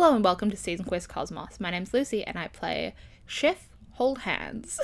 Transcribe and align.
Hello 0.00 0.14
and 0.14 0.22
welcome 0.22 0.48
to 0.48 0.56
Season 0.56 0.84
Quest 0.84 1.08
Cosmos. 1.08 1.58
My 1.58 1.72
name's 1.72 1.92
Lucy 1.92 2.22
and 2.22 2.38
I 2.38 2.46
play 2.46 2.94
Chef 3.26 3.68
Hold 3.94 4.20
Hands. 4.20 4.78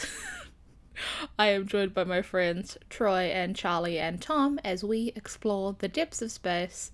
I 1.39 1.51
am 1.51 1.69
joined 1.69 1.95
by 1.95 2.03
my 2.03 2.21
friends 2.21 2.77
Troy 2.91 3.27
and 3.27 3.55
Charlie 3.55 4.01
and 4.01 4.21
Tom 4.21 4.59
as 4.65 4.83
we 4.83 5.13
explore 5.15 5.77
the 5.79 5.87
depths 5.87 6.21
of 6.21 6.33
space 6.33 6.91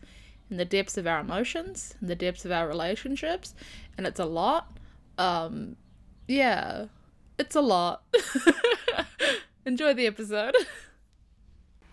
and 0.51 0.61
the 0.61 0.67
depths 0.67 0.99
of 0.99 1.07
our 1.07 1.21
emotions 1.21 1.95
and 1.99 2.11
the 2.11 2.15
depths 2.15 2.45
of 2.45 2.53
our 2.53 2.69
relationships. 2.69 3.55
And 3.97 4.07
it's 4.07 4.21
a 4.21 4.27
lot. 4.27 4.77
Um, 5.17 5.77
yeah, 6.29 6.89
it's 7.39 7.57
a 7.57 7.63
lot. 7.63 8.03
Enjoy 9.65 9.95
the 9.95 10.07
episode. 10.07 10.55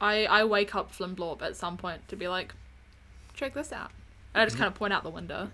I, 0.02 0.26
I 0.26 0.44
wake 0.44 0.76
up 0.76 0.92
Flimblorp 0.92 1.42
at 1.42 1.56
some 1.56 1.78
point 1.78 2.06
to 2.10 2.18
be 2.18 2.28
like, 2.28 2.54
check 3.34 3.54
this 3.54 3.72
out. 3.72 3.92
And 4.34 4.42
I 4.42 4.46
just 4.46 4.58
kind 4.58 4.68
of 4.68 4.76
point 4.76 4.92
out 4.92 5.04
the 5.04 5.10
window. 5.10 5.52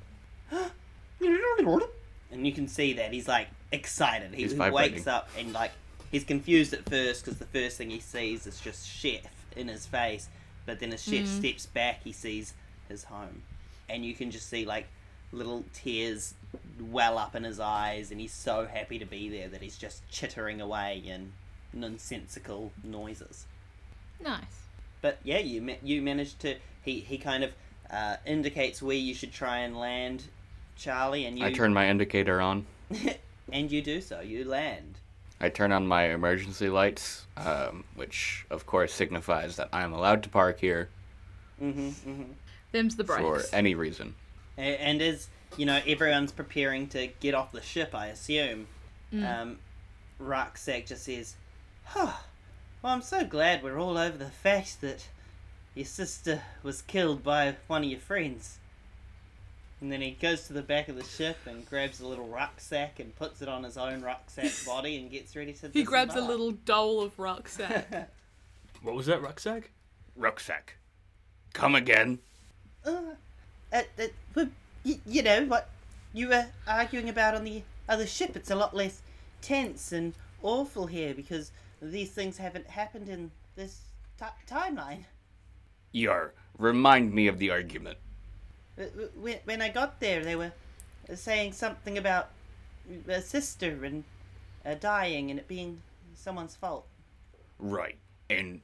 And 2.33 2.45
you 2.45 2.52
can 2.52 2.67
see 2.67 2.93
that 2.93 3.13
he's 3.13 3.27
like 3.27 3.47
excited. 3.71 4.33
He 4.33 4.43
He's 4.43 4.53
wakes 4.53 4.71
vibrating. 4.71 5.07
up 5.07 5.29
and 5.38 5.53
like 5.53 5.71
he's 6.11 6.23
confused 6.23 6.73
at 6.73 6.89
first 6.89 7.23
because 7.23 7.39
the 7.39 7.45
first 7.45 7.77
thing 7.77 7.89
he 7.89 7.99
sees 7.99 8.45
is 8.45 8.59
just 8.59 8.88
chef 8.88 9.31
in 9.55 9.67
his 9.67 9.85
face. 9.85 10.27
But 10.66 10.79
then 10.79 10.91
as 10.93 11.03
chef 11.03 11.21
hmm. 11.21 11.39
steps 11.39 11.66
back, 11.66 12.02
he 12.03 12.11
sees 12.11 12.53
his 12.89 13.03
home, 13.05 13.43
and 13.89 14.05
you 14.05 14.13
can 14.13 14.31
just 14.31 14.49
see 14.49 14.66
like 14.66 14.88
little 15.31 15.63
tears 15.73 16.33
well 16.80 17.17
up 17.17 17.35
in 17.35 17.44
his 17.44 17.59
eyes, 17.59 18.11
and 18.11 18.19
he's 18.19 18.33
so 18.33 18.66
happy 18.66 18.99
to 18.99 19.05
be 19.05 19.30
there 19.30 19.49
that 19.49 19.61
he's 19.61 19.77
just 19.77 20.07
chittering 20.09 20.61
away 20.61 21.03
in 21.05 21.33
nonsensical 21.73 22.71
noises. 22.83 23.45
Nice. 24.23 24.41
But 25.02 25.19
yeah, 25.23 25.39
you 25.39 25.61
ma- 25.61 25.73
you 25.83 26.02
managed 26.02 26.39
to. 26.41 26.55
He 26.81 27.02
he 27.02 27.17
kind 27.17 27.44
of 27.44 27.52
uh, 27.94 28.16
indicates 28.25 28.81
where 28.81 28.95
you 28.95 29.13
should 29.13 29.31
try 29.31 29.59
and 29.59 29.77
land, 29.77 30.23
Charlie, 30.75 31.25
and 31.25 31.38
you 31.38 31.45
I 31.45 31.52
turn 31.53 31.73
my 31.73 31.89
indicator 31.89 32.41
on. 32.41 32.66
and 33.52 33.72
you 33.72 33.81
do 33.81 34.02
so. 34.02 34.22
You 34.22 34.45
land. 34.45 34.99
I 35.39 35.49
turn 35.49 35.72
on 35.72 35.88
my 35.88 36.05
emergency 36.05 36.69
lights, 36.69 37.25
um, 37.38 37.83
which 37.95 38.45
of 38.49 38.66
course 38.66 38.94
signifies 38.94 39.58
that 39.58 39.69
I 39.73 39.83
am 39.83 39.94
allowed 39.94 40.23
to 40.23 40.30
park 40.30 40.59
here 40.59 40.89
hmm 41.59 41.89
hmm 41.89 42.23
Them's 42.71 42.95
the 42.95 43.03
for 43.03 43.41
any 43.53 43.75
reason. 43.75 44.16
And, 44.58 44.75
and 44.75 45.02
as 45.02 45.30
you 45.58 45.66
know, 45.66 45.80
everyone's 45.86 46.31
preparing 46.31 46.88
to 46.88 47.08
get 47.19 47.36
off 47.36 47.52
the 47.52 47.61
ship. 47.61 47.94
I 47.94 48.08
assume. 48.08 48.67
Um, 49.14 49.59
Rucksack 50.17 50.88
just 50.88 51.03
says, 51.03 51.36
"Huh." 51.86 52.14
well, 52.81 52.94
I'm 52.94 53.03
so 53.03 53.23
glad 53.23 53.61
we're 53.61 53.80
all 53.80 53.97
over 53.97 54.17
the 54.17 54.25
fact 54.25 54.81
that 54.81 55.08
your 55.75 55.85
sister 55.85 56.41
was 56.61 56.81
killed 56.81 57.23
by 57.23 57.55
one 57.67 57.83
of 57.83 57.89
your 57.89 57.99
friends." 57.99 58.57
And 59.81 59.91
then 59.91 60.02
he 60.02 60.11
goes 60.11 60.47
to 60.47 60.53
the 60.53 60.61
back 60.61 60.88
of 60.88 60.95
the 60.95 61.03
ship 61.03 61.38
and 61.45 61.69
grabs 61.69 61.99
a 61.99 62.07
little 62.07 62.27
rucksack 62.27 63.02
and 63.02 63.13
puts 63.17 63.41
it 63.41 63.49
on 63.49 63.63
his 63.63 63.75
own 63.77 64.02
rucksack 64.02 64.52
body 64.65 64.97
and 64.97 65.11
gets 65.11 65.35
ready 65.35 65.52
to. 65.53 65.69
He 65.73 65.83
grabs 65.83 66.15
a 66.15 66.21
little 66.21 66.52
dole 66.52 67.02
of 67.02 67.17
rucksack. 67.19 68.09
What 68.81 68.95
was 68.95 69.05
that 69.05 69.21
rucksack? 69.21 69.71
Rucksack. 70.17 70.75
Come 71.53 71.73
again. 71.73 72.19
Uh, 72.85 72.99
uh, 73.71 73.81
uh, 73.97 74.03
well, 74.35 74.49
y- 74.83 74.99
you 75.05 75.23
know 75.23 75.45
what 75.45 75.69
you 76.13 76.27
were 76.27 76.47
arguing 76.67 77.08
about 77.08 77.33
on 77.33 77.45
the 77.45 77.61
other 77.87 78.05
ship. 78.05 78.35
It's 78.35 78.52
a 78.52 78.55
lot 78.55 78.75
less 78.75 79.02
tense 79.41 79.93
and 79.93 80.13
awful 80.41 80.87
here 80.87 81.13
because 81.13 81.52
these 81.81 82.11
things 82.11 82.37
haven't 82.37 82.67
happened 82.67 83.08
in 83.08 83.31
this 83.55 83.80
ti 84.19 84.25
timeline. 84.49 85.05
Yar, 85.94 86.33
remind 86.58 87.13
me 87.13 87.27
of 87.27 87.39
the 87.39 87.49
argument. 87.52 87.98
Uh, 88.77 88.83
When, 89.15 89.37
when 89.45 89.61
I 89.61 89.70
got 89.70 89.99
there, 90.02 90.23
they 90.23 90.36
were 90.36 90.52
saying 91.15 91.54
something 91.54 91.98
about 91.98 92.30
a 93.08 93.21
sister 93.21 93.86
and 93.86 94.04
uh, 94.65 94.73
dying 94.76 95.30
and 95.30 95.39
it 95.39 95.48
being 95.48 95.81
someone's 96.15 96.55
fault. 96.55 96.86
Right. 97.59 97.98
And 98.30 98.61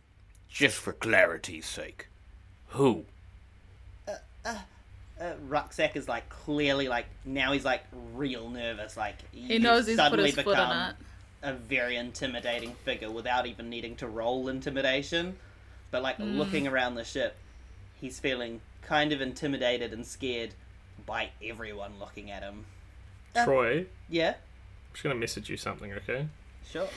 just 0.50 0.78
for 0.78 0.92
clarity's 0.94 1.66
sake, 1.68 2.08
who? 2.68 3.06
Uh, 5.20 5.34
Rucksack 5.48 5.96
is 5.98 6.08
like 6.08 6.30
clearly 6.30 6.88
like 6.88 7.06
now 7.26 7.52
he's 7.52 7.66
like 7.66 7.84
real 8.14 8.50
nervous. 8.50 8.96
Like 8.96 9.18
he 9.34 9.60
knows 9.60 9.86
he's 9.86 10.02
put 10.02 10.04
suddenly 10.04 10.32
his 10.32 10.36
foot 10.36 10.46
become 10.46 10.70
on 10.72 10.90
it. 10.92 10.96
a 11.44 11.54
very 11.54 11.98
intimidating 11.98 12.74
figure 12.74 13.12
without 13.12 13.46
even 13.46 13.70
needing 13.70 13.96
to 13.98 14.08
roll 14.08 14.48
intimidation. 14.48 15.38
But 15.92 16.04
like 16.04 16.20
looking 16.20 16.68
around 16.68 16.96
the 16.96 17.04
ship, 17.04 17.36
he's 18.00 18.20
feeling 18.20 18.62
kind 18.82 19.12
of 19.12 19.22
intimidated 19.22 19.94
and 19.94 20.06
scared 20.06 20.52
by 21.06 21.30
everyone 21.44 21.94
looking 22.00 22.30
at 22.32 22.44
him. 22.44 22.66
Uh, 23.36 23.46
Troy, 23.46 23.86
I'm 24.90 24.94
just 24.94 25.04
gonna 25.04 25.16
message 25.16 25.50
you 25.50 25.58
something, 25.58 25.94
okay? 25.94 26.28
sure. 26.70 26.88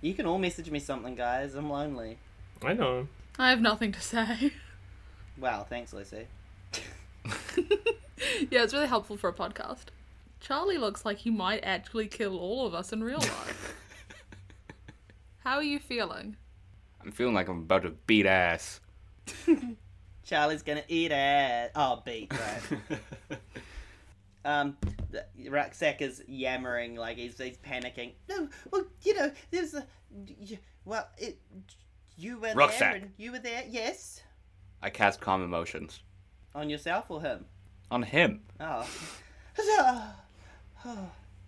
You 0.00 0.14
can 0.14 0.26
all 0.26 0.38
message 0.38 0.70
me 0.70 0.78
something, 0.80 1.14
guys. 1.14 1.54
I'm 1.54 1.70
lonely. 1.70 2.18
I 2.62 2.74
know. 2.74 3.08
I 3.38 3.50
have 3.50 3.60
nothing 3.60 3.92
to 3.92 4.00
say. 4.00 4.52
Wow, 5.38 5.66
thanks, 5.68 5.92
Lucy. 5.92 6.26
yeah, 8.50 8.62
it's 8.62 8.72
really 8.72 8.86
helpful 8.86 9.16
for 9.16 9.28
a 9.28 9.32
podcast. 9.32 9.86
Charlie 10.40 10.78
looks 10.78 11.04
like 11.04 11.18
he 11.18 11.30
might 11.30 11.64
actually 11.64 12.06
kill 12.06 12.38
all 12.38 12.66
of 12.66 12.74
us 12.74 12.92
in 12.92 13.02
real 13.02 13.18
life. 13.18 13.74
How 15.38 15.56
are 15.56 15.62
you 15.62 15.78
feeling? 15.78 16.36
I'm 17.04 17.12
feeling 17.12 17.34
like 17.34 17.48
I'm 17.48 17.60
about 17.60 17.82
to 17.82 17.90
beat 18.06 18.26
ass. 18.26 18.80
Charlie's 20.24 20.62
gonna 20.62 20.84
eat 20.88 21.12
ass. 21.12 21.70
Oh, 21.74 22.02
beat 22.04 22.32
right. 22.32 23.38
um, 24.44 24.76
rucksack 25.48 26.00
is 26.02 26.22
yammering 26.26 26.96
like 26.96 27.16
he's 27.18 27.36
he's 27.38 27.56
panicking. 27.58 28.12
No, 28.28 28.48
well, 28.70 28.84
you 29.02 29.14
know, 29.14 29.30
there's 29.50 29.74
a 29.74 29.86
well, 30.84 31.08
it 31.18 31.38
you 32.16 32.38
were 32.38 32.52
Rucksack. 32.54 32.92
there 32.92 33.02
and 33.02 33.10
you 33.16 33.32
were 33.32 33.38
there. 33.38 33.64
Yes, 33.68 34.22
I 34.82 34.90
cast 34.90 35.20
calm 35.20 35.42
emotions 35.42 36.02
on 36.54 36.70
yourself 36.70 37.06
or 37.10 37.20
him. 37.20 37.44
on 37.90 38.02
him, 38.02 38.42
Oh, 38.60 38.86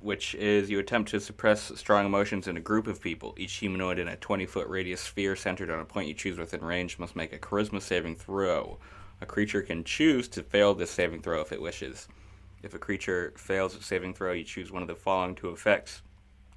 which 0.01 0.35
is 0.35 0.71
you 0.71 0.79
attempt 0.79 1.11
to 1.11 1.21
suppress 1.21 1.73
strong 1.77 2.07
emotions 2.07 2.47
in 2.47 2.57
a 2.57 2.61
group 2.61 2.87
of 2.87 3.01
people. 3.01 3.35
Each 3.37 3.55
humanoid 3.55 3.99
in 3.99 4.09
a 4.09 4.17
20 4.17 4.47
foot 4.47 4.69
radius 4.69 5.01
sphere 5.01 5.37
centered 5.37 5.71
on 5.71 5.81
a 5.81 5.85
point 5.85 6.09
you 6.09 6.15
choose 6.15 6.39
within 6.39 6.65
range 6.65 6.99
must 6.99 7.17
make 7.17 7.33
a 7.33 7.39
charisma 7.39 7.81
saving 7.81 8.17
throw. 8.17 8.79
A 9.21 9.27
creature 9.27 9.63
can 9.63 9.85
choose 9.85 10.29
to 10.29 10.43
fail 10.43 10.75
this 10.75 10.91
saving 10.91 11.23
throw 11.23 11.41
if 11.41 11.53
it 11.53 11.63
wishes. 11.63 12.09
If 12.63 12.75
a 12.75 12.79
creature 12.79 13.33
fails 13.37 13.75
its 13.75 13.87
saving 13.87 14.15
throw, 14.15 14.33
you 14.33 14.45
choose 14.45 14.71
one 14.71 14.83
of 14.83 14.89
the 14.89 14.95
following 14.95 15.35
two 15.35 15.51
effects. 15.51 16.03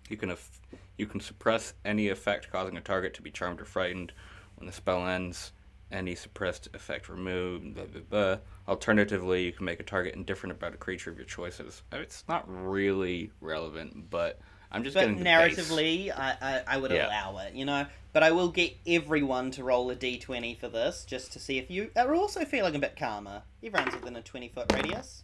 You 0.10 0.18
can 0.18 0.32
eff- 0.32 0.60
you 0.98 1.06
can 1.06 1.22
suppress 1.22 1.74
any 1.86 2.10
effect 2.10 2.52
causing 2.52 2.76
a 2.76 2.82
target 2.82 3.14
to 3.14 3.22
be 3.22 3.32
charmed 3.32 3.62
or 3.62 3.66
frightened. 3.66 4.12
When 4.56 4.68
the 4.68 4.74
spell 4.74 5.08
ends, 5.08 5.54
any 5.92 6.16
suppressed 6.16 6.68
effect 6.74 7.10
removed. 7.10 7.74
Blah, 7.76 7.86
blah, 7.86 8.02
blah. 8.10 8.38
Alternatively, 8.68 9.44
you 9.46 9.52
can 9.52 9.66
make 9.66 9.80
a 9.80 9.84
target 9.84 10.16
indifferent 10.16 10.52
about 10.56 10.74
a 10.74 10.78
creature 10.78 11.10
of 11.10 11.18
your 11.18 11.26
choices. 11.26 11.82
Uh, 11.92 11.98
It's 11.98 12.24
not 12.28 12.44
really 12.48 13.32
relevant, 13.42 14.10
but 14.10 14.40
I'm 14.72 14.84
just 14.84 14.94
but 14.94 15.02
getting 15.02 15.18
the 15.18 15.24
base. 15.24 15.58
narratively, 15.58 16.12
I, 16.16 16.38
I 16.42 16.76
I 16.76 16.78
would 16.78 16.92
Yeah. 16.92 17.08
allow 17.08 17.40
it. 17.40 17.54
You 17.56 17.66
know, 17.66 17.86
but 18.14 18.22
I 18.24 18.32
will 18.32 18.50
get 18.50 18.76
everyone 18.86 19.50
to 19.52 19.64
roll 19.64 19.90
a 19.90 19.96
d20 19.96 20.58
for 20.60 20.68
this 20.68 21.06
just 21.06 21.34
to 21.34 21.40
see 21.40 21.58
if 21.58 21.72
you 21.72 21.90
are 21.96 22.14
also 22.14 22.46
feeling 22.46 22.76
a 22.76 22.80
bit 22.80 22.96
calmer. 22.96 23.42
Everyone's 23.64 23.96
within 23.96 24.16
a 24.16 24.22
20 24.22 24.48
foot 24.50 24.72
radius. 24.74 25.24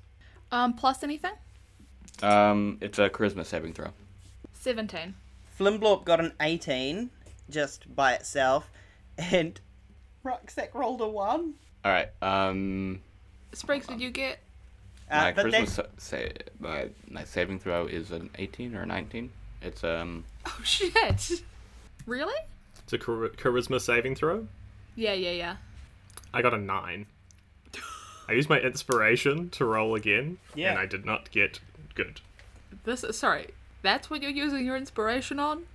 Um, 0.52 0.74
plus 0.74 1.04
anything? 1.04 1.34
Um, 2.24 2.78
it's 2.82 2.98
a 3.00 3.10
charisma 3.10 3.46
saving 3.46 3.74
throw. 3.74 3.90
17. 4.54 5.14
Flimblorp 5.60 6.06
got 6.06 6.20
an 6.20 6.34
18 6.42 7.10
just 7.50 7.94
by 7.96 8.14
itself, 8.14 8.72
and 9.18 9.60
Rucksack 10.26 10.74
rolled 10.76 11.00
a 11.02 11.08
1. 11.08 11.54
All 11.86 11.92
right. 11.92 12.10
Um, 12.22 13.00
Spriggs, 13.54 13.88
did 13.88 14.02
you 14.02 14.10
get? 14.10 14.40
Uh, 15.10 15.18
my 15.22 15.32
but 15.34 15.46
charisma 15.46 15.52
that, 15.52 15.70
sa- 15.70 15.84
say 15.98 16.32
my, 16.60 16.90
my 17.10 17.24
saving 17.24 17.60
throw 17.60 17.86
is 17.86 18.12
an 18.12 18.32
18 18.40 18.76
or 18.76 18.82
a 18.82 18.86
19. 18.88 19.32
It's 19.62 19.84
um 19.84 20.26
Oh, 20.48 20.60
shit. 20.64 21.44
Really? 22.08 22.34
It's 22.84 22.94
a 22.94 22.98
char- 22.98 23.30
charisma 23.30 23.80
saving 23.80 24.16
throw. 24.16 24.48
Yeah, 24.96 25.14
yeah, 25.14 25.32
yeah. 25.32 25.56
I 26.34 26.42
got 26.42 26.54
a 26.54 26.58
nine. 26.58 27.06
I 28.28 28.34
used 28.34 28.50
my 28.50 28.60
inspiration 28.60 29.50
to 29.52 29.66
roll 29.66 29.94
again, 29.94 30.40
Yeah. 30.56 30.72
and 30.72 30.80
I 30.80 30.88
did 30.88 31.06
not 31.06 31.30
get 31.30 31.60
good. 31.94 32.22
This 32.84 33.04
is, 33.04 33.16
sorry, 33.18 33.50
that's 33.84 34.10
what 34.10 34.24
you're 34.24 34.32
using 34.32 34.66
your 34.66 34.76
inspiration 34.76 35.40
on? 35.40 35.66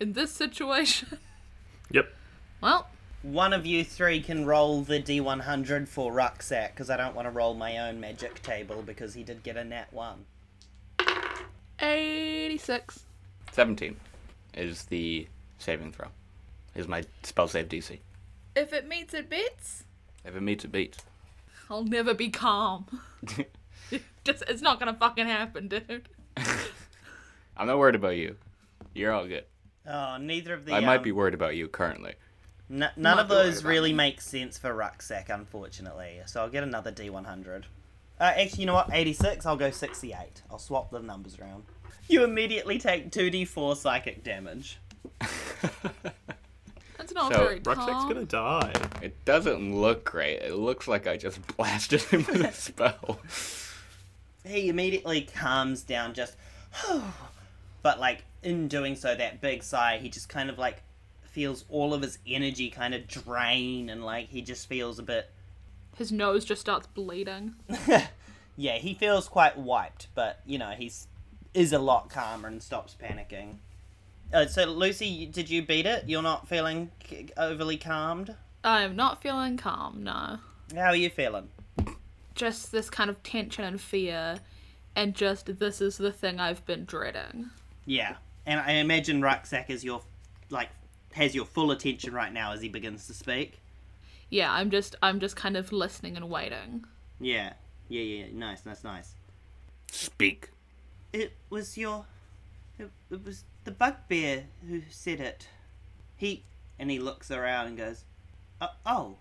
In 0.00 0.14
this 0.14 0.32
situation? 0.32 1.18
Yep. 1.92 2.12
Well, 2.60 2.88
one 3.22 3.52
of 3.52 3.64
you 3.64 3.84
three 3.84 4.20
can 4.20 4.44
roll 4.44 4.82
the 4.82 5.00
d100 5.00 5.88
for 5.88 6.12
Rucksack, 6.12 6.74
because 6.74 6.90
I 6.90 6.96
don't 6.96 7.14
want 7.14 7.26
to 7.26 7.30
roll 7.30 7.54
my 7.54 7.78
own 7.78 8.00
magic 8.00 8.42
table 8.42 8.82
because 8.82 9.14
he 9.14 9.22
did 9.22 9.42
get 9.42 9.56
a 9.56 9.64
nat 9.64 9.92
1. 9.92 10.24
86. 11.80 13.04
17 13.52 13.96
is 14.54 14.84
the 14.84 15.26
saving 15.58 15.92
throw. 15.92 16.08
Is 16.74 16.88
my 16.88 17.04
spell 17.22 17.48
save 17.48 17.68
DC. 17.68 17.98
If 18.56 18.72
it 18.72 18.88
meets, 18.88 19.14
it 19.14 19.28
beats. 19.28 19.84
If 20.24 20.36
it 20.36 20.40
meets, 20.40 20.64
it 20.64 20.72
beats. 20.72 20.98
I'll 21.70 21.84
never 21.84 22.14
be 22.14 22.28
calm. 22.30 22.86
Just, 24.24 24.44
it's 24.48 24.62
not 24.62 24.78
gonna 24.78 24.94
fucking 24.94 25.26
happen, 25.26 25.68
dude. 25.68 26.08
I'm 27.56 27.66
not 27.66 27.78
worried 27.78 27.94
about 27.94 28.16
you. 28.16 28.36
You're 28.94 29.12
all 29.12 29.26
good. 29.26 29.44
Oh, 29.86 30.16
neither 30.18 30.54
of 30.54 30.64
the. 30.64 30.74
I 30.74 30.80
might 30.80 30.98
um, 30.98 31.02
be 31.02 31.12
worried 31.12 31.34
about 31.34 31.56
you 31.56 31.68
currently. 31.68 32.14
N- 32.72 32.90
none 32.96 33.18
of 33.18 33.28
those 33.28 33.62
really 33.64 33.90
me. 33.90 33.96
make 33.96 34.20
sense 34.22 34.56
for 34.56 34.72
rucksack, 34.74 35.28
unfortunately. 35.28 36.20
So 36.26 36.40
I'll 36.40 36.48
get 36.48 36.62
another 36.64 36.90
D100. 36.90 37.64
Uh, 38.18 38.24
actually, 38.36 38.60
you 38.60 38.66
know 38.66 38.74
what? 38.74 38.88
86. 38.92 39.44
I'll 39.44 39.56
go 39.56 39.70
68. 39.70 40.42
I'll 40.50 40.58
swap 40.58 40.90
the 40.90 41.00
numbers 41.00 41.38
around. 41.38 41.64
You 42.08 42.24
immediately 42.24 42.78
take 42.78 43.10
2d4 43.10 43.76
psychic 43.76 44.24
damage. 44.24 44.78
That's 46.96 47.12
not 47.14 47.32
So, 47.32 47.38
very 47.40 47.56
Rucksack's 47.64 47.90
calm. 47.90 48.08
gonna 48.12 48.24
die. 48.24 48.72
It 49.02 49.24
doesn't 49.24 49.74
look 49.76 50.04
great. 50.04 50.40
It 50.42 50.54
looks 50.54 50.86
like 50.86 51.06
I 51.06 51.16
just 51.16 51.44
blasted 51.56 52.02
him 52.02 52.24
with 52.28 52.42
a 52.44 52.52
spell. 52.52 53.18
He 54.46 54.68
immediately 54.68 55.22
calms 55.22 55.82
down, 55.82 56.14
just. 56.14 56.36
but, 57.82 57.98
like, 58.00 58.24
in 58.42 58.68
doing 58.68 58.94
so, 58.96 59.14
that 59.14 59.40
big 59.40 59.62
sigh, 59.62 59.98
he 60.00 60.08
just 60.08 60.28
kind 60.28 60.48
of, 60.48 60.58
like, 60.58 60.82
feels 61.32 61.64
all 61.68 61.92
of 61.92 62.02
his 62.02 62.18
energy 62.26 62.70
kind 62.70 62.94
of 62.94 63.08
drain, 63.08 63.90
and, 63.90 64.04
like, 64.04 64.28
he 64.28 64.40
just 64.42 64.68
feels 64.68 64.98
a 64.98 65.02
bit. 65.02 65.30
His 65.96 66.12
nose 66.12 66.44
just 66.44 66.60
starts 66.60 66.86
bleeding. 66.86 67.54
Yeah, 68.54 68.76
he 68.76 68.92
feels 68.92 69.28
quite 69.28 69.56
wiped, 69.56 70.08
but, 70.14 70.40
you 70.44 70.58
know, 70.58 70.70
he's. 70.70 71.08
is 71.54 71.72
a 71.72 71.78
lot 71.78 72.10
calmer 72.10 72.48
and 72.48 72.62
stops 72.62 72.94
panicking. 73.02 73.56
Uh, 74.32 74.46
so, 74.46 74.64
Lucy, 74.66 75.24
did 75.26 75.48
you 75.48 75.62
beat 75.62 75.86
it? 75.86 76.04
You're 76.06 76.22
not 76.22 76.48
feeling 76.48 76.90
overly 77.36 77.78
calmed? 77.78 78.34
I'm 78.62 78.94
not 78.94 79.22
feeling 79.22 79.56
calm, 79.56 80.04
no. 80.04 80.38
How 80.74 80.88
are 80.88 80.96
you 80.96 81.08
feeling? 81.08 81.48
Just 82.34 82.72
this 82.72 82.90
kind 82.90 83.08
of 83.08 83.22
tension 83.22 83.64
and 83.64 83.80
fear, 83.80 84.36
and 84.94 85.14
just 85.14 85.58
this 85.58 85.80
is 85.80 85.96
the 85.96 86.12
thing 86.12 86.38
I've 86.38 86.64
been 86.66 86.84
dreading. 86.84 87.50
Yeah, 87.86 88.16
and 88.44 88.60
I 88.60 88.72
imagine 88.72 89.22
Rucksack 89.22 89.70
is 89.70 89.82
your, 89.82 90.02
like, 90.50 90.68
has 91.12 91.34
your 91.34 91.44
full 91.44 91.70
attention 91.70 92.12
right 92.12 92.32
now 92.32 92.52
as 92.52 92.60
he 92.60 92.68
begins 92.68 93.06
to 93.06 93.14
speak. 93.14 93.60
Yeah, 94.30 94.52
I'm 94.52 94.70
just 94.70 94.96
I'm 95.02 95.20
just 95.20 95.36
kind 95.36 95.56
of 95.56 95.72
listening 95.72 96.16
and 96.16 96.30
waiting. 96.30 96.84
Yeah, 97.20 97.52
yeah, 97.88 98.02
yeah, 98.02 98.24
nice, 98.32 98.64
nice, 98.64 98.82
nice. 98.82 99.14
Speak. 99.90 100.48
It 101.12 101.34
was 101.50 101.76
your, 101.76 102.06
it, 102.78 102.90
it 103.10 103.24
was 103.24 103.44
the 103.64 103.70
bugbear 103.70 104.44
who 104.66 104.82
said 104.88 105.20
it. 105.20 105.48
He, 106.16 106.44
and 106.78 106.90
he 106.90 106.98
looks 106.98 107.30
around 107.30 107.66
and 107.66 107.76
goes, 107.76 108.04
"Uh, 108.60 108.68
oh. 108.86 109.16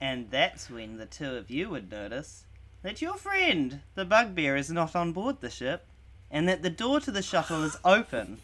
and 0.00 0.30
that's 0.30 0.68
when 0.68 0.96
the 0.96 1.06
two 1.06 1.36
of 1.36 1.50
you 1.50 1.68
would 1.70 1.90
notice 1.90 2.44
that 2.82 3.00
your 3.00 3.14
friend, 3.14 3.80
the 3.94 4.04
bugbear, 4.04 4.56
is 4.56 4.70
not 4.70 4.96
on 4.96 5.12
board 5.12 5.40
the 5.40 5.50
ship, 5.50 5.86
and 6.30 6.48
that 6.48 6.62
the 6.62 6.70
door 6.70 7.00
to 7.00 7.10
the 7.10 7.22
shuttle 7.22 7.62
is 7.62 7.76
open. 7.84 8.40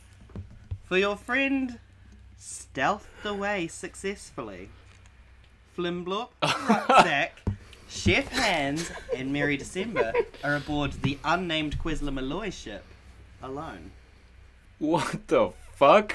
For 0.93 0.99
your 0.99 1.17
friend 1.17 1.79
stealthed 2.39 3.25
away 3.25 3.67
successfully. 3.67 4.69
Flimblorp, 5.75 6.29
Rucksack, 6.43 7.41
Chef 7.89 8.29
Hands, 8.29 8.93
and 9.17 9.33
Mary 9.33 9.57
December 9.57 10.13
are 10.45 10.57
aboard 10.57 10.93
the 11.01 11.19
unnamed 11.25 11.79
Quisla 11.79 12.13
Malloy 12.13 12.51
ship 12.51 12.85
alone. 13.43 13.93
What 14.79 15.29
the 15.29 15.53
fuck? 15.73 16.15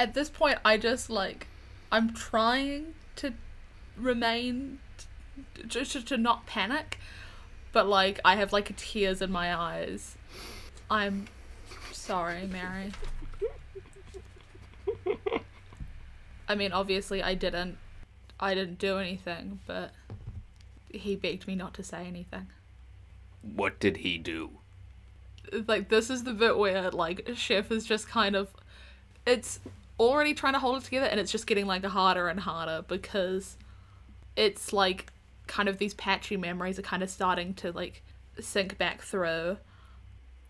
At 0.00 0.14
this 0.14 0.28
point, 0.28 0.58
I 0.64 0.78
just 0.78 1.08
like 1.08 1.46
I'm 1.92 2.12
trying 2.12 2.94
to 3.14 3.34
remain 3.96 4.80
just 5.68 5.92
to, 5.92 6.04
to 6.06 6.16
not 6.16 6.46
panic, 6.46 6.98
but 7.72 7.86
like 7.86 8.18
I 8.24 8.34
have 8.34 8.52
like 8.52 8.76
tears 8.76 9.22
in 9.22 9.30
my 9.30 9.54
eyes. 9.54 10.16
I'm 10.90 11.28
sorry, 11.92 12.48
Mary. 12.48 12.90
I 16.48 16.54
mean, 16.54 16.72
obviously, 16.72 17.22
I 17.22 17.34
didn't. 17.34 17.78
I 18.40 18.54
didn't 18.54 18.78
do 18.78 18.98
anything, 18.98 19.60
but 19.66 19.92
he 20.90 21.14
begged 21.14 21.46
me 21.46 21.54
not 21.54 21.74
to 21.74 21.84
say 21.84 22.06
anything. 22.06 22.48
What 23.42 23.78
did 23.78 23.98
he 23.98 24.18
do? 24.18 24.58
like 25.66 25.88
this 25.88 26.10
is 26.10 26.24
the 26.24 26.32
bit 26.32 26.56
where 26.56 26.90
like 26.90 27.28
chef 27.34 27.70
is 27.70 27.84
just 27.84 28.08
kind 28.08 28.34
of 28.34 28.48
it's 29.26 29.60
already 30.00 30.34
trying 30.34 30.54
to 30.54 30.58
hold 30.58 30.80
it 30.80 30.84
together 30.84 31.06
and 31.06 31.20
it's 31.20 31.30
just 31.30 31.46
getting 31.46 31.66
like 31.66 31.84
harder 31.84 32.28
and 32.28 32.40
harder 32.40 32.84
because 32.88 33.56
it's 34.36 34.72
like 34.72 35.12
kind 35.46 35.68
of 35.68 35.78
these 35.78 35.94
patchy 35.94 36.36
memories 36.36 36.78
are 36.78 36.82
kind 36.82 37.02
of 37.02 37.10
starting 37.10 37.54
to 37.54 37.70
like 37.72 38.02
sink 38.40 38.78
back 38.78 39.02
through 39.02 39.58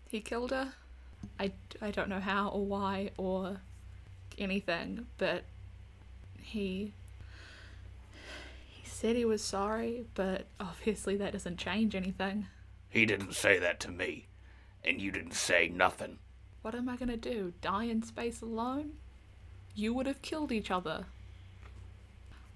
he 0.09 0.21
killed 0.21 0.51
her 0.51 0.73
i, 1.39 1.51
I 1.81 1.91
don't 1.91 2.09
know 2.09 2.19
how 2.19 2.49
or 2.49 2.65
why 2.65 3.11
or 3.17 3.57
anything 4.37 5.05
but 5.17 5.43
he 6.43 6.93
he 8.67 8.85
said 8.87 9.15
he 9.15 9.25
was 9.25 9.43
sorry 9.43 10.05
but 10.15 10.45
obviously 10.59 11.15
that 11.17 11.33
doesn't 11.33 11.57
change 11.57 11.95
anything 11.95 12.47
He 12.89 13.05
didn't 13.05 13.33
say 13.33 13.59
that 13.59 13.79
to 13.81 13.91
me. 13.91 14.27
And 14.85 15.01
you 15.01 15.11
didn't 15.11 15.33
say 15.33 15.67
nothing. 15.69 16.19
What 16.61 16.75
am 16.75 16.87
I 16.89 16.95
gonna 16.97 17.17
do? 17.17 17.53
Die 17.61 17.83
in 17.85 18.03
space 18.03 18.41
alone? 18.41 18.93
You 19.75 19.93
would 19.93 20.05
have 20.05 20.21
killed 20.21 20.51
each 20.51 20.69
other. 20.71 21.05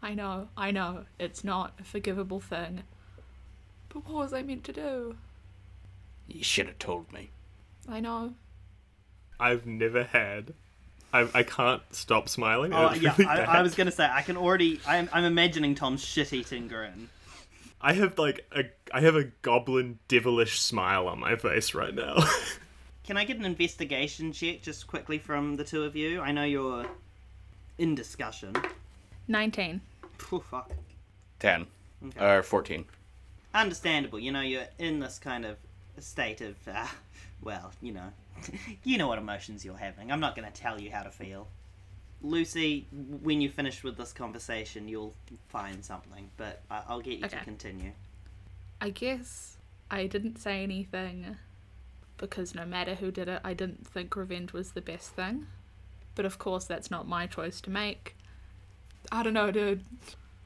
I 0.02 0.14
know, 0.14 0.50
I 0.56 0.72
know, 0.72 1.06
it's 1.20 1.44
not 1.44 1.74
a 1.80 1.84
forgivable 1.84 2.40
thing. 2.40 2.84
But 3.90 4.06
what 4.06 4.16
was 4.16 4.34
I 4.34 4.44
meant 4.44 4.64
to 4.66 4.74
do? 4.74 5.18
You 6.28 6.44
should 6.44 6.68
have 6.68 6.80
told 6.80 7.12
me. 7.12 7.32
I 7.90 8.00
know. 8.00 8.34
I've 9.40 9.66
never 9.66 10.04
had. 10.04 10.54
I, 11.14 11.28
I 11.34 11.44
can't 11.44 11.82
stop 11.92 12.30
smiling. 12.30 12.74
Oh 12.74 12.88
It's 12.88 13.02
yeah, 13.02 13.14
really 13.18 13.30
I. 13.30 13.60
I 13.60 13.62
was 13.62 13.76
gonna 13.76 13.92
say 13.92 14.08
I 14.12 14.22
can 14.22 14.38
already. 14.38 14.80
I'm, 14.86 15.10
I'm 15.14 15.24
imagining 15.24 15.74
Tom's 15.76 16.04
shit-eating 16.04 16.68
grin. 16.68 17.10
I 17.82 17.94
have 17.94 18.18
like 18.18 18.46
a 18.52 18.64
I 18.94 19.02
have 19.02 19.16
a 19.16 19.26
goblin 19.42 20.00
devilish 20.08 20.60
smile 20.60 21.08
on 21.08 21.20
my 21.20 21.36
face 21.36 21.74
right 21.74 21.94
now. 21.94 22.18
Can 23.04 23.16
I 23.16 23.24
get 23.24 23.38
an 23.38 23.46
investigation 23.46 24.34
check 24.34 24.62
just 24.62 24.86
quickly 24.88 25.18
from 25.18 25.56
the 25.56 25.64
two 25.64 25.84
of 25.84 25.96
you? 25.96 26.20
I 26.20 26.34
know 26.34 26.44
you're 26.44 26.86
in 27.78 27.96
discussion. 27.96 28.54
19. 29.30 29.80
Oh, 30.32 30.40
fuck. 30.40 30.72
10. 31.40 31.68
Okay. 32.08 32.26
Or 32.26 32.44
14. 32.44 32.84
Understandable. 33.54 34.20
You 34.20 34.32
know, 34.34 34.42
you're 34.42 34.68
in 34.78 35.00
this 35.00 35.20
kind 35.20 35.46
of 35.46 35.58
state 36.02 36.42
of, 36.42 36.56
uh, 36.68 36.86
well, 37.42 37.72
you 37.82 37.94
know, 37.94 38.12
you 38.84 38.98
know 38.98 39.08
what 39.08 39.18
emotions 39.18 39.64
you're 39.66 39.78
having. 39.78 40.12
I'm 40.12 40.20
not 40.20 40.36
going 40.36 40.52
to 40.52 40.62
tell 40.62 40.80
you 40.80 40.92
how 40.92 41.04
to 41.04 41.12
feel. 41.12 41.48
Lucy, 42.22 42.88
when 43.22 43.42
you 43.42 43.50
finish 43.50 43.84
with 43.84 43.98
this 43.98 44.12
conversation, 44.12 44.88
you'll 44.88 45.14
find 45.50 45.84
something, 45.86 46.30
but 46.38 46.62
I- 46.72 46.84
I'll 46.88 47.02
get 47.02 47.20
you 47.20 47.28
to 47.28 47.40
continue. 47.44 47.92
I 48.82 48.90
guess 48.90 49.58
I 49.92 50.08
didn't 50.08 50.38
say 50.38 50.64
anything 50.64 51.38
because 52.18 52.56
no 52.56 52.66
matter 52.66 52.96
who 52.96 53.12
did 53.12 53.28
it, 53.28 53.42
I 53.44 53.54
didn't 53.54 53.86
think 53.88 54.16
revenge 54.16 54.54
was 54.54 54.72
the 54.72 54.82
best 54.82 55.12
thing. 55.12 55.48
But 56.16 56.26
of 56.26 56.40
course, 56.40 56.66
that's 56.66 56.90
not 56.90 57.08
my 57.08 57.28
choice 57.28 57.62
to 57.62 57.70
make. 57.70 58.16
I 59.12 59.22
don't 59.22 59.34
know, 59.34 59.52
dude. 59.52 59.84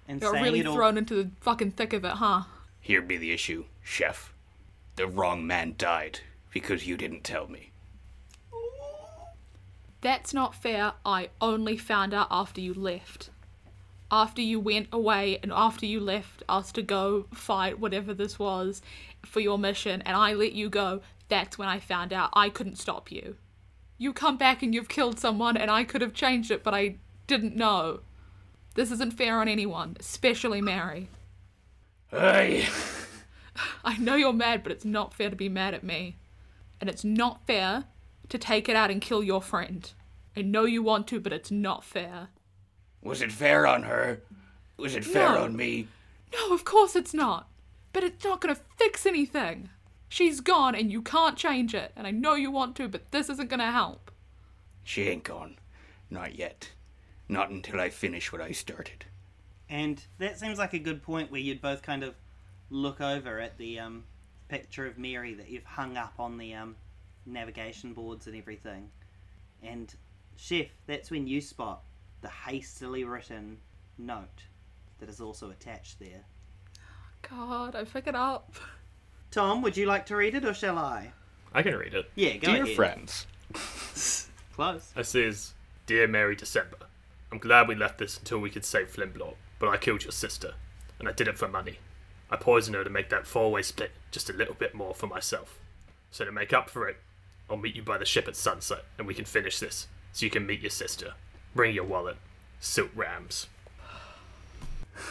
And 0.08 0.20
Got 0.20 0.34
really 0.34 0.60
it 0.60 0.68
all, 0.68 0.76
thrown 0.76 0.98
into 0.98 1.16
the 1.16 1.30
fucking 1.40 1.72
thick 1.72 1.94
of 1.94 2.04
it, 2.04 2.12
huh? 2.12 2.44
Here 2.82 3.02
be 3.02 3.18
the 3.18 3.32
issue, 3.32 3.66
Chef. 3.82 4.34
The 4.96 5.08
wrong 5.08 5.48
man 5.48 5.76
died 5.78 6.20
because 6.52 6.88
you 6.88 6.98
didn't 6.98 7.24
tell 7.24 7.48
me. 7.48 7.72
That's 10.02 10.34
not 10.34 10.56
fair. 10.56 10.94
I 11.06 11.30
only 11.40 11.78
found 11.78 12.14
out 12.14 12.28
after 12.32 12.60
you 12.60 12.74
left. 12.74 13.30
After 14.12 14.42
you 14.42 14.60
went 14.60 14.90
away 14.92 15.40
and 15.42 15.54
after 15.54 15.86
you 15.86 16.00
left 16.00 16.44
us 16.50 16.72
to 16.74 16.82
go 16.82 17.28
fight 17.34 17.80
whatever 17.80 18.14
this 18.14 18.38
was 18.38 18.82
for 19.24 19.40
your 19.40 19.58
mission 19.58 20.02
and 20.02 20.18
I 20.18 20.34
let 20.34 20.54
you 20.54 20.70
go, 20.70 21.02
that's 21.30 21.58
when 21.58 21.70
I 21.70 21.80
found 21.80 22.12
out 22.12 22.32
I 22.34 22.50
couldn't 22.50 22.78
stop 22.78 23.12
you. 23.12 23.38
You 23.98 24.12
come 24.12 24.36
back 24.36 24.64
and 24.64 24.74
you've 24.74 24.90
killed 24.90 25.20
someone 25.20 25.56
and 25.56 25.72
I 25.72 25.84
could 25.84 26.02
have 26.02 26.14
changed 26.14 26.52
it, 26.52 26.64
but 26.64 26.74
I 26.74 26.96
didn't 27.28 27.56
know. 27.56 28.02
This 28.74 28.92
isn't 28.92 29.14
fair 29.14 29.40
on 29.40 29.48
anyone, 29.48 29.96
especially 30.00 30.60
Mary. 30.60 31.08
Hey! 32.10 32.68
I 33.84 33.98
know 33.98 34.16
you're 34.16 34.34
mad, 34.34 34.64
but 34.64 34.72
it's 34.72 34.86
not 34.86 35.14
fair 35.14 35.30
to 35.30 35.36
be 35.36 35.50
mad 35.50 35.74
at 35.74 35.84
me. 35.84 36.18
And 36.80 36.90
it's 36.90 37.04
not 37.04 37.46
fair 37.46 37.86
to 38.30 38.38
take 38.38 38.68
it 38.70 38.76
out 38.76 38.90
and 38.92 39.02
kill 39.02 39.24
your 39.24 39.42
friend. 39.42 39.92
I 40.36 40.42
know 40.42 40.66
you 40.66 40.82
want 40.82 41.08
to, 41.08 41.20
but 41.20 41.34
it's 41.34 41.52
not 41.52 41.84
fair. 41.84 42.30
Was 43.02 43.22
it 43.22 43.32
fair 43.32 43.68
on 43.68 43.84
her? 43.84 44.22
Was 44.78 44.96
it 44.96 45.06
fair 45.06 45.30
No. 45.30 45.44
on 45.44 45.56
me? 45.56 45.88
No, 46.34 46.54
of 46.54 46.64
course 46.64 46.96
it's 46.96 47.14
not. 47.14 47.50
But 47.94 48.04
it's 48.04 48.24
not 48.24 48.40
gonna 48.42 48.58
fix 48.78 49.06
anything. 49.06 49.70
She's 50.08 50.40
gone 50.40 50.76
and 50.76 50.92
you 50.92 51.02
can't 51.02 51.38
change 51.38 51.74
it. 51.76 51.92
And 51.96 52.08
I 52.08 52.12
know 52.12 52.36
you 52.36 52.52
want 52.52 52.76
to, 52.78 52.88
but 52.88 53.12
this 53.12 53.30
isn't 53.30 53.50
gonna 53.50 53.72
help. 53.72 54.12
She 54.84 55.04
ain't 55.08 55.24
gone. 55.24 55.58
Not 56.10 56.36
yet. 56.36 56.72
Not 57.28 57.50
until 57.50 57.80
I 57.80 57.90
finish 57.90 58.32
what 58.32 58.42
I 58.42 58.52
started. 58.52 59.06
And 59.70 60.04
that 60.18 60.40
seems 60.40 60.58
like 60.58 60.74
a 60.74 60.80
good 60.80 61.02
point 61.02 61.32
where 61.32 61.40
you'd 61.40 61.62
both 61.62 61.82
kind 61.82 62.04
of 62.04 62.16
look 62.72 63.02
over 63.02 63.40
at 63.40 63.58
the 63.60 63.80
um, 63.80 64.04
picture 64.48 64.88
of 64.88 64.98
Mary 64.98 65.36
that 65.36 65.50
you've 65.50 65.66
hung 65.66 65.98
up 65.98 66.14
on 66.18 66.38
the 66.38 66.54
um, 66.56 66.76
navigation 67.28 67.94
boards 67.94 68.26
and 68.26 68.36
everything. 68.36 68.90
And, 69.62 69.94
Chef, 70.38 70.68
that's 70.88 71.12
when 71.12 71.28
you 71.28 71.42
spot 71.42 71.84
the 72.22 72.30
hastily 72.30 73.04
written 73.04 73.58
note 73.98 74.44
that 75.00 75.10
is 75.10 75.22
also 75.22 75.52
attached 75.52 76.00
there. 76.00 76.24
God, 77.30 77.76
I 77.76 77.84
pick 77.84 78.08
it 78.08 78.16
up. 78.16 78.56
Tom, 79.30 79.62
would 79.62 79.78
you 79.78 79.86
like 79.86 80.06
to 80.08 80.16
read 80.16 80.34
it 80.34 80.46
or 80.46 80.54
shall 80.54 80.78
I? 80.78 81.12
I 81.54 81.62
can 81.62 81.76
read 81.76 81.94
it. 81.94 82.10
Yeah, 82.16 82.38
go 82.38 82.54
Dear 82.54 82.64
ahead. 82.64 82.76
friends, 82.76 83.28
Close. 84.56 84.92
It 84.96 85.06
says, 85.06 85.54
Dear 85.86 86.08
Mary 86.08 86.36
December, 86.36 86.78
I'm 87.32 87.38
glad 87.38 87.68
we 87.68 87.76
left 87.76 87.98
this 87.98 88.18
until 88.18 88.40
we 88.40 88.50
could 88.50 88.66
save 88.66 88.94
Flimblorp, 88.94 89.36
but 89.60 89.70
I 89.70 89.78
killed 89.78 90.04
your 90.04 90.12
sister, 90.12 90.54
and 91.00 91.08
I 91.08 91.12
did 91.12 91.28
it 91.28 91.38
for 91.38 91.48
money. 91.48 91.78
I 92.32 92.38
poison 92.38 92.74
her 92.76 92.84
to 92.84 92.90
make 92.90 93.10
that 93.10 93.28
four-way 93.28 93.62
split 93.62 93.92
just 94.12 94.30
a 94.30 94.34
little 94.34 94.54
bit 94.56 94.74
more 94.74 94.94
for 94.94 95.08
myself. 95.08 95.60
So 96.12 96.26
to 96.26 96.32
make 96.32 96.54
up 96.54 96.70
for 96.70 96.88
it, 96.88 96.98
I'll 97.50 97.58
meet 97.58 97.76
you 97.76 97.82
by 97.84 97.98
the 97.98 98.06
ship 98.06 98.28
at 98.28 98.36
sunset, 98.36 98.86
and 98.98 99.06
we 99.06 99.14
can 99.14 99.26
finish 99.26 99.60
this, 99.60 99.88
so 100.14 100.26
you 100.26 100.30
can 100.30 100.46
meet 100.46 100.62
your 100.62 100.70
sister. 100.70 101.14
Bring 101.54 101.76
your 101.76 101.84
wallet. 101.84 102.16
Silk 102.62 102.92
Rams. 102.96 103.48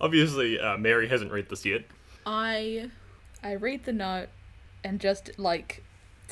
Obviously, 0.00 0.58
uh, 0.58 0.78
Mary 0.78 1.08
hasn't 1.08 1.32
read 1.32 1.48
this 1.48 1.64
yet. 1.64 1.84
I 2.24 2.90
I 3.42 3.54
read 3.54 3.84
the 3.84 3.92
note 3.92 4.28
and 4.82 5.00
just 5.00 5.38
like 5.38 5.82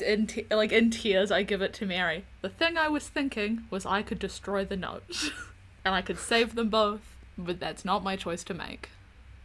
in 0.05 0.27
te- 0.27 0.45
like 0.51 0.71
in 0.71 0.91
tears 0.91 1.31
I 1.31 1.43
give 1.43 1.61
it 1.61 1.73
to 1.75 1.85
Mary. 1.85 2.25
The 2.41 2.49
thing 2.49 2.77
I 2.77 2.87
was 2.89 3.07
thinking 3.07 3.65
was 3.69 3.85
I 3.85 4.01
could 4.01 4.19
destroy 4.19 4.65
the 4.65 4.77
note 4.77 5.31
and 5.85 5.95
I 5.95 6.01
could 6.01 6.19
save 6.19 6.55
them 6.55 6.69
both, 6.69 7.14
but 7.37 7.59
that's 7.59 7.85
not 7.85 8.03
my 8.03 8.15
choice 8.15 8.43
to 8.45 8.53
make. 8.53 8.89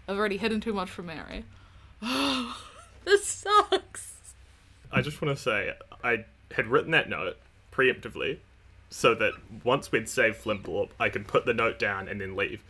I've 0.08 0.18
already 0.18 0.38
hidden 0.38 0.60
too 0.60 0.72
much 0.72 0.90
from 0.90 1.06
Mary. 1.06 1.44
this 3.04 3.24
sucks. 3.24 4.14
I 4.92 5.02
just 5.02 5.22
want 5.22 5.36
to 5.36 5.42
say 5.42 5.74
I 6.02 6.24
had 6.52 6.66
written 6.66 6.90
that 6.92 7.08
note 7.08 7.36
preemptively 7.72 8.38
so 8.90 9.14
that 9.14 9.34
once 9.64 9.92
we'd 9.92 10.08
saved 10.08 10.42
Flimblorp, 10.42 10.90
I 10.98 11.08
could 11.08 11.28
put 11.28 11.46
the 11.46 11.54
note 11.54 11.78
down 11.78 12.08
and 12.08 12.20
then 12.20 12.34
leave. 12.36 12.64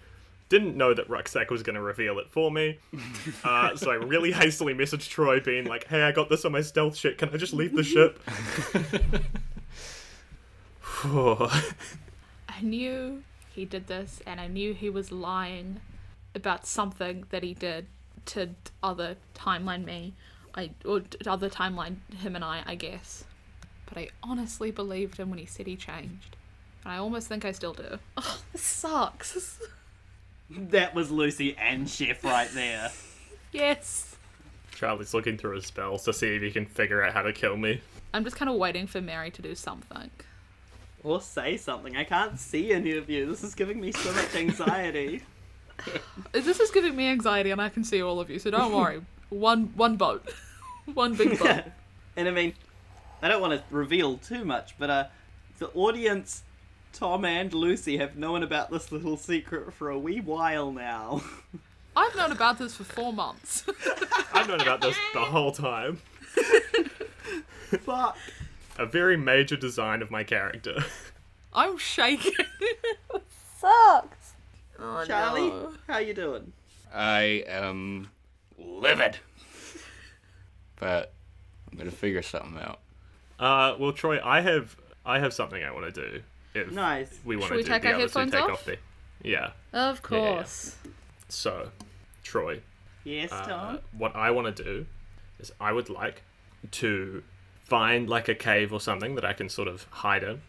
Didn't 0.50 0.76
know 0.76 0.92
that 0.92 1.08
Rucksack 1.08 1.50
was 1.50 1.62
going 1.62 1.76
to 1.76 1.80
reveal 1.80 2.18
it 2.18 2.28
for 2.28 2.50
me, 2.50 2.78
uh, 3.44 3.76
so 3.76 3.90
I 3.90 3.94
really 3.94 4.32
hastily 4.32 4.74
messaged 4.74 5.08
Troy, 5.08 5.38
being 5.38 5.64
like, 5.64 5.86
"Hey, 5.86 6.02
I 6.02 6.10
got 6.10 6.28
this 6.28 6.44
on 6.44 6.50
my 6.50 6.60
stealth 6.60 6.96
shit. 6.96 7.18
Can 7.18 7.28
I 7.28 7.36
just 7.36 7.54
leave 7.54 7.74
the 7.74 7.84
ship?" 7.84 8.20
I 11.04 12.60
knew 12.62 13.22
he 13.52 13.64
did 13.64 13.86
this 13.86 14.20
and 14.26 14.40
I 14.40 14.46
knew 14.46 14.72
he 14.74 14.88
was 14.90 15.10
lying 15.12 15.80
about 16.34 16.66
something 16.66 17.24
that 17.30 17.42
he 17.42 17.54
did 17.54 17.86
to 18.26 18.50
other 18.82 19.16
timeline 19.34 19.84
me. 19.84 20.14
I 20.54 20.70
or 20.84 21.00
to 21.00 21.30
other 21.30 21.48
timeline 21.48 21.96
him 22.14 22.34
and 22.34 22.44
I, 22.44 22.62
I 22.66 22.74
guess. 22.74 23.24
But 23.86 23.98
I 23.98 24.08
honestly 24.22 24.70
believed 24.70 25.16
him 25.16 25.30
when 25.30 25.38
he 25.38 25.46
said 25.46 25.66
he 25.66 25.76
changed. 25.76 26.36
And 26.84 26.92
I 26.92 26.96
almost 26.98 27.28
think 27.28 27.44
I 27.44 27.52
still 27.52 27.74
do. 27.74 27.98
Oh, 28.16 28.40
this 28.52 28.62
sucks. 28.62 29.58
That 30.52 30.96
was 30.96 31.12
Lucy 31.12 31.56
and 31.56 31.88
Chef 31.88 32.24
right 32.24 32.50
there. 32.52 32.90
yes. 33.52 34.16
Charlie's 34.74 35.14
looking 35.14 35.38
through 35.38 35.54
his 35.54 35.66
spells 35.66 36.02
to 36.06 36.12
see 36.12 36.34
if 36.34 36.42
he 36.42 36.50
can 36.50 36.66
figure 36.66 37.02
out 37.04 37.12
how 37.12 37.22
to 37.22 37.32
kill 37.32 37.56
me. 37.56 37.80
I'm 38.12 38.24
just 38.24 38.34
kind 38.34 38.50
of 38.50 38.56
waiting 38.56 38.88
for 38.88 39.00
Mary 39.00 39.30
to 39.30 39.42
do 39.42 39.54
something. 39.54 40.10
Or 41.02 41.20
say 41.20 41.56
something. 41.56 41.96
I 41.96 42.04
can't 42.04 42.38
see 42.38 42.72
any 42.72 42.96
of 42.96 43.08
you. 43.08 43.26
This 43.26 43.42
is 43.42 43.54
giving 43.54 43.80
me 43.80 43.92
so 43.92 44.12
much 44.12 44.34
anxiety. 44.34 45.22
This 46.32 46.60
is 46.60 46.70
giving 46.70 46.94
me 46.94 47.08
anxiety 47.08 47.50
and 47.52 47.60
I 47.60 47.70
can 47.70 47.84
see 47.84 48.02
all 48.02 48.20
of 48.20 48.28
you, 48.28 48.38
so 48.38 48.50
don't 48.50 48.74
worry. 48.74 49.00
one 49.30 49.72
one 49.76 49.96
boat. 49.96 50.30
one 50.92 51.14
big 51.14 51.38
boat. 51.38 51.64
and 52.16 52.28
I 52.28 52.30
mean, 52.30 52.52
I 53.22 53.28
don't 53.28 53.40
want 53.40 53.54
to 53.54 53.62
reveal 53.74 54.18
too 54.18 54.44
much, 54.44 54.74
but 54.78 54.90
uh, 54.90 55.04
the 55.58 55.68
audience, 55.68 56.42
Tom 56.92 57.24
and 57.24 57.54
Lucy, 57.54 57.96
have 57.96 58.16
known 58.16 58.42
about 58.42 58.70
this 58.70 58.92
little 58.92 59.16
secret 59.16 59.72
for 59.72 59.88
a 59.88 59.98
wee 59.98 60.20
while 60.20 60.70
now. 60.70 61.22
I've 61.96 62.14
known 62.14 62.32
about 62.32 62.58
this 62.58 62.76
for 62.76 62.84
four 62.84 63.12
months. 63.14 63.64
I've 64.34 64.48
known 64.48 64.60
about 64.60 64.82
this 64.82 64.96
the 65.14 65.20
whole 65.20 65.52
time. 65.52 66.00
Fuck. 67.84 68.16
A 68.78 68.86
very 68.86 69.16
major 69.16 69.56
design 69.56 70.00
of 70.02 70.10
my 70.10 70.24
character. 70.24 70.76
I'm 71.52 71.76
shaking. 71.78 72.32
it 72.60 72.98
sucks. 73.58 74.32
Oh, 74.78 75.04
Charlie, 75.06 75.48
no. 75.48 75.72
how 75.86 75.98
you 75.98 76.14
doing? 76.14 76.52
I 76.94 77.44
am 77.46 78.08
livid. 78.58 79.18
But 80.76 81.12
I'm 81.70 81.76
gonna 81.78 81.90
figure 81.90 82.22
something 82.22 82.58
out. 82.58 82.78
Uh, 83.38 83.76
well, 83.78 83.92
Troy, 83.92 84.18
I 84.24 84.40
have 84.40 84.76
I 85.04 85.18
have 85.18 85.32
something 85.34 85.62
I 85.62 85.70
want 85.72 85.92
to 85.94 86.10
do. 86.10 86.22
If 86.54 86.72
Nice. 86.72 87.18
we 87.24 87.36
want 87.36 87.48
Should 87.48 87.56
to 87.58 87.62
do 87.64 87.68
take 87.68 87.82
the 87.82 87.88
our 87.88 87.94
others 87.94 88.12
to 88.12 88.18
headphones 88.20 88.32
take 88.32 88.42
off? 88.44 88.50
off 88.50 88.64
the. 88.64 88.76
Yeah. 89.22 89.50
Of 89.72 90.00
Yeah, 90.10 90.18
yeah, 90.18 90.24
yeah. 90.24 90.32
course. 90.34 90.76
So, 91.28 91.70
Troy, 92.24 92.60
Yes, 93.04 93.30
uh, 93.30 93.44
Tom. 93.46 93.78
what 93.96 94.16
I 94.16 94.30
want 94.32 94.56
to 94.56 94.64
do 94.64 94.86
is 95.38 95.52
I 95.60 95.72
would 95.72 95.88
like 95.90 96.22
to 96.72 97.22
find 97.70 98.08
like 98.10 98.28
a 98.28 98.34
cave 98.34 98.72
or 98.72 98.80
something 98.80 99.14
that 99.14 99.24
I 99.24 99.32
can 99.32 99.48
sort 99.48 99.68
of 99.68 99.84
hide 99.90 100.22
in, 100.24 100.42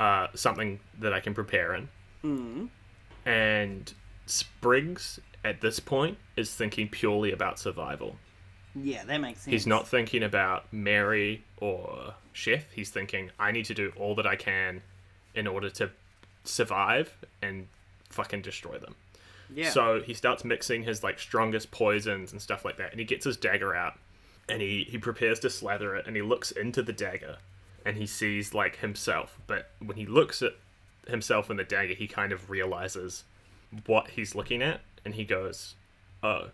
uh, 0.00 0.26
something 0.34 0.80
that 0.98 1.12
I 1.12 1.20
can 1.20 1.34
prepare 1.34 1.74
in, 1.74 1.88
Mm. 2.24 2.68
and 3.24 3.92
Spriggs 4.26 5.20
at 5.44 5.60
this 5.60 5.78
point 5.78 6.18
is 6.34 6.52
thinking 6.52 6.88
purely 6.88 7.30
about 7.30 7.58
survival. 7.60 8.16
Yeah, 8.74 9.04
that 9.04 9.18
makes 9.18 9.42
sense. 9.42 9.52
He's 9.52 9.66
not 9.66 9.86
thinking 9.86 10.22
about 10.24 10.70
Mary 10.72 11.44
or 11.58 12.14
Chef. 12.32 12.64
He's 12.72 12.90
thinking, 12.90 13.30
I 13.38 13.52
need 13.52 13.64
to 13.66 13.74
do 13.74 13.92
all 13.96 14.14
that 14.16 14.26
I 14.26 14.34
can 14.36 14.82
in 15.34 15.46
order 15.46 15.70
to 15.70 15.90
survive 16.44 17.14
and 17.40 17.68
fucking 18.10 18.42
destroy 18.42 18.78
them. 18.78 18.96
Yeah. 19.54 19.70
So 19.70 20.00
he 20.00 20.12
starts 20.14 20.44
mixing 20.44 20.82
his 20.82 21.02
like 21.04 21.18
strongest 21.20 21.70
poisons 21.70 22.32
and 22.32 22.42
stuff 22.42 22.64
like 22.64 22.76
that, 22.78 22.90
and 22.90 22.98
he 22.98 23.06
gets 23.06 23.24
his 23.24 23.36
dagger 23.36 23.74
out, 23.74 23.94
and 24.48 24.62
he 24.62 24.86
he 24.88 24.98
prepares 24.98 25.38
to 25.40 25.50
slather 25.50 25.94
it, 25.96 26.06
and 26.06 26.16
he 26.16 26.22
looks 26.22 26.50
into 26.50 26.82
the 26.82 26.92
dagger, 26.92 27.38
and 27.84 27.96
he 27.96 28.06
sees 28.06 28.54
like 28.54 28.76
himself. 28.76 29.38
But 29.46 29.70
when 29.78 29.96
he 29.96 30.06
looks 30.06 30.42
at 30.42 30.54
himself 31.08 31.50
in 31.50 31.56
the 31.56 31.64
dagger, 31.64 31.94
he 31.94 32.06
kind 32.06 32.32
of 32.32 32.50
realizes 32.50 33.24
what 33.86 34.10
he's 34.10 34.34
looking 34.34 34.62
at, 34.62 34.80
and 35.04 35.14
he 35.14 35.24
goes, 35.24 35.74
"Oh," 36.22 36.50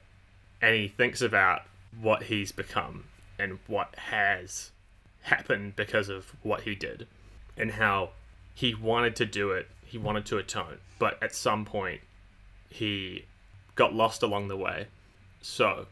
and 0.60 0.74
he 0.74 0.88
thinks 0.88 1.20
about 1.20 1.62
what 2.00 2.24
he's 2.24 2.52
become 2.52 3.04
and 3.38 3.58
what 3.66 3.94
has 3.96 4.70
happened 5.22 5.76
because 5.76 6.08
of 6.08 6.32
what 6.42 6.62
he 6.62 6.74
did, 6.74 7.06
and 7.56 7.72
how 7.72 8.10
he 8.54 8.74
wanted 8.74 9.16
to 9.16 9.26
do 9.26 9.50
it. 9.50 9.68
He 9.84 9.98
wanted 9.98 10.24
to 10.26 10.38
atone, 10.38 10.78
but 10.98 11.22
at 11.22 11.34
some 11.34 11.66
point 11.66 12.00
he 12.70 13.26
got 13.74 13.92
lost 13.92 14.22
along 14.22 14.48
the 14.48 14.56
way. 14.56 14.86
So, 15.42 15.86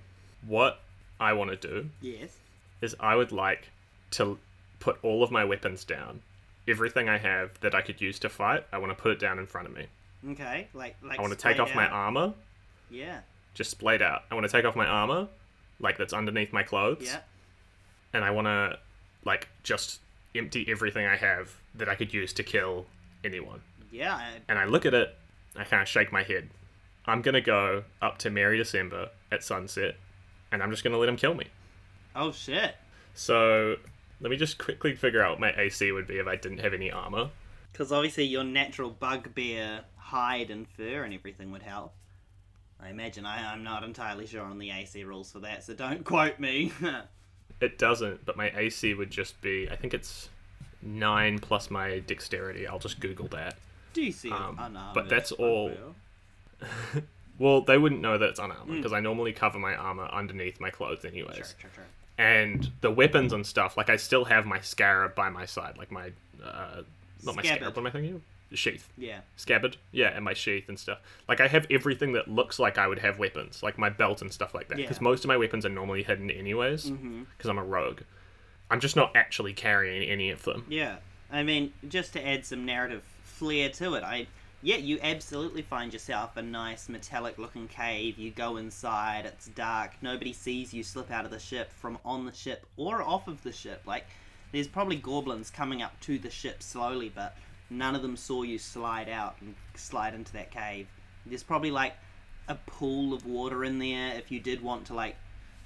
what 0.46 0.80
I 1.20 1.32
want 1.34 1.50
to 1.50 1.56
do 1.56 1.90
yes. 2.00 2.36
is 2.80 2.96
I 2.98 3.14
would 3.14 3.30
like 3.30 3.68
to 4.12 4.38
put 4.80 4.98
all 5.04 5.22
of 5.22 5.30
my 5.30 5.44
weapons 5.44 5.84
down. 5.84 6.22
Everything 6.66 7.08
I 7.08 7.18
have 7.18 7.58
that 7.60 7.74
I 7.74 7.82
could 7.82 8.00
use 8.00 8.18
to 8.20 8.28
fight, 8.28 8.64
I 8.72 8.78
want 8.78 8.90
to 8.96 9.00
put 9.00 9.12
it 9.12 9.18
down 9.18 9.38
in 9.38 9.46
front 9.46 9.68
of 9.68 9.74
me. 9.74 9.86
Okay. 10.30 10.68
Like, 10.74 10.96
like. 11.02 11.18
I 11.18 11.22
want 11.22 11.32
to 11.32 11.38
take 11.38 11.58
off 11.60 11.74
my 11.74 11.86
armor, 11.88 12.34
Yeah. 12.90 13.20
just 13.54 13.70
splayed 13.70 14.02
out. 14.02 14.22
I 14.30 14.34
want 14.34 14.46
to 14.46 14.52
take 14.52 14.64
off 14.64 14.76
my 14.76 14.86
armor, 14.86 15.28
like 15.78 15.98
that's 15.98 16.12
underneath 16.12 16.52
my 16.52 16.62
clothes, 16.62 17.02
Yeah. 17.04 17.20
and 18.12 18.24
I 18.24 18.30
want 18.30 18.46
to, 18.46 18.78
like, 19.24 19.48
just 19.62 20.00
empty 20.34 20.66
everything 20.70 21.06
I 21.06 21.16
have 21.16 21.54
that 21.74 21.88
I 21.88 21.94
could 21.94 22.12
use 22.14 22.32
to 22.34 22.42
kill 22.42 22.86
anyone. 23.24 23.60
Yeah. 23.90 24.14
I- 24.16 24.40
and 24.48 24.58
I 24.58 24.64
look 24.64 24.86
at 24.86 24.94
it, 24.94 25.14
I 25.56 25.64
kind 25.64 25.82
of 25.82 25.88
shake 25.88 26.12
my 26.12 26.22
head. 26.22 26.48
I'm 27.06 27.22
gonna 27.22 27.40
go 27.40 27.84
up 28.00 28.18
to 28.18 28.30
Mary 28.30 28.56
December 28.58 29.10
at 29.32 29.42
sunset, 29.42 29.96
and 30.52 30.62
I'm 30.62 30.70
just 30.70 30.84
gonna 30.84 30.98
let 30.98 31.08
him 31.08 31.16
kill 31.16 31.34
me. 31.34 31.46
Oh 32.14 32.32
shit. 32.32 32.74
So 33.14 33.76
let 34.20 34.30
me 34.30 34.36
just 34.36 34.58
quickly 34.58 34.94
figure 34.94 35.22
out 35.22 35.32
what 35.32 35.40
my 35.40 35.52
AC 35.60 35.90
would 35.92 36.06
be 36.06 36.18
if 36.18 36.26
I 36.26 36.36
didn't 36.36 36.58
have 36.58 36.74
any 36.74 36.90
armor. 36.90 37.30
Because 37.72 37.92
obviously 37.92 38.24
your 38.24 38.44
natural 38.44 38.90
bugbear 38.90 39.80
hide 39.96 40.50
and 40.50 40.68
fur 40.68 41.04
and 41.04 41.14
everything 41.14 41.50
would 41.52 41.62
help. 41.62 41.94
I 42.82 42.88
imagine. 42.88 43.26
I, 43.26 43.52
I'm 43.52 43.62
not 43.62 43.84
entirely 43.84 44.26
sure 44.26 44.42
on 44.42 44.58
the 44.58 44.70
AC 44.70 45.04
rules 45.04 45.30
for 45.32 45.40
that, 45.40 45.64
so 45.64 45.74
don't 45.74 46.04
quote 46.04 46.38
me. 46.38 46.72
It 47.60 47.76
doesn't, 47.76 48.24
but 48.24 48.38
my 48.38 48.50
AC 48.56 48.94
would 48.94 49.10
just 49.10 49.38
be 49.42 49.68
I 49.70 49.76
think 49.76 49.92
it's 49.92 50.30
nine 50.80 51.38
plus 51.38 51.70
my 51.70 51.98
dexterity. 51.98 52.66
I'll 52.66 52.78
just 52.78 53.00
Google 53.00 53.28
that. 53.28 53.58
DC 53.94 54.32
Um, 54.32 54.56
unarmored 54.58 54.94
but 54.94 55.08
that's 55.10 55.30
all-? 55.32 55.72
Well, 57.40 57.62
they 57.62 57.76
wouldn't 57.78 58.00
know 58.02 58.18
that 58.18 58.28
it's 58.28 58.38
unarmored 58.38 58.76
because 58.76 58.92
I 58.92 59.00
normally 59.00 59.32
cover 59.32 59.58
my 59.58 59.74
armor 59.74 60.04
underneath 60.12 60.60
my 60.60 60.70
clothes 60.70 61.04
anyways. 61.04 61.34
Sure, 61.36 61.44
sure, 61.58 61.70
sure. 61.74 61.84
and 62.18 62.70
the 62.82 62.90
weapons 62.90 63.32
and 63.32 63.46
stuff 63.46 63.76
like 63.78 63.88
i 63.88 63.96
still 63.96 64.26
have 64.26 64.44
my 64.44 64.60
scarab 64.60 65.14
by 65.14 65.30
my 65.30 65.46
side 65.46 65.78
like 65.78 65.90
my 65.90 66.12
uh 66.44 66.82
not 67.24 67.34
my 67.34 67.42
Scabbard. 67.42 67.58
scarab 67.60 67.76
what 67.76 67.78
am 67.82 67.86
i 67.86 67.90
thinking 67.90 68.14
of? 68.16 68.22
sheath. 68.52 68.88
Yeah. 68.98 69.20
Scabbard, 69.36 69.76
yeah, 69.92 70.08
and 70.08 70.24
my 70.24 70.34
sheath 70.34 70.68
and 70.68 70.76
stuff. 70.78 70.98
Like 71.28 71.40
I 71.40 71.46
have 71.46 71.66
everything 71.70 72.12
that 72.14 72.26
looks 72.28 72.58
like 72.58 72.78
I 72.78 72.88
would 72.88 72.98
have 72.98 73.16
weapons, 73.18 73.62
like 73.62 73.78
my 73.78 73.90
belt 73.90 74.22
and 74.22 74.32
stuff 74.32 74.54
like 74.54 74.66
that. 74.68 74.76
Because 74.76 74.96
Yeah. 74.98 75.04
most 75.04 75.24
of 75.24 75.28
my 75.28 75.36
weapons 75.36 75.64
are 75.64 75.68
normally 75.68 76.02
hidden 76.02 76.30
anyways, 76.32 76.90
because 76.90 77.48
I'm 77.48 77.58
a 77.58 77.64
rogue. 77.64 78.00
I'm 78.68 78.80
just 78.80 78.96
not 78.96 79.14
actually 79.14 79.52
carrying 79.52 80.02
any 80.02 80.30
of 80.30 80.42
them. 80.42 80.64
Yeah. 80.68 80.96
I 81.30 81.44
mean, 81.44 81.72
just 81.88 82.12
to 82.14 82.26
add 82.26 82.44
some 82.44 82.66
narrative 82.66 83.02
flair 83.22 83.68
to 83.70 83.94
it, 83.94 84.02
I 84.02 84.26
yeah, 84.62 84.76
you 84.76 84.98
absolutely 85.02 85.62
find 85.62 85.92
yourself 85.92 86.36
a 86.36 86.42
nice 86.42 86.88
metallic 86.88 87.38
looking 87.38 87.66
cave. 87.66 88.18
You 88.18 88.30
go 88.30 88.58
inside, 88.58 89.24
it's 89.24 89.46
dark, 89.48 89.92
nobody 90.02 90.32
sees 90.32 90.74
you 90.74 90.82
slip 90.82 91.10
out 91.10 91.24
of 91.24 91.30
the 91.30 91.38
ship 91.38 91.72
from 91.72 91.98
on 92.04 92.26
the 92.26 92.32
ship 92.32 92.66
or 92.76 93.02
off 93.02 93.26
of 93.26 93.42
the 93.42 93.52
ship. 93.52 93.82
Like 93.86 94.04
there's 94.52 94.68
probably 94.68 94.96
goblins 94.96 95.50
coming 95.50 95.80
up 95.80 95.98
to 96.00 96.18
the 96.18 96.30
ship 96.30 96.62
slowly, 96.62 97.10
but 97.14 97.36
none 97.70 97.94
of 97.94 98.02
them 98.02 98.16
saw 98.16 98.42
you 98.42 98.58
slide 98.58 99.08
out 99.08 99.36
and 99.40 99.54
slide 99.74 100.14
into 100.14 100.32
that 100.34 100.50
cave. 100.50 100.88
There's 101.24 101.42
probably 101.42 101.70
like 101.70 101.94
a 102.48 102.56
pool 102.66 103.14
of 103.14 103.24
water 103.24 103.64
in 103.64 103.78
there 103.78 104.14
if 104.16 104.30
you 104.30 104.40
did 104.40 104.62
want 104.62 104.86
to 104.86 104.94
like, 104.94 105.16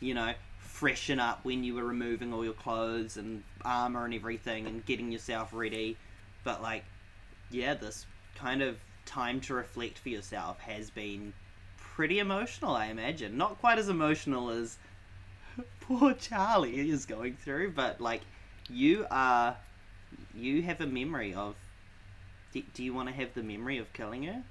you 0.00 0.14
know, 0.14 0.34
freshen 0.58 1.18
up 1.18 1.44
when 1.44 1.64
you 1.64 1.74
were 1.74 1.84
removing 1.84 2.32
all 2.32 2.44
your 2.44 2.52
clothes 2.52 3.16
and 3.16 3.42
armor 3.64 4.04
and 4.04 4.14
everything 4.14 4.66
and 4.66 4.84
getting 4.84 5.10
yourself 5.10 5.50
ready. 5.52 5.96
But 6.44 6.62
like, 6.62 6.84
yeah, 7.50 7.74
this 7.74 8.06
kind 8.34 8.62
of 8.62 8.76
time 9.06 9.40
to 9.42 9.54
reflect 9.54 9.98
for 9.98 10.08
yourself 10.08 10.58
has 10.60 10.90
been 10.90 11.32
pretty 11.76 12.18
emotional, 12.18 12.74
I 12.74 12.86
imagine. 12.86 13.36
Not 13.36 13.60
quite 13.60 13.78
as 13.78 13.88
emotional 13.88 14.50
as 14.50 14.78
poor 15.80 16.14
Charlie 16.14 16.90
is 16.90 17.06
going 17.06 17.36
through, 17.36 17.72
but 17.72 18.00
like, 18.00 18.22
you 18.68 19.06
are, 19.10 19.56
you 20.34 20.62
have 20.62 20.80
a 20.80 20.86
memory 20.86 21.34
of. 21.34 21.54
Do, 22.52 22.62
do 22.72 22.84
you 22.84 22.94
want 22.94 23.08
to 23.08 23.14
have 23.14 23.34
the 23.34 23.42
memory 23.42 23.78
of 23.78 23.92
killing 23.92 24.22
her, 24.24 24.42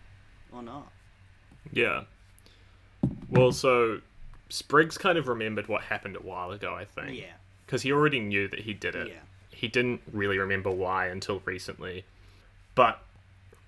or 0.51 0.61
not? 0.61 0.91
Yeah. 1.71 2.03
Well, 3.29 3.51
so 3.51 4.01
Spriggs 4.49 4.97
kind 4.97 5.17
of 5.17 5.27
remembered 5.27 5.67
what 5.67 5.83
happened 5.83 6.15
a 6.15 6.21
while 6.21 6.51
ago, 6.51 6.75
I 6.75 6.85
think. 6.85 7.17
Yeah. 7.17 7.33
Because 7.65 7.81
he 7.81 7.91
already 7.91 8.19
knew 8.19 8.47
that 8.49 8.59
he 8.59 8.73
did 8.73 8.95
it. 8.95 9.07
Yeah. 9.07 9.19
He 9.49 9.67
didn't 9.67 10.01
really 10.11 10.37
remember 10.37 10.69
why 10.69 11.07
until 11.07 11.41
recently. 11.45 12.05
But 12.75 13.01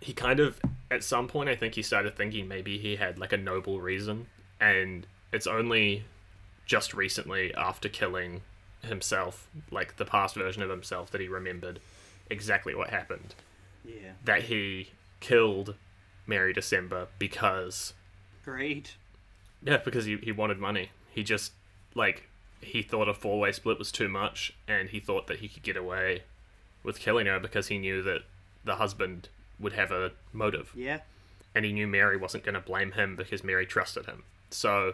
he 0.02 0.14
kind 0.14 0.40
of, 0.40 0.60
at 0.92 1.04
some 1.04 1.28
point, 1.28 1.50
I 1.50 1.56
think 1.56 1.75
he 1.75 1.82
started 1.82 2.16
thinking 2.16 2.48
maybe 2.48 2.78
he 2.78 2.96
had 2.96 3.18
like 3.20 3.34
a 3.34 3.38
noble 3.38 3.82
reason. 3.82 4.28
And 4.60 5.06
it's 5.32 5.48
only 5.48 6.06
just 6.66 6.94
recently, 6.94 7.54
after 7.56 7.90
killing 7.90 8.42
himself, 8.82 9.48
like 9.72 9.98
the 9.98 10.06
past 10.06 10.36
version 10.36 10.62
of 10.64 10.70
himself, 10.70 11.12
that 11.12 11.22
he 11.22 11.28
remembered 11.28 11.80
exactly 12.30 12.74
what 12.75 12.90
happened. 12.90 13.36
Yeah. 13.84 14.14
That 14.24 14.44
he 14.44 14.90
killed 15.20 15.75
Mary 16.28 16.54
December 16.54 17.08
because 17.20 17.94
Great. 18.44 18.96
yeah, 19.64 19.78
because 19.78 20.06
he, 20.06 20.18
he 20.18 20.32
wanted 20.32 20.60
money. 20.60 20.90
He 21.12 21.24
just, 21.24 21.54
like, 21.94 22.28
he 22.62 22.82
thought 22.82 23.08
a 23.08 23.14
four 23.14 23.40
way 23.40 23.52
split 23.52 23.78
was 23.80 23.92
too 23.92 24.08
much, 24.08 24.54
and 24.68 24.90
he 24.90 25.00
thought 25.00 25.28
that 25.28 25.40
he 25.40 25.48
could 25.48 25.64
get 25.64 25.78
away 25.78 26.24
with 26.84 27.00
killing 27.00 27.28
her 27.28 27.40
because 27.40 27.68
he 27.68 27.78
knew 27.78 28.02
that 28.04 28.22
the 28.64 28.75
husband 28.75 29.30
would 29.59 29.74
have 29.74 29.91
a 29.91 30.12
motive. 30.33 30.71
Yeah. 30.75 31.00
And 31.53 31.65
he 31.65 31.71
knew 31.71 31.88
Mary 31.88 32.17
wasn't 32.17 32.43
going 32.43 32.55
to 32.55 32.62
blame 32.62 32.93
him 32.93 33.15
because 33.15 33.43
Mary 33.43 33.65
trusted 33.65 34.05
him. 34.05 34.24
So, 34.50 34.93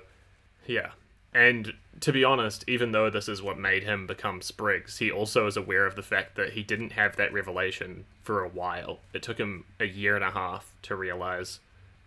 yeah. 0.68 0.92
And 1.34 1.74
to 2.02 2.12
be 2.12 2.24
honest, 2.24 2.64
even 2.68 2.92
though 2.92 3.10
this 3.10 3.30
is 3.30 3.42
what 3.42 3.58
made 3.58 3.84
him 3.84 4.06
become 4.06 4.42
Spriggs, 4.42 4.98
he 4.98 5.10
also 5.10 5.48
is 5.48 5.58
aware 5.58 5.86
of 5.86 5.96
the 5.96 6.04
fact 6.04 6.36
that 6.36 6.54
he 6.54 6.62
didn't 6.62 6.92
have 6.92 7.16
that 7.16 7.34
revelation 7.34 8.06
for 8.24 8.44
a 8.44 8.50
while. 8.50 9.00
It 9.14 9.24
took 9.24 9.38
him 9.38 9.66
a 9.80 9.86
year 9.86 10.16
and 10.16 10.24
a 10.24 10.32
half 10.32 10.74
to 10.84 10.96
realize 10.96 11.60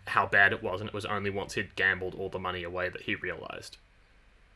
how 0.08 0.26
bad 0.26 0.52
it 0.52 0.62
was, 0.62 0.80
and 0.80 0.88
it 0.88 0.94
was 0.94 1.06
only 1.06 1.30
once 1.30 1.54
he'd 1.54 1.74
gambled 1.74 2.14
all 2.14 2.28
the 2.28 2.38
money 2.38 2.62
away 2.62 2.90
that 2.90 3.02
he 3.02 3.14
realized. 3.14 3.78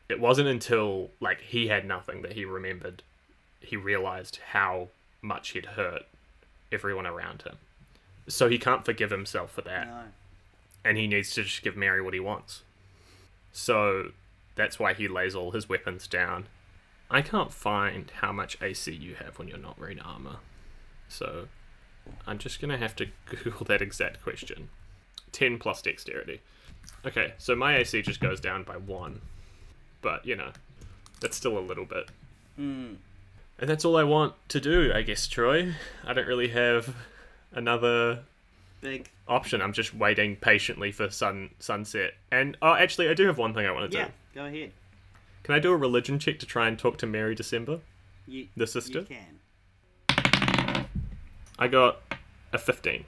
It 0.07 0.19
wasn't 0.19 0.47
until 0.47 1.09
like 1.19 1.41
he 1.41 1.67
had 1.67 1.85
nothing 1.85 2.21
that 2.21 2.33
he 2.33 2.45
remembered 2.45 3.03
he 3.61 3.75
realized 3.75 4.39
how 4.51 4.89
much 5.21 5.49
he'd 5.49 5.65
hurt 5.65 6.03
everyone 6.71 7.05
around 7.05 7.43
him. 7.43 7.57
So 8.29 8.47
he 8.47 8.57
can't 8.57 8.85
forgive 8.85 9.09
himself 9.11 9.51
for 9.51 9.61
that, 9.63 9.87
No. 9.87 10.03
and 10.85 10.97
he 10.97 11.07
needs 11.07 11.33
to 11.33 11.43
just 11.43 11.61
give 11.63 11.75
Mary 11.75 12.01
what 12.01 12.13
he 12.13 12.19
wants. 12.21 12.61
So 13.51 14.11
that's 14.55 14.79
why 14.79 14.93
he 14.93 15.07
lays 15.07 15.35
all 15.35 15.51
his 15.51 15.67
weapons 15.67 16.07
down. 16.07 16.47
I 17.11 17.21
can't 17.21 17.51
find 17.51 18.11
how 18.21 18.31
much 18.31 18.57
AC 18.61 18.93
you 18.93 19.15
have 19.15 19.37
when 19.39 19.47
you're 19.47 19.57
not 19.57 19.79
wearing 19.79 19.99
armor. 19.99 20.37
So 21.07 21.47
I'm 22.27 22.37
just 22.37 22.61
gonna 22.61 22.77
have 22.77 22.95
to 22.97 23.07
Google 23.25 23.65
that 23.65 23.81
exact 23.81 24.21
question. 24.23 24.69
10 25.31 25.57
plus 25.59 25.81
dexterity. 25.81 26.41
Okay, 27.05 27.33
so 27.37 27.55
my 27.55 27.77
AC 27.77 28.01
just 28.03 28.19
goes 28.19 28.39
down 28.39 28.63
by 28.63 28.77
one. 28.77 29.21
But, 30.01 30.25
you 30.25 30.35
know, 30.35 30.51
that's 31.19 31.35
still 31.35 31.57
a 31.57 31.59
little 31.59 31.85
bit. 31.85 32.09
Hmm. 32.55 32.93
And 33.59 33.69
that's 33.69 33.83
all 33.83 33.97
I 33.97 34.03
want 34.03 34.33
to 34.49 34.61
do, 34.61 34.91
I 34.93 35.01
guess, 35.01 35.27
Troy. 35.27 35.73
I 36.05 36.13
don't 36.13 36.27
really 36.27 36.47
have 36.49 36.95
another 37.51 38.23
Big. 38.81 39.09
option. 39.27 39.61
I'm 39.61 39.73
just 39.73 39.93
waiting 39.93 40.35
patiently 40.35 40.91
for 40.91 41.09
sun 41.09 41.49
sunset. 41.59 42.11
And 42.31 42.57
oh, 42.61 42.73
actually, 42.73 43.09
I 43.09 43.13
do 43.13 43.25
have 43.27 43.37
one 43.37 43.53
thing 43.53 43.65
I 43.65 43.71
want 43.71 43.91
to 43.91 43.97
Yeah. 43.97 44.05
do. 44.05 44.11
Go 44.35 44.45
ahead. 44.45 44.71
Can 45.43 45.55
I 45.55 45.59
do 45.59 45.71
a 45.71 45.77
religion 45.77 46.19
check 46.19 46.39
to 46.39 46.45
try 46.45 46.67
and 46.67 46.77
talk 46.77 46.97
to 46.99 47.07
Mary 47.07 47.33
December, 47.35 47.79
You. 48.27 48.47
the 48.55 48.67
sister? 48.67 48.99
You 48.99 49.05
can. 49.05 50.85
I 51.57 51.67
got 51.67 52.01
a 52.53 52.57
15. 52.57 53.03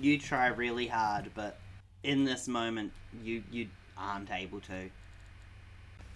You 0.00 0.18
try 0.18 0.46
really 0.48 0.86
hard, 0.86 1.30
but 1.34 1.58
in 2.02 2.24
this 2.24 2.46
moment, 2.48 2.92
you 3.22 3.42
you 3.50 3.68
aren't 3.98 4.30
able 4.30 4.60
to. 4.60 4.90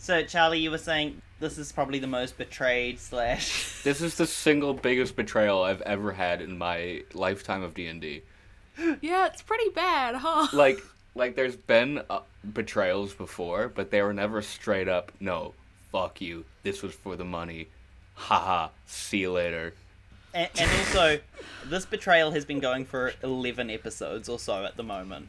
So, 0.01 0.23
Charlie, 0.23 0.61
you 0.61 0.71
were 0.71 0.79
saying 0.79 1.21
this 1.41 1.59
is 1.59 1.73
probably 1.73 1.99
the 1.99 2.07
most 2.07 2.39
betrayed 2.39 2.99
slash. 2.99 3.67
This 3.85 4.01
is 4.01 4.15
the 4.15 4.27
single 4.27 4.73
biggest 4.73 5.15
betrayal 5.15 5.63
I've 5.63 5.83
ever 5.83 6.13
had 6.13 6.41
in 6.41 6.57
my 6.57 7.03
lifetime 7.13 7.63
of 7.63 7.75
D 7.75 7.87
and 7.87 8.01
D. 8.01 8.23
Yeah, 9.03 9.27
it's 9.27 9.43
pretty 9.43 9.69
bad, 9.69 10.15
huh? 10.15 10.49
Like, 10.57 10.79
like 11.15 11.37
there's 11.37 11.55
been 11.55 12.01
uh, 12.09 12.21
betrayals 12.55 13.13
before, 13.13 13.69
but 13.69 13.91
they 13.91 14.01
were 14.01 14.15
never 14.15 14.41
straight 14.41 14.89
up. 14.89 15.13
No, 15.21 15.53
fuck 15.93 16.23
you. 16.23 16.47
This 16.63 16.83
was 16.83 16.95
for 16.95 17.15
the 17.15 17.25
money. 17.25 17.69
Haha. 18.15 18.69
See 18.87 19.19
you 19.19 19.33
later. 19.33 19.75
and, 20.33 20.49
and 20.59 20.71
also, 20.79 21.19
this 21.67 21.85
betrayal 21.85 22.31
has 22.31 22.47
been 22.47 22.59
going 22.59 22.87
for 22.87 23.13
eleven 23.23 23.69
episodes 23.69 24.31
or 24.31 24.39
so 24.39 24.65
at 24.65 24.79
the 24.79 24.83
moment. 24.83 25.29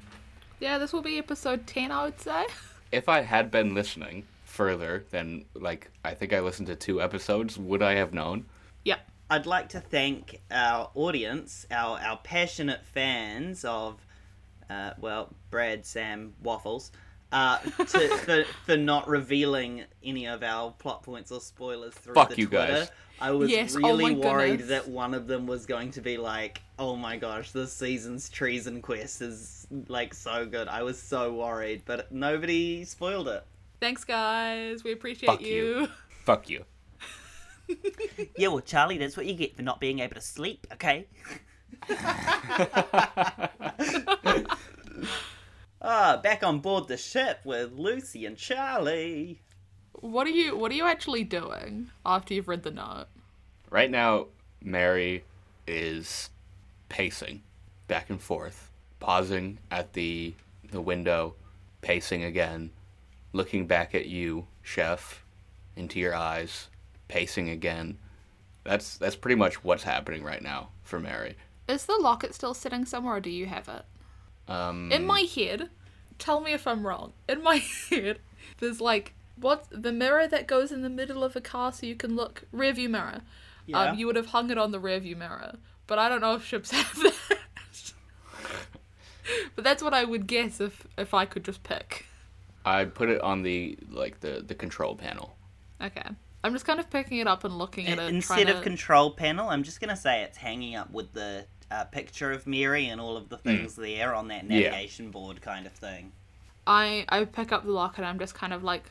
Yeah, 0.61 0.77
this 0.77 0.93
will 0.93 1.01
be 1.01 1.17
episode 1.17 1.67
10, 1.67 1.91
I 1.91 2.05
would 2.05 2.21
say. 2.21 2.45
If 2.91 3.07
I 3.07 3.21
had 3.21 3.51
been 3.51 3.73
listening 3.73 4.25
further 4.61 5.03
than 5.09 5.43
like 5.55 5.89
I 6.05 6.13
think 6.13 6.33
I 6.33 6.39
listened 6.39 6.67
to 6.67 6.75
two 6.75 7.01
episodes, 7.01 7.57
would 7.57 7.81
I 7.81 7.95
have 7.95 8.13
known? 8.13 8.45
Yeah. 8.85 8.97
I'd 9.29 9.45
like 9.47 9.69
to 9.69 9.79
thank 9.79 10.39
our 10.51 10.91
audience, 10.93 11.65
our 11.71 11.97
our 11.99 12.17
passionate 12.17 12.85
fans 12.85 13.65
of, 13.65 14.05
uh, 14.69 14.91
well, 14.99 15.33
Brad, 15.49 15.85
Sam, 15.85 16.33
Waffles, 16.43 16.91
uh, 17.31 17.57
to, 17.59 18.07
for 18.25 18.43
for 18.65 18.77
not 18.77 19.07
revealing 19.07 19.85
any 20.03 20.27
of 20.27 20.43
our 20.43 20.71
plot 20.71 21.01
points 21.01 21.31
or 21.31 21.41
spoilers 21.41 21.93
through 21.95 22.13
Fuck 22.13 22.29
the 22.29 22.37
you 22.37 22.47
Twitter. 22.47 22.73
guys. 22.73 22.91
I 23.19 23.31
was 23.31 23.49
Yes, 23.49 23.75
oh 23.75 23.79
really 23.79 24.15
my 24.15 24.27
worried 24.27 24.59
goodness. 24.59 24.69
that 24.69 24.87
one 24.89 25.13
of 25.13 25.27
them 25.27 25.47
was 25.47 25.65
going 25.65 25.91
to 25.91 26.01
be 26.01 26.17
like, 26.17 26.61
"Oh 26.77 26.95
my 26.95 27.17
gosh, 27.17 27.51
this 27.51 27.71
season's 27.73 28.29
treason 28.29 28.81
quest 28.81 29.21
is 29.23 29.65
like 29.87 30.13
so 30.13 30.45
good." 30.45 30.67
I 30.67 30.83
was 30.83 31.01
so 31.01 31.33
worried, 31.33 31.83
but 31.85 32.11
nobody 32.11 32.83
spoiled 32.83 33.27
it. 33.27 33.43
Thanks, 33.81 34.05
guys. 34.05 34.83
We 34.83 34.93
appreciate 34.93 35.27
Fuck 35.27 35.41
you. 35.41 35.47
you. 35.79 35.87
Fuck 36.23 36.49
you. 36.49 36.65
Yeah, 38.37 38.49
well, 38.49 38.59
Charlie, 38.59 38.97
that's 38.97 39.15
what 39.15 39.25
you 39.25 39.33
get 39.33 39.55
for 39.55 39.61
not 39.61 39.79
being 39.79 39.99
able 39.99 40.15
to 40.15 40.21
sleep. 40.21 40.67
Okay. 40.73 41.07
Ah, 45.83 46.19
back 46.21 46.43
on 46.43 46.59
board 46.59 46.87
the 46.87 46.95
ship 46.97 47.39
with 47.43 47.71
Lucy 47.71 48.25
and 48.27 48.37
Charlie. 48.37 49.39
What 49.93 50.27
are 50.27 50.31
you 50.31 50.55
what 50.55 50.71
are 50.71 50.75
you 50.75 50.85
actually 50.85 51.23
doing 51.23 51.89
after 52.05 52.35
you've 52.35 52.47
read 52.47 52.61
the 52.61 52.69
note? 52.69 53.07
Right 53.71 53.89
now, 53.89 54.27
Mary 54.61 55.23
is 55.65 56.29
pacing 56.89 57.41
back 57.87 58.11
and 58.11 58.21
forth, 58.21 58.69
pausing 58.99 59.57
at 59.71 59.93
the 59.93 60.35
the 60.69 60.81
window, 60.81 61.33
pacing 61.81 62.23
again, 62.23 62.69
looking 63.33 63.67
back 63.67 63.95
at 63.95 64.07
you, 64.07 64.47
chef, 64.61 65.23
into 65.75 65.99
your 65.99 66.15
eyes, 66.15 66.67
pacing 67.07 67.49
again. 67.49 67.97
That's 68.63 68.97
that's 68.97 69.15
pretty 69.15 69.35
much 69.35 69.63
what's 69.63 69.83
happening 69.83 70.23
right 70.23 70.41
now 70.41 70.69
for 70.83 70.99
Mary. 70.99 71.35
Is 71.67 71.85
the 71.85 71.97
locket 71.97 72.35
still 72.35 72.53
sitting 72.53 72.85
somewhere 72.85 73.15
or 73.15 73.19
do 73.19 73.29
you 73.29 73.45
have 73.45 73.67
it? 73.67 73.83
Um, 74.47 74.91
In 74.91 75.05
my 75.05 75.21
head, 75.21 75.69
tell 76.19 76.41
me 76.41 76.53
if 76.53 76.67
I'm 76.67 76.85
wrong. 76.85 77.13
In 77.27 77.41
my 77.41 77.57
head, 77.89 78.19
there's 78.59 78.81
like 78.81 79.13
what 79.35 79.65
the 79.71 79.91
mirror 79.91 80.27
that 80.27 80.47
goes 80.47 80.71
in 80.71 80.81
the 80.81 80.89
middle 80.89 81.23
of 81.23 81.35
a 81.35 81.41
car 81.41 81.71
so 81.71 81.85
you 81.85 81.95
can 81.95 82.15
look 82.15 82.43
rearview 82.53 82.89
mirror. 82.89 83.21
Yeah. 83.65 83.91
Um, 83.91 83.97
you 83.97 84.05
would 84.07 84.15
have 84.15 84.27
hung 84.27 84.51
it 84.51 84.57
on 84.57 84.71
the 84.71 84.79
rearview 84.79 85.17
mirror, 85.17 85.55
but 85.87 85.97
I 85.97 86.09
don't 86.09 86.21
know 86.21 86.35
if 86.35 86.45
ships 86.45 86.71
have 86.81 86.95
that. 87.01 87.15
but 89.55 89.63
that's 89.63 89.81
what 89.81 89.93
I 89.93 90.03
would 90.03 90.27
guess 90.27 90.59
if 90.59 90.85
if 90.97 91.13
I 91.13 91.25
could 91.25 91.43
just 91.43 91.63
pick. 91.63 92.05
I 92.65 92.85
put 92.85 93.09
it 93.09 93.21
on 93.21 93.43
the 93.43 93.77
like 93.89 94.19
the 94.19 94.43
the 94.45 94.55
control 94.55 94.95
panel. 94.95 95.35
Okay. 95.81 96.03
I'm 96.43 96.53
just 96.53 96.65
kind 96.65 96.79
of 96.79 96.89
picking 96.89 97.19
it 97.19 97.27
up 97.27 97.43
and 97.43 97.57
looking 97.57 97.87
at 97.87 97.99
it. 97.99 98.09
Instead 98.09 98.49
of 98.49 98.57
to... 98.57 98.61
control 98.63 99.11
panel, 99.11 99.49
I'm 99.49 99.63
just 99.63 99.79
gonna 99.79 99.95
say 99.95 100.23
it's 100.23 100.37
hanging 100.37 100.75
up 100.75 100.91
with 100.91 101.13
the 101.13 101.45
uh, 101.69 101.85
picture 101.85 102.31
of 102.31 102.45
Mary 102.47 102.87
and 102.87 102.99
all 102.99 103.15
of 103.15 103.29
the 103.29 103.37
things 103.37 103.75
there 103.75 104.13
on 104.13 104.27
that 104.29 104.43
Yeah. 104.45 104.69
navigation 104.69 105.11
board 105.11 105.41
kind 105.41 105.65
of 105.65 105.71
thing. 105.73 106.11
I 106.67 107.05
I 107.09 107.25
pick 107.25 107.51
up 107.51 107.63
the 107.65 107.71
locket. 107.71 107.99
and 107.99 108.07
I'm 108.07 108.19
just 108.19 108.35
kind 108.35 108.53
of 108.53 108.63
like 108.63 108.83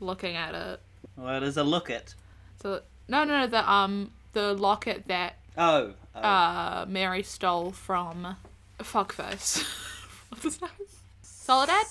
looking 0.00 0.36
at 0.36 0.54
it. 0.54 0.80
Well, 1.16 1.36
it 1.36 1.42
is 1.42 1.56
a 1.56 1.64
look 1.64 1.90
at. 1.90 2.14
So 2.60 2.82
no, 3.08 3.24
no, 3.24 3.40
no, 3.40 3.46
the 3.46 3.70
um 3.70 4.10
the 4.32 4.52
locket 4.54 5.04
that 5.08 5.36
Oh, 5.56 5.94
oh. 6.14 6.20
uh 6.20 6.86
Mary 6.88 7.22
stole 7.22 7.70
from 7.72 8.36
Fuckface. 8.80 9.62
What's 10.28 10.42
his 10.44 10.60
name? 10.60 10.70
Soledad? 11.22 11.86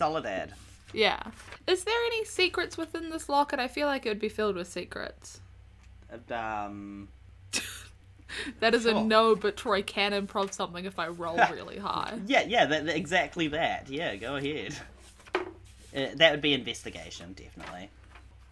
Soledad. 0.00 0.54
Yeah. 0.94 1.20
Is 1.66 1.84
there 1.84 2.04
any 2.06 2.24
secrets 2.24 2.78
within 2.78 3.10
this 3.10 3.28
locket? 3.28 3.58
I 3.60 3.68
feel 3.68 3.86
like 3.86 4.06
it 4.06 4.08
would 4.08 4.18
be 4.18 4.30
filled 4.30 4.56
with 4.56 4.66
secrets. 4.66 5.40
Um, 6.30 7.08
That 8.60 8.74
is 8.74 8.86
a 8.86 8.94
no, 9.02 9.36
but 9.36 9.58
Troy 9.58 9.82
can 9.82 10.12
improv 10.12 10.52
something 10.54 10.86
if 10.86 10.98
I 10.98 11.08
roll 11.08 11.36
really 11.52 11.78
high. 11.78 12.18
yeah, 12.26 12.44
yeah, 12.48 12.64
that, 12.64 12.86
that- 12.86 12.96
exactly 12.96 13.48
that. 13.48 13.90
Yeah, 13.90 14.16
go 14.16 14.36
ahead. 14.36 14.74
Uh, 15.34 16.06
that 16.14 16.30
would 16.30 16.40
be 16.40 16.54
investigation, 16.54 17.34
definitely. 17.34 17.90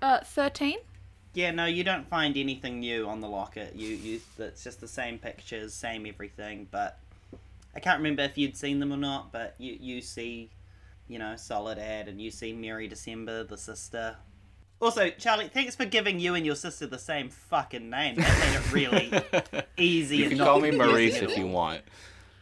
Uh, 0.02 0.18
thirteen. 0.22 0.78
Yeah, 1.34 1.52
no, 1.52 1.64
you 1.66 1.82
don't 1.82 2.06
find 2.08 2.36
anything 2.36 2.80
new 2.80 3.08
on 3.08 3.20
the 3.20 3.28
locket. 3.28 3.74
You, 3.74 3.88
you, 3.90 4.20
it's 4.38 4.64
just 4.64 4.80
the 4.80 4.88
same 4.88 5.18
pictures, 5.18 5.72
same 5.72 6.04
everything. 6.06 6.66
But 6.70 6.98
I 7.74 7.80
can't 7.80 7.98
remember 7.98 8.22
if 8.22 8.36
you'd 8.36 8.56
seen 8.56 8.80
them 8.80 8.92
or 8.92 8.96
not. 8.96 9.30
But 9.32 9.54
you, 9.58 9.78
you 9.80 10.00
see, 10.00 10.50
you 11.08 11.18
know, 11.18 11.34
Soledad, 11.36 12.08
and 12.08 12.20
you 12.20 12.30
see 12.30 12.52
Mary 12.52 12.86
December, 12.88 13.44
the 13.44 13.56
sister. 13.58 14.16
Also, 14.80 15.10
Charlie, 15.10 15.48
thanks 15.48 15.74
for 15.74 15.84
giving 15.84 16.20
you 16.20 16.34
and 16.34 16.46
your 16.46 16.54
sister 16.54 16.86
the 16.86 16.98
same 16.98 17.30
fucking 17.30 17.90
name. 17.90 18.16
That 18.16 18.38
made 18.38 18.54
it 18.54 18.72
really 18.72 19.62
easy. 19.76 20.18
You 20.18 20.28
can 20.28 20.38
call 20.38 20.60
me 20.60 20.70
Maurice 20.70 21.16
if 21.16 21.36
you 21.36 21.46
want. 21.46 21.82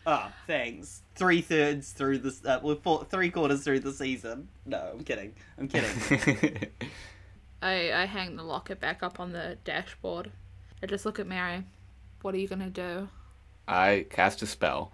Oh, 0.09 0.31
thanks. 0.47 1.03
Three 1.17 1.41
thirds 1.41 1.91
through 1.91 2.19
this, 2.19 2.45
uh, 2.45 2.61
well, 2.63 2.79
four, 2.81 3.05
three 3.11 3.29
quarters 3.29 3.65
through 3.65 3.81
the 3.81 3.93
season. 3.93 4.47
No, 4.65 4.93
I'm 4.93 5.03
kidding. 5.03 5.35
I'm 5.59 5.67
kidding. 5.67 6.71
I 7.63 7.93
I 7.93 8.05
hang 8.05 8.37
the 8.37 8.45
locket 8.45 8.79
back 8.79 9.03
up 9.03 9.19
on 9.19 9.33
the 9.33 9.59
dashboard. 9.65 10.31
I 10.81 10.87
just 10.87 11.07
look 11.07 11.19
at 11.19 11.27
Mary. 11.27 11.65
What 12.23 12.37
are 12.37 12.39
you 12.39 12.47
gonna 12.47 12.71
do? 12.71 13.09
I 13.67 14.07
cast 14.09 14.43
a 14.43 14.47
spell, 14.47 14.93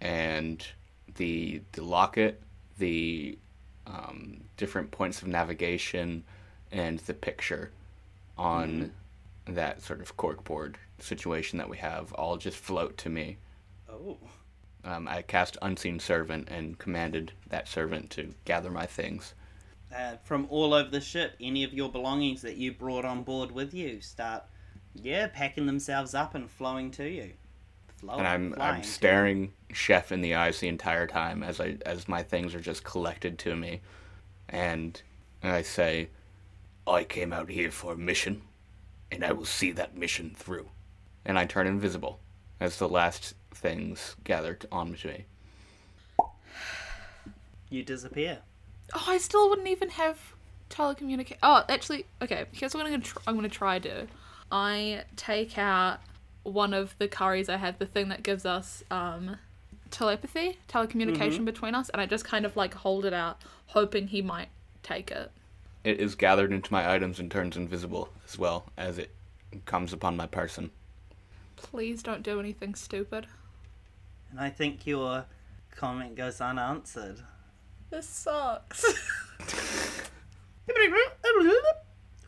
and 0.00 0.66
the 1.16 1.60
the 1.72 1.84
locket, 1.84 2.42
the 2.78 3.38
um, 3.86 4.40
different 4.56 4.90
points 4.90 5.22
of 5.22 5.28
navigation, 5.28 6.24
and 6.72 6.98
the 7.00 7.14
picture 7.14 7.70
on 8.36 8.92
that 9.46 9.82
sort 9.82 10.00
of 10.00 10.16
corkboard 10.16 10.76
situation 10.98 11.58
that 11.58 11.68
we 11.68 11.76
have 11.76 12.12
all 12.14 12.36
just 12.36 12.56
float 12.56 12.96
to 12.98 13.08
me. 13.08 13.36
oh. 13.90 14.18
Um, 14.84 15.08
I 15.08 15.22
cast 15.22 15.56
Unseen 15.62 15.98
Servant 15.98 16.48
and 16.50 16.78
commanded 16.78 17.32
that 17.48 17.68
servant 17.68 18.10
to 18.10 18.34
gather 18.44 18.70
my 18.70 18.84
things. 18.86 19.32
uh, 19.94 20.16
from 20.24 20.46
all 20.50 20.74
over 20.74 20.90
the 20.90 21.00
ship, 21.00 21.36
any 21.40 21.64
of 21.64 21.72
your 21.72 21.90
belongings 21.90 22.42
that 22.42 22.56
you 22.56 22.72
brought 22.72 23.04
on 23.04 23.22
board 23.22 23.50
with 23.52 23.72
you 23.72 24.00
start, 24.00 24.44
yeah, 24.94 25.28
packing 25.32 25.66
themselves 25.66 26.14
up 26.14 26.34
and 26.34 26.50
flowing 26.50 26.90
to 26.92 27.08
you. 27.08 27.32
Flow, 28.04 28.16
and 28.18 28.26
I'm 28.26 28.52
flying 28.52 28.74
I'm 28.74 28.80
to 28.82 28.86
you. 28.86 28.92
staring 28.92 29.52
Chef 29.72 30.12
in 30.12 30.20
the 30.20 30.34
eyes 30.34 30.60
the 30.60 30.68
entire 30.68 31.06
time 31.06 31.42
as 31.42 31.60
I 31.60 31.76
as 31.86 32.08
my 32.08 32.22
things 32.22 32.54
are 32.54 32.60
just 32.60 32.84
collected 32.84 33.38
to 33.40 33.56
me, 33.56 33.80
and 34.48 35.00
I 35.42 35.62
say, 35.62 36.10
"I 36.86 37.04
came 37.04 37.32
out 37.32 37.48
here 37.48 37.70
for 37.70 37.92
a 37.92 37.96
mission, 37.96 38.42
and 39.10 39.24
I 39.24 39.32
will 39.32 39.44
see 39.44 39.72
that 39.72 39.96
mission 39.96 40.34
through." 40.36 40.68
And 41.24 41.38
I 41.38 41.46
turn 41.46 41.66
invisible 41.66 42.20
as 42.60 42.78
the 42.78 42.88
last 42.88 43.34
things 43.50 44.14
gather 44.24 44.54
t- 44.54 44.68
onto 44.70 45.08
me. 45.08 45.24
You 47.70 47.82
disappear. 47.82 48.40
Oh, 48.94 49.04
I 49.08 49.18
still 49.18 49.48
wouldn't 49.48 49.68
even 49.68 49.88
have 49.90 50.18
telecommunicate. 50.70 51.38
Oh, 51.42 51.64
actually, 51.68 52.06
okay. 52.22 52.44
Here's 52.52 52.74
what 52.74 52.84
I'm 52.84 52.92
gonna 52.92 53.02
tr- 53.02 53.18
I'm 53.26 53.34
gonna 53.34 53.48
try 53.48 53.78
do. 53.78 54.06
I 54.52 55.04
take 55.16 55.56
out 55.58 56.00
one 56.44 56.72
of 56.72 56.94
the 56.98 57.08
curries 57.08 57.48
I 57.48 57.56
have, 57.56 57.78
the 57.78 57.86
thing 57.86 58.08
that 58.10 58.22
gives 58.22 58.46
us 58.46 58.82
um 58.90 59.36
telepathy, 59.90 60.58
telecommunication 60.68 61.44
between 61.44 61.74
us, 61.74 61.88
and 61.90 62.00
I 62.00 62.06
just 62.06 62.24
kind 62.24 62.44
of 62.44 62.56
like 62.56 62.74
hold 62.74 63.04
it 63.04 63.12
out, 63.12 63.42
hoping 63.66 64.08
he 64.08 64.22
might 64.22 64.48
take 64.82 65.10
it. 65.10 65.30
It 65.84 66.00
is 66.00 66.14
gathered 66.14 66.52
into 66.52 66.72
my 66.72 66.92
items 66.94 67.20
and 67.20 67.30
turns 67.30 67.56
invisible 67.56 68.08
as 68.26 68.38
well 68.38 68.66
as 68.76 68.98
it 68.98 69.10
comes 69.66 69.92
upon 69.92 70.16
my 70.16 70.26
person. 70.26 70.70
Please 71.56 72.02
don't 72.02 72.22
do 72.22 72.40
anything 72.40 72.74
stupid. 72.74 73.26
And 74.30 74.40
I 74.40 74.50
think 74.50 74.86
your 74.86 75.26
comment 75.76 76.16
goes 76.16 76.40
unanswered. 76.40 77.20
This 77.90 78.08
sucks. 78.08 78.84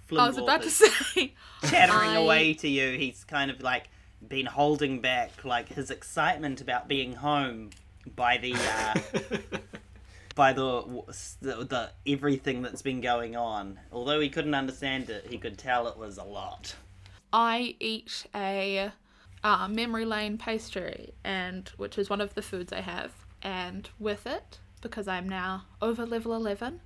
I 0.12 0.28
was 0.28 0.38
about 0.38 0.62
to 0.62 0.70
say. 0.70 1.34
chattering 1.62 2.10
I- 2.10 2.16
away 2.16 2.54
to 2.54 2.68
you. 2.68 2.96
He's 2.96 3.24
kind 3.24 3.50
of 3.50 3.60
like 3.62 3.88
been 4.26 4.46
holding 4.46 5.00
back 5.00 5.44
like 5.44 5.68
his 5.68 5.90
excitement 5.90 6.60
about 6.60 6.88
being 6.88 7.14
home 7.14 7.70
by 8.14 8.38
the 8.38 8.54
uh, 8.54 8.94
by 10.34 10.52
the, 10.52 10.82
the 11.40 11.64
the 11.64 11.90
everything 12.06 12.62
that's 12.62 12.82
been 12.82 13.00
going 13.00 13.34
on. 13.34 13.80
Although 13.92 14.20
he 14.20 14.28
couldn't 14.28 14.54
understand 14.54 15.10
it, 15.10 15.26
he 15.28 15.38
could 15.38 15.58
tell 15.58 15.88
it 15.88 15.96
was 15.96 16.18
a 16.18 16.24
lot. 16.24 16.76
I 17.32 17.74
eat 17.80 18.26
a 18.34 18.92
uh, 19.42 19.68
memory 19.68 20.04
lane 20.04 20.38
pastry, 20.38 21.12
and 21.24 21.68
which 21.76 21.98
is 21.98 22.08
one 22.08 22.20
of 22.20 22.34
the 22.34 22.42
foods 22.42 22.72
I 22.72 22.80
have, 22.80 23.12
and 23.42 23.88
with 23.98 24.26
it, 24.26 24.58
because 24.80 25.08
I'm 25.08 25.28
now 25.28 25.64
over 25.82 26.06
level 26.06 26.34
eleven, 26.34 26.80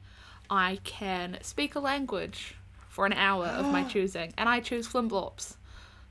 I 0.48 0.78
can 0.84 1.38
speak 1.42 1.74
a 1.74 1.80
language 1.80 2.54
for 2.88 3.06
an 3.06 3.12
hour 3.12 3.46
of 3.46 3.66
my 3.66 3.84
choosing, 3.88 4.32
and 4.38 4.48
I 4.48 4.60
choose 4.60 4.88
Flimblorps, 4.88 5.56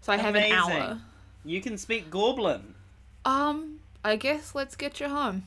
so 0.02 0.14
I 0.14 0.18
have 0.18 0.36
an 0.36 0.52
hour. 0.52 1.00
You 1.46 1.62
can 1.62 1.78
speak 1.78 2.10
Goblin. 2.10 2.76
Um, 3.26 3.80
I 4.04 4.16
guess 4.16 4.56
let's 4.56 4.76
get 4.76 5.00
you 5.00 5.10
home. 5.10 5.44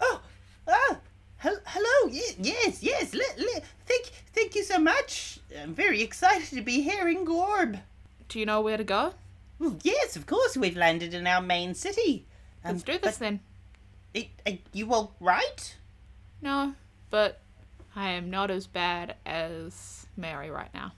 Oh, 0.00 0.20
ah, 0.68 0.98
hel- 1.36 1.60
hello. 1.64 2.10
Yes, 2.12 2.36
yes, 2.38 2.82
yes. 2.82 3.14
Let, 3.14 3.38
let, 3.38 3.64
thank, 3.86 4.06
thank 4.32 4.54
you 4.54 4.64
so 4.64 4.78
much. 4.78 5.38
I'm 5.60 5.74
very 5.74 6.02
excited 6.02 6.56
to 6.56 6.62
be 6.62 6.82
here 6.82 7.08
in 7.08 7.24
Gorb. 7.24 7.80
Do 8.28 8.38
you 8.38 8.46
know 8.46 8.60
where 8.60 8.76
to 8.76 8.84
go? 8.84 9.14
Well, 9.58 9.76
yes, 9.82 10.16
of 10.16 10.26
course. 10.26 10.56
We've 10.56 10.76
landed 10.76 11.14
in 11.14 11.26
our 11.26 11.40
main 11.42 11.74
city. 11.74 12.26
Um, 12.64 12.72
Let's 12.72 12.82
do 12.82 12.98
this 12.98 13.16
then. 13.18 13.40
It, 14.12 14.28
uh, 14.46 14.52
you 14.72 14.92
all 14.92 15.14
right? 15.20 15.76
No, 16.42 16.74
but 17.10 17.40
I 17.94 18.10
am 18.10 18.30
not 18.30 18.50
as 18.50 18.66
bad 18.66 19.16
as 19.24 20.06
Mary 20.16 20.50
right 20.50 20.72
now. 20.74 20.92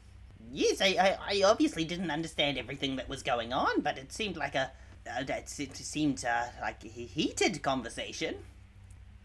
Yes, 0.53 0.81
I, 0.81 0.87
I, 0.87 1.19
I 1.29 1.43
obviously 1.45 1.85
didn't 1.85 2.11
understand 2.11 2.59
everything 2.59 2.97
that 2.97 3.09
was 3.09 3.23
going 3.23 3.53
on, 3.53 3.81
but 3.81 3.99
it 3.99 4.13
seemed 4.13 4.37
like 4.37 4.55
a, 4.55 4.71
uh, 5.07 5.25
it 5.29 5.49
seemed 5.49 6.25
uh, 6.25 6.45
like 6.61 6.85
a 6.85 6.89
heated 6.89 7.63
conversation. 7.63 8.37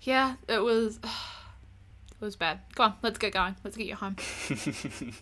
Yeah, 0.02 0.36
it 0.48 0.60
was. 0.60 1.00
It 2.20 2.26
was 2.26 2.36
bad. 2.36 2.60
Come 2.76 2.92
on, 2.92 2.98
let's 3.02 3.18
get 3.18 3.34
going. 3.34 3.56
Let's 3.64 3.76
get 3.76 3.88
you 3.88 3.96
home. 3.96 4.16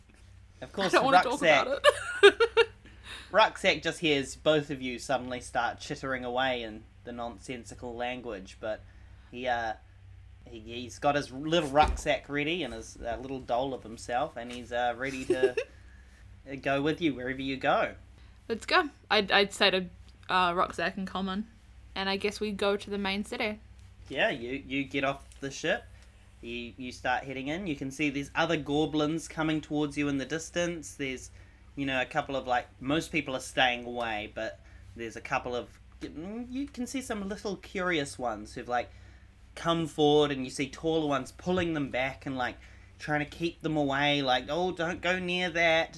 Of 0.62 0.74
course, 0.74 0.94
I 0.94 0.98
don't 0.98 1.06
want 1.06 1.18
to 1.18 1.30
talk 1.30 1.42
Rucksack, 1.42 1.66
about 1.66 1.86
it. 2.24 2.68
Rucksack 3.32 3.82
just 3.82 4.00
hears 4.00 4.36
both 4.36 4.70
of 4.70 4.82
you 4.82 5.00
suddenly 5.00 5.40
start 5.40 5.80
chittering 5.80 6.26
away 6.26 6.64
in 6.64 6.84
the 7.06 7.12
nonsensical 7.12 7.96
language, 7.96 8.58
but 8.60 8.84
he, 9.32 9.48
uh, 9.48 9.74
he, 10.46 10.60
he's 10.60 11.00
got 11.00 11.16
his 11.16 11.32
little 11.32 11.70
rucksack 11.70 12.28
ready 12.28 12.64
and 12.64 12.74
his 12.74 12.98
uh, 12.98 13.18
little 13.22 13.40
doll 13.40 13.74
of 13.74 13.84
himself, 13.84 14.36
and 14.36 14.52
he's 14.52 14.72
uh, 14.72 14.94
ready 14.98 15.24
to 15.26 15.56
go 16.56 16.82
with 16.82 17.02
you 17.02 17.14
wherever 17.14 17.42
you 17.42 17.58
go. 17.58 17.94
let's 18.48 18.66
go. 18.66 18.90
I'd, 19.10 19.32
I'd 19.32 19.54
say 19.54 19.72
to 19.72 19.86
uh, 20.30 20.54
Rucksack 20.56 20.98
in 20.98 21.06
common. 21.06 21.48
And 21.96 22.08
I 22.10 22.18
guess 22.18 22.40
we 22.40 22.52
go 22.52 22.78
to 22.78 22.90
the 22.90 22.98
main 22.98 23.26
city. 23.26 23.60
yeah, 24.08 24.30
you 24.30 24.64
you 24.66 24.84
get 24.86 25.04
off 25.04 25.24
the 25.42 25.52
ship. 25.52 25.84
You 26.42 26.74
you 26.78 26.92
start 26.92 27.24
heading 27.24 27.48
in. 27.48 27.68
You 27.68 27.76
can 27.76 27.92
see 27.92 28.10
there's 28.10 28.32
other 28.36 28.56
goblins 28.56 29.28
coming 29.28 29.60
towards 29.60 29.98
you 29.98 30.08
in 30.08 30.18
the 30.18 30.26
distance. 30.26 30.94
There's, 30.94 31.32
you 31.76 31.86
know, 31.86 32.02
a 32.02 32.06
couple 32.06 32.36
of 32.36 32.48
like 32.48 32.68
most 32.80 33.12
people 33.12 33.36
are 33.36 33.42
staying 33.42 33.86
away, 33.86 34.32
but 34.34 34.60
there's 34.96 35.16
a 35.16 35.22
couple 35.22 35.56
of 35.56 35.68
you 36.02 36.68
can 36.68 36.88
see 36.88 37.02
some 37.02 37.28
little 37.28 37.58
curious 37.58 38.18
ones 38.18 38.54
who've 38.54 38.70
like 38.70 38.90
come 39.56 39.86
forward, 39.88 40.32
and 40.32 40.46
you 40.46 40.52
see 40.52 40.70
taller 40.70 41.08
ones 41.08 41.34
pulling 41.34 41.74
them 41.74 41.90
back 41.90 42.26
and 42.26 42.38
like 42.38 42.56
trying 43.00 43.20
to 43.20 43.26
keep 43.26 43.62
them 43.62 43.76
away. 43.76 44.22
Like, 44.22 44.46
oh, 44.48 44.72
don't 44.72 45.02
go 45.02 45.20
near 45.20 45.50
that. 45.50 45.98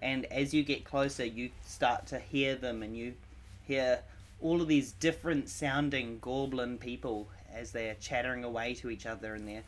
And 0.00 0.26
as 0.26 0.54
you 0.54 0.62
get 0.62 0.84
closer, 0.84 1.24
you 1.24 1.50
start 1.64 2.06
to 2.08 2.18
hear 2.18 2.54
them, 2.54 2.82
and 2.82 2.96
you 2.96 3.14
hear 3.66 4.00
all 4.40 4.62
of 4.62 4.68
these 4.68 4.92
different 4.92 5.48
sounding 5.48 6.18
goblin 6.20 6.78
people 6.78 7.28
as 7.52 7.72
they 7.72 7.88
are 7.90 7.94
chattering 7.94 8.44
away 8.44 8.74
to 8.74 8.90
each 8.90 9.06
other 9.06 9.34
and 9.34 9.48
they're 9.48 9.64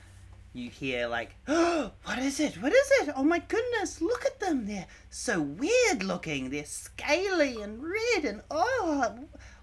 you 0.53 0.69
hear 0.69 1.07
like 1.07 1.35
oh, 1.47 1.93
what 2.05 2.19
is 2.19 2.41
it? 2.41 2.61
What 2.61 2.73
is 2.73 2.91
it? 3.01 3.11
Oh 3.17 3.23
my 3.23 3.39
goodness 3.39 4.01
look 4.01 4.25
at 4.25 4.41
them. 4.41 4.67
They're 4.67 4.87
so 5.09 5.41
weird 5.41 6.03
looking. 6.03 6.51
They're 6.51 6.65
scaly 6.65 7.61
and 7.63 7.83
red 7.83 8.25
and 8.25 8.43
oh 8.51 9.15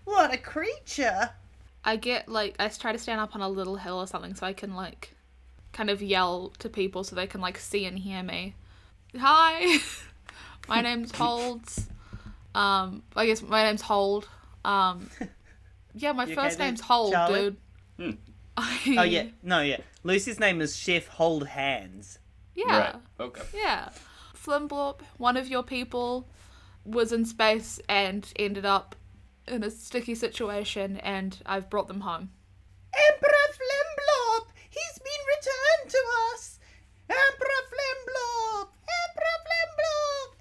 what 0.06 0.34
a 0.34 0.38
creature. 0.38 1.32
I 1.84 1.96
get 1.98 2.30
like 2.30 2.56
I 2.60 2.68
try 2.70 2.92
to 2.92 3.00
stand 3.00 3.20
up 3.20 3.36
on 3.36 3.42
a 3.42 3.50
little 3.50 3.76
hill 3.76 3.98
or 3.98 4.08
something 4.08 4.36
so 4.36 4.46
I 4.46 4.54
can 4.54 4.76
like 4.76 5.14
kind 5.74 5.90
of 5.90 6.02
yell 6.02 6.54
to 6.60 6.70
people 6.70 7.04
so 7.04 7.16
they 7.16 7.28
can 7.28 7.42
like 7.42 7.58
see 7.58 7.86
and 7.86 8.00
hear 8.00 8.24
me. 8.24 8.56
Hi, 9.18 9.80
my 10.68 10.82
name's 10.82 11.12
Holds. 11.16 11.88
Um, 12.56 13.04
I 13.16 13.26
guess 13.26 13.42
my 13.42 13.64
name's 13.64 13.82
Hold. 13.82 14.28
Um, 14.66 15.10
yeah, 15.94 16.12
my 16.14 16.26
You 16.26 16.36
first 16.36 16.56
okay 16.56 16.58
there, 16.58 16.68
name's 16.68 16.82
Hold, 16.82 17.14
Charlie? 17.14 17.56
dude. 18.00 18.18
oh 18.60 19.04
yeah 19.04 19.26
no 19.44 19.62
yeah 19.62 19.78
lucy's 20.04 20.40
name 20.40 20.62
is 20.62 20.76
chef 20.76 21.08
hold 21.08 21.48
hands 21.48 22.18
yeah, 22.56 22.80
Right. 22.80 22.96
Okay. 23.20 23.42
yeah. 23.54 23.90
Flimblorp, 24.36 25.02
one 25.18 25.38
of 25.38 25.48
your 25.48 25.62
people, 25.62 26.28
was 26.84 27.12
in 27.12 27.24
space 27.26 27.80
and 27.88 28.28
ended 28.36 28.66
up 28.66 28.96
in 29.48 29.64
a 29.64 29.70
sticky 29.70 30.16
situation, 30.16 30.98
and 30.98 31.38
I've 31.46 31.70
brought 31.70 31.88
them 31.88 32.02
home. 32.02 32.32
emperor 32.96 33.48
flimblorp 33.54 34.48
he's 34.70 34.98
been 35.00 35.24
returned 35.38 35.92
to 35.92 36.00
us 36.34 36.60
emperor 37.10 37.62
flimblorp 37.70 38.62
emperor 38.62 38.68
flimblorp 38.68 38.77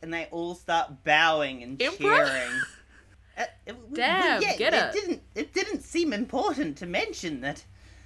and 0.07 0.15
they 0.15 0.27
all 0.31 0.55
start 0.55 1.03
bowing 1.03 1.63
and 1.65 1.83
Emperor? 1.83 2.27
cheering 2.27 2.61
Uh, 3.39 3.45
it- 3.67 3.93
Damn, 3.95 4.41
yeah, 4.41 4.57
get 4.57 4.73
it. 4.73 4.93
didn't 4.95 5.23
it 5.35 5.53
didn't 5.53 5.83
seem 5.83 6.15
important 6.15 6.79
to 6.79 6.87
mention 6.87 7.43
that 7.43 7.63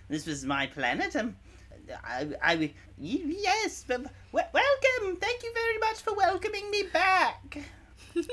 this 0.09 0.27
was 0.27 0.45
my 0.45 0.67
planet 0.67 1.15
um 1.15 1.37
I, 2.05 2.29
I, 2.43 2.73
yes, 2.99 3.85
but 3.87 4.03
w- 4.05 4.13
welcome. 4.53 5.17
Thank 5.21 5.43
you 5.43 5.53
very 5.53 5.79
much 5.79 5.99
for 6.03 6.15
welcoming 6.15 6.71
me 6.71 6.85
back. 6.93 7.59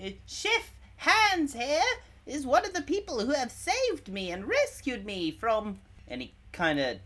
Uh, 0.00 0.10
Chef 0.26 0.70
Hands 0.96 1.52
here 1.52 1.82
is 2.26 2.46
one 2.46 2.64
of 2.64 2.72
the 2.72 2.82
people 2.82 3.18
who 3.20 3.32
have 3.32 3.50
saved 3.50 4.08
me 4.12 4.30
and 4.30 4.44
rescued 4.46 5.04
me 5.04 5.30
from 5.32 5.80
any 6.08 6.34
kind 6.52 6.78
of 6.78 6.98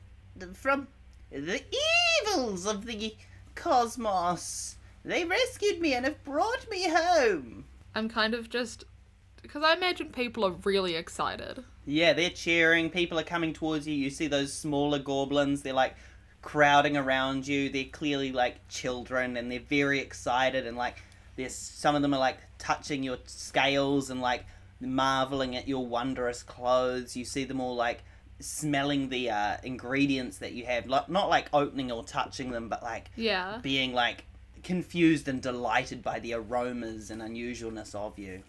from 0.57 0.89
the 1.31 1.63
evils 2.27 2.67
of 2.67 2.85
the 2.85 3.17
cosmos. 3.55 4.77
They 5.05 5.25
rescued 5.25 5.81
me 5.81 5.95
and 5.95 6.05
have 6.05 6.23
brought 6.25 6.69
me 6.71 6.89
home. 6.89 7.65
I'm 7.95 8.09
kind 8.09 8.35
of 8.35 8.49
just 8.49 8.85
because 9.43 9.63
I 9.65 9.75
imagine 9.75 10.09
people 10.11 10.45
are 10.45 10.55
really 10.65 10.95
excited. 10.95 11.65
Yeah, 11.85 12.13
they're 12.13 12.31
cheering. 12.31 12.91
People 12.91 13.19
are 13.19 13.25
coming 13.25 13.53
towards 13.53 13.87
you. 13.89 13.95
You 13.95 14.11
see 14.11 14.29
those 14.29 14.53
smaller 14.53 15.01
goblins. 15.01 15.63
They're 15.63 15.73
like 15.73 15.97
crowding 16.41 16.97
around 16.97 17.47
you. 17.47 17.69
They're 17.69 17.85
clearly 17.85 18.31
like 18.33 18.69
children, 18.69 19.37
and 19.37 19.51
they're 19.51 19.59
very 19.61 19.99
excited. 19.99 20.67
And 20.67 20.77
like, 20.77 21.03
there's 21.37 21.55
some 21.55 21.97
of 21.97 22.03
them 22.03 22.15
are 22.15 22.21
like 22.21 22.39
touching 22.59 23.03
your 23.03 23.19
scales 23.27 24.11
and 24.11 24.21
like 24.21 24.45
marveling 24.81 25.57
at 25.57 25.67
your 25.67 25.85
wondrous 25.85 26.43
clothes. 26.45 27.17
You 27.17 27.25
see 27.25 27.45
them 27.45 27.61
all 27.61 27.75
like 27.75 28.05
smelling 28.39 29.09
the 29.09 29.31
uh, 29.31 29.57
ingredients 29.65 30.39
that 30.39 30.53
you 30.53 30.65
have. 30.67 30.87
Like, 30.87 31.09
not 31.09 31.29
like 31.29 31.49
opening 31.53 31.91
or 31.91 32.05
touching 32.05 32.53
them, 32.53 32.69
but 32.69 32.83
like 32.85 33.11
Yeah. 33.17 33.59
being 33.63 33.93
like 33.93 34.25
confused 34.63 35.29
and 35.29 35.41
delighted 35.43 36.03
by 36.03 36.21
the 36.21 36.35
aromas 36.35 37.11
and 37.11 37.21
unusualness 37.21 37.95
of 37.95 38.19
you. 38.19 38.43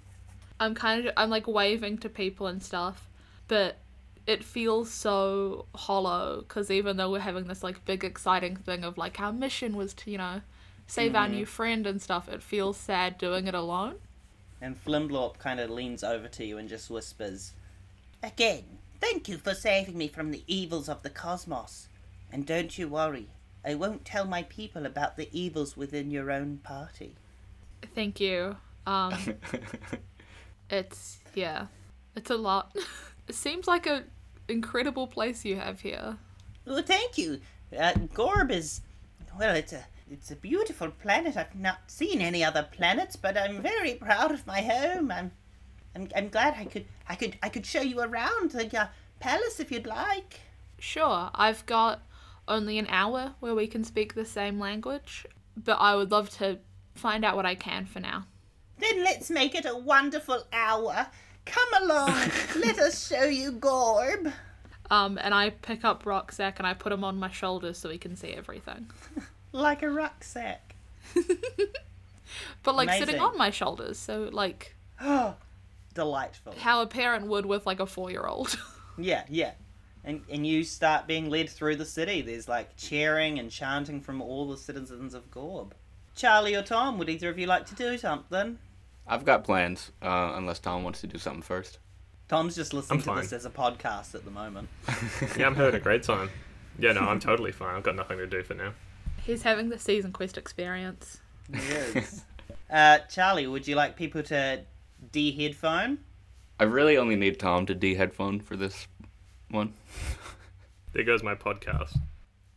I'm 0.60 0.76
kind 0.76 1.08
of 1.08 1.14
I'm 1.18 1.30
like 1.30 1.48
waving 1.48 1.98
to 2.00 2.10
people 2.10 2.48
and 2.48 2.62
stuff, 2.62 3.10
but 3.48 3.78
it 4.26 4.44
feels 4.44 4.90
so 4.90 5.66
hollow 5.76 6.46
because 6.48 6.72
even 6.72 6.98
though 6.98 7.12
we're 7.12 7.20
having 7.20 7.46
this 7.46 7.64
like 7.64 7.84
big 7.86 8.04
exciting 8.04 8.56
thing 8.56 8.84
of 8.84 8.98
like 8.98 9.20
our 9.20 9.34
mission 9.34 9.76
was 9.76 9.94
to 9.94 10.12
you 10.12 10.18
know 10.18 10.42
save 10.88 11.16
our 11.16 11.26
mm-hmm. 11.26 11.36
new 11.36 11.46
friend 11.46 11.88
and 11.88 12.02
stuff, 12.02 12.30
it 12.30 12.44
feels 12.44 12.78
sad 12.78 13.18
doing 13.18 13.48
it 13.48 13.56
alone. 13.56 13.96
And 14.62 14.82
Flimblorp 14.82 15.40
kind 15.40 15.60
of 15.60 15.70
leans 15.70 16.04
over 16.04 16.28
to 16.30 16.46
you 16.46 16.58
and 16.58 16.70
just 16.70 16.90
whispers, 16.90 17.54
Again, 18.22 18.64
thank 19.02 19.28
you 19.28 19.38
for 19.38 19.54
saving 19.54 19.98
me 19.98 20.08
from 20.08 20.32
the 20.32 20.44
evils 20.48 20.88
of 20.88 21.04
the 21.04 21.10
cosmos. 21.10 21.90
And 22.32 22.46
don't 22.46 22.78
you 22.78 22.88
worry, 22.88 23.28
I 23.66 23.76
won't 23.76 24.06
tell 24.06 24.26
my 24.26 24.44
people 24.44 24.86
about 24.86 25.16
the 25.16 25.30
evils 25.32 25.78
within 25.78 26.12
your 26.12 26.32
own 26.32 26.58
party. 26.64 27.16
Thank 27.96 28.20
you. 28.20 28.58
Um, 28.86 29.14
it's 30.70 31.20
yeah, 31.34 31.68
it's 32.16 32.30
a 32.30 32.36
lot. 32.36 32.76
it 33.28 33.36
seems 33.36 33.68
like 33.68 33.88
a 33.88 34.04
incredible 34.48 35.08
place 35.08 35.46
you 35.46 35.56
have 35.56 35.82
here. 35.82 36.18
Well, 36.66 36.82
thank 36.82 37.18
you. 37.18 37.40
Uh, 37.78 37.94
Gorb 38.14 38.52
is, 38.52 38.82
well, 39.38 39.56
it's 39.56 39.74
a 39.74 39.86
it's 40.12 40.32
a 40.32 40.36
beautiful 40.36 40.92
planet. 40.92 41.38
I've 41.38 41.56
not 41.56 41.80
seen 41.88 42.22
any 42.22 42.44
other 42.44 42.68
planets, 42.72 43.16
but 43.16 43.38
I'm 43.38 43.62
very 43.62 43.96
proud 43.96 44.32
of 44.32 44.46
my 44.46 44.62
home. 44.62 45.12
I'm 45.12 45.32
I'm, 45.96 46.08
I'm 46.16 46.30
glad 46.30 46.56
I 46.58 46.66
could 46.66 46.86
I 47.08 47.16
could 47.16 47.38
I 47.42 47.50
could 47.50 47.66
show 47.66 47.82
you 47.82 48.00
around 48.00 48.52
the 48.52 48.80
uh, 48.80 48.88
palace 49.20 49.60
if 49.60 49.72
you'd 49.72 49.88
like. 49.88 50.42
Sure, 50.80 51.30
I've 51.34 51.66
got 51.66 52.02
only 52.48 52.78
an 52.78 52.88
hour 52.90 53.34
where 53.40 53.56
we 53.56 53.68
can 53.68 53.84
speak 53.84 54.14
the 54.14 54.26
same 54.26 54.60
language, 54.60 55.26
but 55.56 55.78
I 55.80 55.96
would 55.96 56.12
love 56.12 56.30
to 56.38 56.60
find 56.96 57.24
out 57.26 57.36
what 57.36 57.46
I 57.46 57.56
can 57.56 57.86
for 57.86 58.00
now. 58.00 58.26
Then 58.80 59.04
let's 59.04 59.30
make 59.30 59.56
it 59.56 59.66
a 59.66 59.78
wonderful 59.78 60.46
hour. 60.52 61.08
Come 61.46 61.84
along, 61.84 62.14
let 62.56 62.80
us 62.80 63.08
show 63.08 63.24
you 63.26 63.52
Gorb. 63.54 64.32
Um, 64.90 65.18
and 65.22 65.34
I 65.34 65.50
pick 65.52 65.84
up 65.86 66.06
Rucksack 66.06 66.60
and 66.60 66.68
I 66.68 66.74
put 66.74 66.92
him 66.92 67.04
on 67.04 67.18
my 67.18 67.30
shoulders 67.32 67.78
so 67.78 67.90
he 67.90 67.98
can 67.98 68.16
see 68.16 68.30
everything. 68.34 68.90
Like 69.56 69.84
a 69.84 69.90
rucksack. 69.90 70.74
But 72.64 72.76
like 72.76 72.90
sitting 72.98 73.20
on 73.20 73.38
my 73.38 73.52
shoulders, 73.52 74.00
so 74.00 74.30
like 74.32 74.76
Oh, 75.00 75.36
delightful. 75.94 76.56
how 76.58 76.82
a 76.82 76.88
parent 76.88 77.28
would 77.28 77.46
with 77.46 77.66
like 77.66 77.80
a 77.80 77.86
four 77.86 78.10
year 78.10 78.26
old. 78.26 78.58
Yeah, 78.98 79.24
yeah. 79.30 79.52
And, 80.06 80.22
and 80.30 80.46
you 80.46 80.64
start 80.64 81.08
being 81.08 81.30
led 81.30 81.50
through 81.50 81.78
the 81.78 81.86
city. 81.86 82.22
There's 82.22 82.50
like 82.50 82.76
cheering 82.76 83.40
and 83.40 83.50
chanting 83.50 84.02
from 84.02 84.22
all 84.22 84.50
the 84.50 84.58
citizens 84.58 85.14
of 85.14 85.32
Gorb. 85.32 85.72
Charlie 86.16 86.56
or 86.56 86.62
Tom, 86.62 86.98
would 86.98 87.10
either 87.10 87.30
of 87.30 87.40
you 87.40 87.48
like 87.48 87.66
to 87.68 87.76
do 87.76 87.98
something? 87.98 88.60
I've 89.08 89.26
got 89.26 89.44
plans, 89.44 89.92
uh, 90.02 90.34
unless 90.36 90.60
Tom 90.60 90.84
wants 90.84 91.02
to 91.02 91.08
do 91.08 91.18
something 91.18 91.42
first. 91.42 91.80
Tom's 92.28 92.56
just 92.56 92.74
listening 92.74 93.00
I'm 93.00 93.04
to 93.04 93.06
fine. 93.06 93.22
this 93.22 93.34
as 93.34 93.46
a 93.46 93.50
podcast 93.50 94.16
at 94.16 94.26
the 94.26 94.32
moment. 94.32 94.70
Yeah, 95.38 95.48
I'm 95.48 95.56
having 95.56 95.76
a 95.76 95.80
great 95.80 96.04
time. 96.04 96.30
Yeah, 96.80 96.94
no, 96.94 97.02
I'm 97.02 97.20
totally 97.20 97.52
fine. 97.52 97.76
I've 97.76 97.84
got 97.84 97.96
nothing 97.96 98.18
to 98.18 98.28
do 98.28 98.44
for 98.44 98.54
now. 98.54 98.74
He's 99.24 99.44
having 99.44 99.70
the 99.70 99.80
season 99.80 100.12
quest 100.12 100.38
experience. 100.38 101.20
Yes. 101.52 102.24
uh, 102.70 103.00
Charlie, 103.10 103.48
would 103.48 103.68
you 103.68 103.76
like 103.76 103.96
people 103.96 104.24
to 104.24 104.62
de-headphone? 105.12 106.00
I 106.60 106.64
really 106.64 106.98
only 106.98 107.16
need 107.16 107.40
Tom 107.40 107.66
to 107.68 107.76
de-headphone 107.76 108.40
for 108.40 108.56
this 108.56 108.88
one. 109.54 109.74
There 110.94 111.04
goes 111.04 111.24
my 111.24 111.36
podcast. 111.36 111.96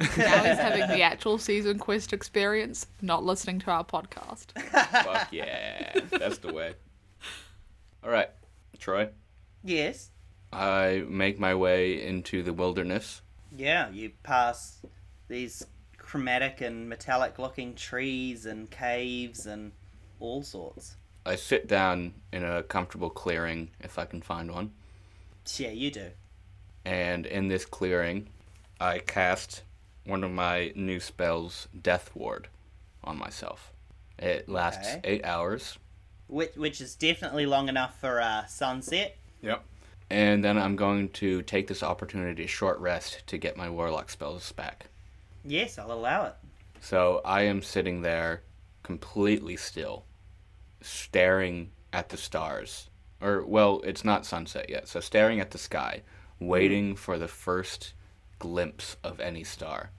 Now 0.00 0.06
he's 0.44 0.58
having 0.58 0.88
the 0.88 1.02
actual 1.02 1.38
season 1.38 1.78
quest 1.78 2.12
experience, 2.12 2.86
not 3.00 3.24
listening 3.24 3.58
to 3.60 3.70
our 3.70 3.84
podcast. 3.84 4.52
Fuck 4.60 5.32
yeah, 5.32 6.00
that's 6.10 6.38
the 6.38 6.52
way. 6.52 6.74
All 8.04 8.10
right, 8.10 8.30
Troy. 8.78 9.08
Yes. 9.64 10.10
I 10.52 11.04
make 11.08 11.38
my 11.38 11.54
way 11.54 12.06
into 12.06 12.42
the 12.42 12.52
wilderness. 12.52 13.22
Yeah, 13.56 13.90
you 13.90 14.12
pass 14.22 14.82
these 15.28 15.66
chromatic 15.98 16.60
and 16.60 16.88
metallic 16.88 17.38
looking 17.38 17.74
trees 17.74 18.46
and 18.46 18.70
caves 18.70 19.46
and 19.46 19.72
all 20.20 20.42
sorts. 20.42 20.96
I 21.24 21.34
sit 21.36 21.66
down 21.66 22.14
in 22.32 22.44
a 22.44 22.62
comfortable 22.62 23.10
clearing, 23.10 23.70
if 23.80 23.98
I 23.98 24.04
can 24.04 24.22
find 24.22 24.52
one. 24.52 24.72
Yeah, 25.56 25.70
you 25.70 25.90
do. 25.90 26.10
And 26.86 27.26
in 27.26 27.48
this 27.48 27.64
clearing, 27.64 28.28
I 28.80 29.00
cast 29.00 29.64
one 30.04 30.22
of 30.22 30.30
my 30.30 30.72
new 30.76 31.00
spells, 31.00 31.66
Death 31.82 32.12
Ward, 32.14 32.46
on 33.02 33.18
myself. 33.18 33.72
It 34.20 34.48
lasts 34.48 34.86
Okay. 34.86 35.00
eight 35.02 35.24
hours. 35.24 35.78
Which, 36.28 36.54
which 36.54 36.80
is 36.80 36.94
definitely 36.94 37.44
long 37.44 37.68
enough 37.68 38.00
for 38.00 38.20
uh, 38.20 38.46
sunset. 38.46 39.16
Yep. 39.42 39.64
And 40.10 40.44
then 40.44 40.56
I'm 40.56 40.76
going 40.76 41.08
to 41.10 41.42
take 41.42 41.66
this 41.66 41.82
opportunity 41.82 42.44
to 42.44 42.48
short 42.48 42.78
rest 42.78 43.26
to 43.26 43.36
get 43.36 43.56
my 43.56 43.68
Warlock 43.68 44.08
spells 44.08 44.52
back. 44.52 44.86
Yes, 45.44 45.80
I'll 45.80 45.90
allow 45.90 46.26
it. 46.26 46.34
So 46.80 47.20
I 47.24 47.42
am 47.42 47.62
sitting 47.62 48.02
there 48.02 48.42
completely 48.84 49.56
still, 49.56 50.04
staring 50.80 51.72
at 51.92 52.10
the 52.10 52.16
stars. 52.16 52.90
Or, 53.20 53.44
well, 53.44 53.80
it's 53.84 54.04
not 54.04 54.24
sunset 54.24 54.70
yet, 54.70 54.86
so 54.86 55.00
staring 55.00 55.40
at 55.40 55.50
the 55.50 55.58
sky, 55.58 56.02
waiting 56.40 56.96
for 56.96 57.18
the 57.18 57.28
first 57.28 57.92
glimpse 58.38 58.96
of 59.02 59.20
any 59.20 59.44
star, 59.44 59.90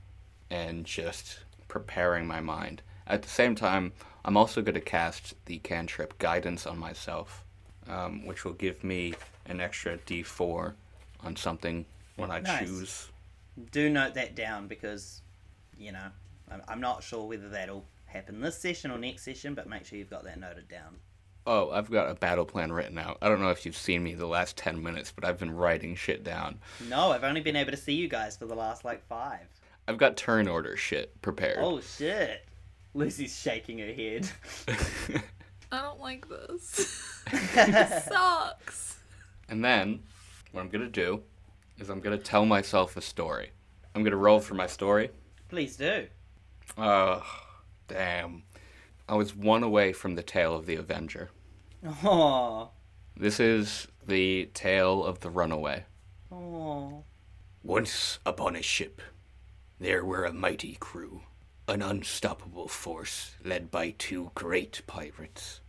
and 0.49 0.85
just 0.85 1.39
preparing 1.67 2.27
my 2.27 2.39
mind. 2.41 2.81
At 3.07 3.21
the 3.23 3.29
same 3.29 3.55
time, 3.55 3.93
I'm 4.25 4.37
also 4.37 4.61
going 4.61 4.75
to 4.75 4.81
cast 4.81 5.33
the 5.45 5.57
cantrip 5.59 6.17
Guidance 6.19 6.65
on 6.67 6.77
myself. 6.77 7.43
um, 7.89 8.25
which 8.25 8.43
will 8.43 8.51
give 8.51 8.83
me 8.83 9.13
an 9.45 9.61
extra 9.61 9.97
d4 9.99 10.73
on 11.23 11.37
something 11.37 11.85
when 12.17 12.29
I 12.29 12.41
Nice. 12.41 12.67
choose. 12.67 13.09
Do 13.71 13.89
note 13.89 14.13
that 14.15 14.35
down 14.35 14.67
because, 14.67 15.21
you 15.79 15.93
know, 15.93 16.07
I'm, 16.51 16.61
I'm 16.67 16.81
not 16.81 17.01
sure 17.01 17.25
whether 17.25 17.47
that'll 17.47 17.85
happen 18.07 18.41
this 18.41 18.57
session 18.59 18.91
or 18.91 18.97
next 18.97 19.23
session, 19.23 19.53
but 19.53 19.69
make 19.69 19.85
sure 19.85 19.97
you've 19.97 20.09
got 20.09 20.25
that 20.25 20.37
noted 20.37 20.67
down. 20.67 20.97
Oh, 21.49 21.71
I've 21.71 21.89
got 21.89 22.11
a 22.11 22.13
battle 22.13 22.43
plan 22.43 22.73
written 22.73 22.97
out. 22.97 23.19
I 23.21 23.29
don't 23.29 23.39
know 23.39 23.51
if 23.51 23.65
you've 23.65 23.77
seen 23.77 24.03
me 24.03 24.13
the 24.15 24.27
last 24.27 24.57
10 24.57 24.83
minutes, 24.83 25.13
but 25.15 25.23
I've 25.23 25.39
been 25.39 25.55
writing 25.55 25.95
shit 25.95 26.21
down. 26.21 26.59
No, 26.89 27.11
I've 27.11 27.23
only 27.23 27.39
been 27.39 27.55
able 27.55 27.71
to 27.71 27.77
see 27.77 27.93
you 27.93 28.09
guys 28.09 28.35
for 28.35 28.45
the 28.45 28.53
last 28.53 28.83
like 28.83 29.07
five. 29.07 29.47
I've 29.87 29.97
got 29.97 30.17
turn 30.17 30.49
order 30.49 30.75
shit 30.75 31.21
prepared. 31.21 31.59
Oh 31.61 31.79
shit. 31.79 32.45
Lucy's 32.93 33.33
shaking 33.33 33.79
her 33.79 33.93
head. 33.93 34.29
I 35.71 35.81
don't 35.81 36.01
like 36.01 36.27
this. 36.27 37.23
it 37.31 38.03
sucks. 38.03 38.97
And 39.47 39.63
then, 39.63 40.01
what 40.51 40.59
I'm 40.59 40.69
gonna 40.69 40.89
do 40.89 41.23
is 41.79 41.89
I'm 41.89 42.01
gonna 42.01 42.17
tell 42.17 42.45
myself 42.45 42.97
a 42.97 43.01
story. 43.01 43.51
I'm 43.95 44.03
gonna 44.03 44.17
roll 44.17 44.41
for 44.41 44.55
my 44.55 44.67
story. 44.67 45.11
Please 45.47 45.77
do. 45.77 46.07
Oh, 46.77 47.23
damn. 47.87 48.43
I 49.07 49.15
was 49.15 49.33
one 49.33 49.63
away 49.63 49.93
from 49.93 50.15
the 50.15 50.23
tale 50.23 50.53
of 50.53 50.65
the 50.65 50.75
Avenger. 50.75 51.29
Oh. 51.85 52.71
This 53.15 53.39
is 53.39 53.87
the 54.05 54.49
tale 54.53 55.03
of 55.03 55.19
the 55.19 55.29
runaway. 55.29 55.85
Oh. 56.31 57.03
Once 57.63 58.19
upon 58.25 58.55
a 58.55 58.61
ship, 58.61 59.01
there 59.79 60.03
were 60.03 60.25
a 60.25 60.33
mighty 60.33 60.75
crew, 60.79 61.21
an 61.67 61.81
unstoppable 61.81 62.67
force 62.67 63.35
led 63.43 63.69
by 63.69 63.91
two 63.91 64.31
great 64.33 64.81
pirates. 64.87 65.61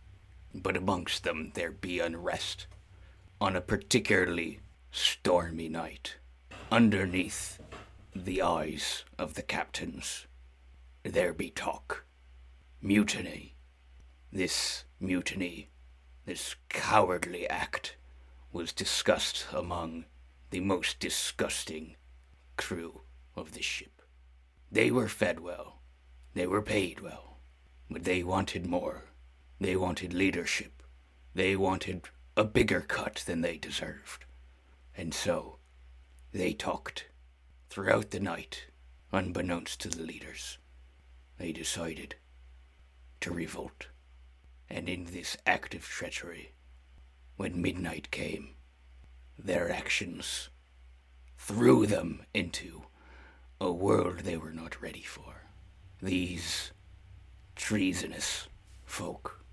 But 0.53 0.77
amongst 0.77 1.23
them 1.23 1.51
there 1.53 1.71
be 1.71 1.99
unrest. 1.99 2.67
On 3.41 3.55
a 3.55 3.61
particularly 3.61 4.59
stormy 4.91 5.69
night, 5.69 6.15
underneath 6.71 7.59
the 8.15 8.41
eyes 8.41 9.03
of 9.17 9.35
the 9.35 9.43
captains, 9.43 10.25
there 11.03 11.33
be 11.33 11.49
talk. 11.49 12.05
Mutiny. 12.81 13.55
This 14.31 14.85
mutiny, 14.99 15.69
this 16.29 16.55
cowardly 16.69 17.49
act, 17.49 17.95
was 18.51 18.71
discussed 18.71 19.47
among 19.51 20.05
the 20.51 20.59
most 20.59 20.99
disgusting 20.99 21.95
crew 22.55 23.01
of 23.35 23.53
the 23.53 23.63
ship. 23.63 24.03
They 24.71 24.91
were 24.91 25.07
fed 25.07 25.39
well, 25.39 25.81
they 26.35 26.45
were 26.45 26.61
paid 26.61 26.99
well, 26.99 27.39
but 27.89 28.03
they 28.03 28.21
wanted 28.21 28.67
more. 28.67 29.05
They 29.59 29.75
wanted 29.75 30.13
leadership. 30.13 30.83
They 31.33 31.55
wanted 31.55 32.03
a 32.37 32.43
bigger 32.43 32.81
cut 32.81 33.23
than 33.25 33.41
they 33.41 33.57
deserved. 33.57 34.25
And 34.95 35.15
so, 35.15 35.57
they 36.31 36.53
talked. 36.53 37.07
Throughout 37.71 38.11
the 38.11 38.19
night, 38.19 38.65
unbeknownst 39.11 39.81
to 39.81 39.89
the 39.89 40.03
leaders, 40.03 40.59
they 41.39 41.51
decided 41.51 42.13
to 43.21 43.31
revolt. 43.31 43.87
And 44.69 44.87
in 44.87 45.05
this 45.05 45.35
act 45.45 45.73
of 45.73 45.83
treachery, 45.83 46.53
when 47.37 47.61
midnight 47.61 48.11
came, 48.11 48.51
their 49.37 49.71
actions 49.71 50.49
threw 51.37 51.85
them 51.85 52.23
into 52.33 52.83
a 53.59 53.71
world 53.71 54.19
they 54.19 54.37
were 54.37 54.51
not 54.51 54.81
ready 54.81 55.01
for. 55.01 55.43
These 56.01 56.71
treasonous 57.55 58.47
folk 58.85 59.43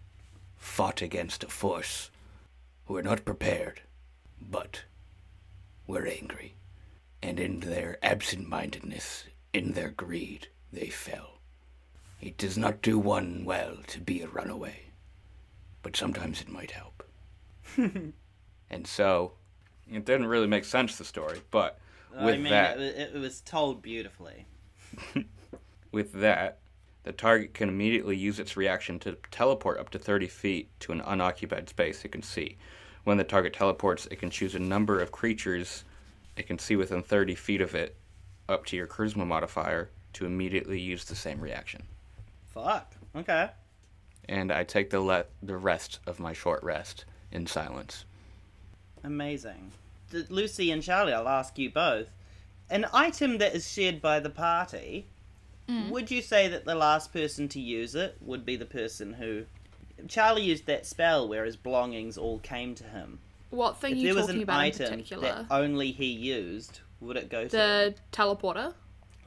fought 0.57 1.03
against 1.03 1.45
a 1.45 1.49
force 1.49 2.11
who 2.87 2.95
were 2.95 3.03
not 3.03 3.25
prepared, 3.25 3.83
but 4.41 4.83
were 5.87 6.07
angry. 6.07 6.55
And 7.23 7.41
in 7.41 7.61
their 7.61 7.99
absent 8.03 8.49
mindedness, 8.49 9.25
in 9.53 9.73
their 9.73 9.91
greed, 9.91 10.49
they 10.73 10.89
fell. 10.89 11.39
It 12.21 12.37
does 12.37 12.57
not 12.57 12.83
do 12.83 12.99
one 12.99 13.45
well 13.45 13.79
to 13.89 14.01
be 14.01 14.21
a 14.23 14.29
runaway, 14.29 14.86
but 15.87 15.95
sometimes 15.95 16.41
it 16.41 16.49
might 16.49 16.73
help. 16.73 17.05
and 17.77 18.87
so, 18.89 19.35
it 19.89 20.05
didn't 20.05 20.27
really 20.27 20.49
make 20.49 20.65
sense, 20.65 20.99
the 20.99 21.05
story, 21.05 21.39
but 21.53 21.79
with 22.11 22.35
I 22.35 22.39
mean, 22.39 22.51
that, 22.51 22.81
it, 22.81 23.13
it 23.15 23.21
was 23.21 23.41
told 23.41 23.83
beautifully. 23.83 24.47
with 25.93 26.13
that, 26.15 26.59
the 27.05 27.13
target 27.13 27.55
can 27.55 27.69
immediately 27.69 28.17
use 28.17 28.41
its 28.41 28.57
reaction 28.57 28.99
to 28.99 29.17
teleport 29.31 29.79
up 29.79 29.91
to 29.91 29.99
30 30.01 30.27
feet 30.27 30.71
to 30.81 30.91
an 30.91 31.03
unoccupied 31.03 31.69
space 31.69 32.05
it 32.05 32.11
can 32.11 32.23
see. 32.25 32.57
When 33.05 33.17
the 33.17 33.23
target 33.23 33.53
teleports, 33.53 34.09
it 34.11 34.17
can 34.17 34.31
choose 34.31 34.57
a 34.57 34.59
number 34.59 35.01
of 35.01 35.13
creatures 35.13 35.85
it 36.35 36.49
can 36.49 36.59
see 36.59 36.75
within 36.75 37.05
30 37.05 37.37
feet 37.37 37.61
of 37.61 37.77
it, 37.77 37.95
up 38.49 38.67
to 38.67 38.77
your 38.77 38.89
charisma 38.89 39.25
modifier, 39.25 39.91
to 40.15 40.27
immediately 40.27 40.81
use 40.81 41.05
the 41.05 41.15
same 41.15 41.41
reaction. 41.41 41.85
Fuck. 42.49 42.97
Okay. 43.15 43.51
And 44.29 44.51
I 44.51 44.65
take 44.65 44.91
the 44.91 45.01
le- 45.01 45.27
the 45.43 45.57
rest 45.57 46.01
of 46.07 46.19
my 46.19 46.33
short 46.33 46.63
rest 46.63 47.05
in 47.31 47.47
silence. 47.47 48.05
Amazing. 49.05 49.73
D- 50.11 50.25
Lucy 50.29 50.71
and 50.71 50.83
Charlie, 50.83 51.13
I'll 51.13 51.29
ask 51.29 51.59
you 51.59 51.71
both. 51.71 52.09
An 52.69 52.87
item 52.93 53.39
that 53.39 53.55
is 53.55 53.71
shared 53.71 54.03
by 54.03 54.19
the 54.19 54.31
party, 54.31 55.07
mm. 55.69 55.89
would 55.91 56.11
you 56.11 56.21
say 56.23 56.49
that 56.49 56.65
the 56.65 56.75
last 56.75 57.13
person 57.13 57.49
to 57.49 57.61
use 57.61 57.95
it 57.95 58.17
would 58.21 58.45
be 58.45 58.57
the 58.57 58.67
person 58.67 59.15
who. 59.15 59.45
Charlie 60.09 60.43
used 60.43 60.67
that 60.67 60.85
spell 60.85 61.27
where 61.29 61.45
his 61.45 61.57
belongings 61.57 62.19
all 62.19 62.39
came 62.41 62.75
to 62.75 62.85
him. 62.85 63.19
What 63.51 63.79
thing 63.79 63.93
If 63.93 63.97
are 63.97 64.01
you 64.01 64.07
there 64.07 64.15
was 64.15 64.27
talking 64.27 64.37
an 64.39 64.43
about 64.43 64.59
in 64.59 64.61
item 64.61 64.91
particular? 64.91 65.23
that 65.23 65.47
only 65.51 65.93
he 65.93 66.07
used, 66.07 66.81
would 67.01 67.17
it 67.17 67.29
go 67.31 67.45
to? 67.45 67.49
The 67.51 67.95
teleporter. 68.13 68.75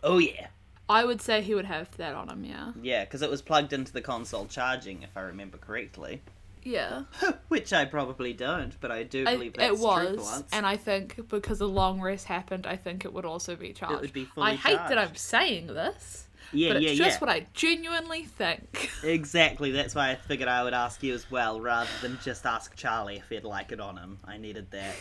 Oh, 0.03 0.17
yeah. 0.17 0.47
I 0.89 1.05
would 1.05 1.21
say 1.21 1.41
he 1.41 1.53
would 1.53 1.65
have 1.65 1.95
that 1.97 2.15
on 2.15 2.29
him. 2.29 2.43
Yeah. 2.43 2.71
Yeah, 2.81 3.05
because 3.05 3.21
it 3.21 3.29
was 3.29 3.43
plugged 3.43 3.73
into 3.73 3.93
the 3.93 4.01
console 4.01 4.47
charging, 4.47 5.03
if 5.03 5.15
I 5.15 5.21
remember 5.21 5.57
correctly. 5.57 6.21
Yeah. 6.63 7.03
Which 7.47 7.71
I 7.71 7.85
probably 7.85 8.33
don't, 8.33 8.79
but 8.81 8.91
I 8.91 9.03
do 9.03 9.25
I, 9.27 9.35
believe 9.35 9.53
that's 9.53 9.73
it 9.73 9.77
true 9.77 9.85
was, 9.85 10.17
once. 10.17 10.49
and 10.51 10.65
I 10.65 10.77
think 10.77 11.29
because 11.29 11.61
a 11.61 11.67
long 11.67 12.01
rest 12.01 12.25
happened, 12.25 12.65
I 12.65 12.75
think 12.75 13.05
it 13.05 13.13
would 13.13 13.25
also 13.25 13.55
be 13.55 13.71
charged. 13.71 13.95
It 13.95 14.01
would 14.01 14.13
be 14.13 14.25
fully 14.25 14.51
I 14.51 14.55
hate 14.55 14.75
that 14.77 14.97
I'm 14.97 15.15
saying 15.15 15.67
this, 15.67 16.27
yeah, 16.51 16.73
but 16.73 16.81
yeah, 16.81 16.89
it's 16.89 16.97
just 16.97 17.15
yeah. 17.15 17.19
what 17.19 17.29
I 17.29 17.45
genuinely 17.53 18.23
think. 18.23 18.89
Exactly, 19.03 19.71
that's 19.71 19.95
why 19.95 20.11
I 20.11 20.15
figured 20.15 20.49
I 20.49 20.63
would 20.63 20.73
ask 20.73 21.01
you 21.01 21.13
as 21.13 21.31
well, 21.31 21.61
rather 21.61 21.89
than 22.01 22.19
just 22.21 22.45
ask 22.45 22.75
Charlie 22.75 23.15
if 23.15 23.29
he'd 23.29 23.45
like 23.45 23.71
it 23.71 23.79
on 23.79 23.95
him. 23.97 24.19
I 24.25 24.37
needed 24.37 24.69
that 24.71 24.95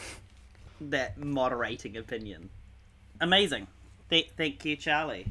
that 0.81 1.19
moderating 1.19 1.97
opinion. 1.97 2.51
Amazing. 3.21 3.67
Th- 4.11 4.31
thank 4.37 4.65
you, 4.65 4.77
Charlie. 4.77 5.27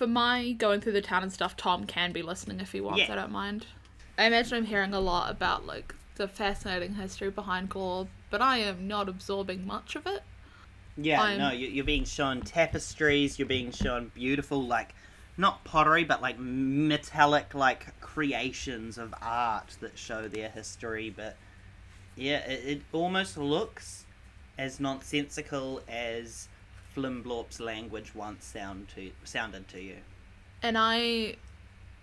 For 0.00 0.06
my 0.06 0.52
going 0.52 0.80
through 0.80 0.92
the 0.94 1.02
town 1.02 1.22
and 1.22 1.30
stuff, 1.30 1.58
Tom 1.58 1.84
can 1.84 2.10
be 2.10 2.22
listening 2.22 2.58
if 2.60 2.72
he 2.72 2.80
wants. 2.80 3.00
Yeah. 3.02 3.12
I 3.12 3.16
don't 3.16 3.30
mind. 3.30 3.66
I 4.16 4.24
imagine 4.24 4.56
I'm 4.56 4.64
hearing 4.64 4.94
a 4.94 4.98
lot 4.98 5.30
about 5.30 5.66
like 5.66 5.94
the 6.14 6.26
fascinating 6.26 6.94
history 6.94 7.28
behind 7.30 7.68
Gore, 7.68 8.08
but 8.30 8.40
I 8.40 8.60
am 8.60 8.88
not 8.88 9.10
absorbing 9.10 9.66
much 9.66 9.96
of 9.96 10.06
it. 10.06 10.22
Yeah, 10.96 11.20
I'm- 11.20 11.38
no, 11.38 11.50
you- 11.50 11.68
you're 11.68 11.84
being 11.84 12.06
shown 12.06 12.40
tapestries, 12.40 13.38
you're 13.38 13.46
being 13.46 13.72
shown 13.72 14.10
beautiful, 14.14 14.64
like, 14.66 14.94
not 15.36 15.64
pottery, 15.64 16.04
but 16.04 16.22
like 16.22 16.38
metallic, 16.38 17.52
like, 17.52 18.00
creations 18.00 18.96
of 18.96 19.12
art 19.20 19.76
that 19.82 19.98
show 19.98 20.28
their 20.28 20.48
history, 20.48 21.10
but 21.10 21.36
yeah, 22.16 22.38
it, 22.38 22.64
it 22.78 22.82
almost 22.92 23.36
looks 23.36 24.06
as 24.56 24.80
nonsensical 24.80 25.82
as 25.86 26.48
Flimblorp's 26.96 27.60
language 27.60 28.14
once 28.14 28.44
sound 28.44 28.88
to, 28.94 29.10
sounded 29.24 29.68
to 29.68 29.80
you. 29.80 29.96
and 30.62 30.76
I 30.76 31.36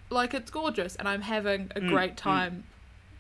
like 0.10 0.34
it's 0.34 0.50
gorgeous 0.50 0.96
and 0.96 1.08
I'm 1.08 1.22
having 1.22 1.72
a 1.76 1.82
Mm, 1.82 1.90
great 1.90 2.14
mm. 2.14 2.18
time. 2.18 2.64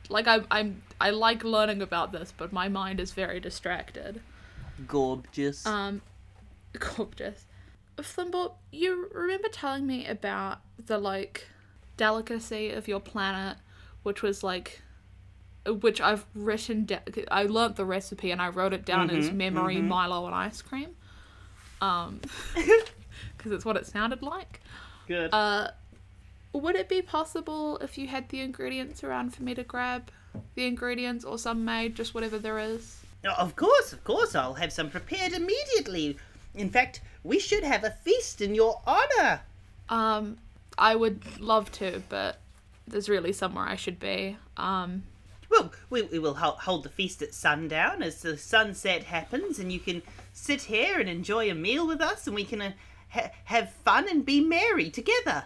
Like 0.09 0.27
I'm 0.27 0.47
I'm 0.49 0.81
I 1.01 1.09
like 1.09 1.43
learning 1.43 1.81
about 1.81 2.11
this, 2.13 2.33
but 2.35 2.53
my 2.53 2.69
mind 2.69 2.99
is 2.99 3.11
very 3.11 3.39
distracted. 3.39 4.21
Gorgeous. 4.87 5.65
Um 5.65 6.01
gorgeous. 6.79 7.45
Flimblorp, 7.97 8.53
you 8.71 9.09
remember 9.13 9.49
telling 9.49 9.85
me 9.85 10.05
about 10.05 10.59
the 10.85 10.97
like 10.97 11.47
delicacy 11.97 12.69
of 12.69 12.87
your 12.87 12.99
planet, 12.99 13.57
which 14.03 14.21
was 14.21 14.43
like 14.43 14.81
which 15.81 15.99
I've 15.99 16.25
written 16.33 16.85
down. 16.85 17.01
I 17.29 17.43
learnt 17.43 17.75
the 17.75 17.83
recipe 17.85 18.31
and 18.31 18.41
I 18.41 18.47
wrote 18.47 18.71
it 18.71 18.85
down 18.85 19.09
as 19.09 19.29
Mhm, 19.29 19.35
memory 19.35 19.75
mhm. 19.77 19.87
Milo 19.87 20.25
and 20.25 20.33
ice 20.33 20.61
cream. 20.61 20.95
Um, 21.81 22.21
because 23.37 23.51
it's 23.51 23.65
what 23.65 23.77
it 23.77 23.85
sounded 23.85 24.21
like. 24.21 24.61
Good. 25.07 25.29
Uh, 25.33 25.69
would 26.53 26.75
it 26.75 26.89
be 26.89 27.01
possible 27.01 27.77
if 27.77 27.97
you 27.97 28.07
had 28.07 28.29
the 28.29 28.41
ingredients 28.41 29.03
around 29.03 29.35
for 29.35 29.43
me 29.43 29.53
to 29.55 29.63
grab 29.63 30.09
the 30.55 30.65
ingredients 30.65 31.23
or 31.23 31.37
some 31.37 31.63
made, 31.65 31.95
just 31.95 32.13
whatever 32.13 32.37
there 32.37 32.59
is? 32.59 33.01
Of 33.37 33.55
course, 33.55 33.91
of 33.93 34.03
course, 34.03 34.35
I'll 34.35 34.53
have 34.55 34.71
some 34.71 34.89
prepared 34.89 35.33
immediately. 35.33 36.17
In 36.55 36.69
fact, 36.69 37.01
we 37.23 37.39
should 37.39 37.63
have 37.63 37.83
a 37.83 37.91
feast 37.91 38.41
in 38.41 38.55
your 38.55 38.81
honor. 38.87 39.41
Um, 39.89 40.37
I 40.77 40.95
would 40.95 41.39
love 41.39 41.71
to, 41.73 42.01
but 42.09 42.39
there's 42.87 43.09
really 43.09 43.33
somewhere 43.33 43.65
I 43.65 43.75
should 43.75 43.99
be. 43.99 44.37
Um, 44.55 45.03
Well, 45.49 45.71
we, 45.89 46.03
we 46.03 46.19
will 46.19 46.35
ho- 46.35 46.57
hold 46.59 46.83
the 46.83 46.89
feast 46.89 47.21
at 47.21 47.33
sundown 47.33 48.01
as 48.01 48.21
the 48.21 48.37
sunset 48.37 49.03
happens, 49.03 49.59
and 49.59 49.71
you 49.71 49.79
can 49.79 50.01
sit 50.37 50.61
here 50.63 50.99
and 50.99 51.09
enjoy 51.09 51.49
a 51.49 51.55
meal 51.55 51.87
with 51.87 51.99
us, 51.99 52.27
and 52.27 52.35
we 52.35 52.45
can 52.45 52.61
uh, 52.61 52.71
ha- 53.09 53.31
have 53.45 53.71
fun 53.83 54.07
and 54.07 54.25
be 54.25 54.39
merry 54.39 54.89
together. 54.89 55.45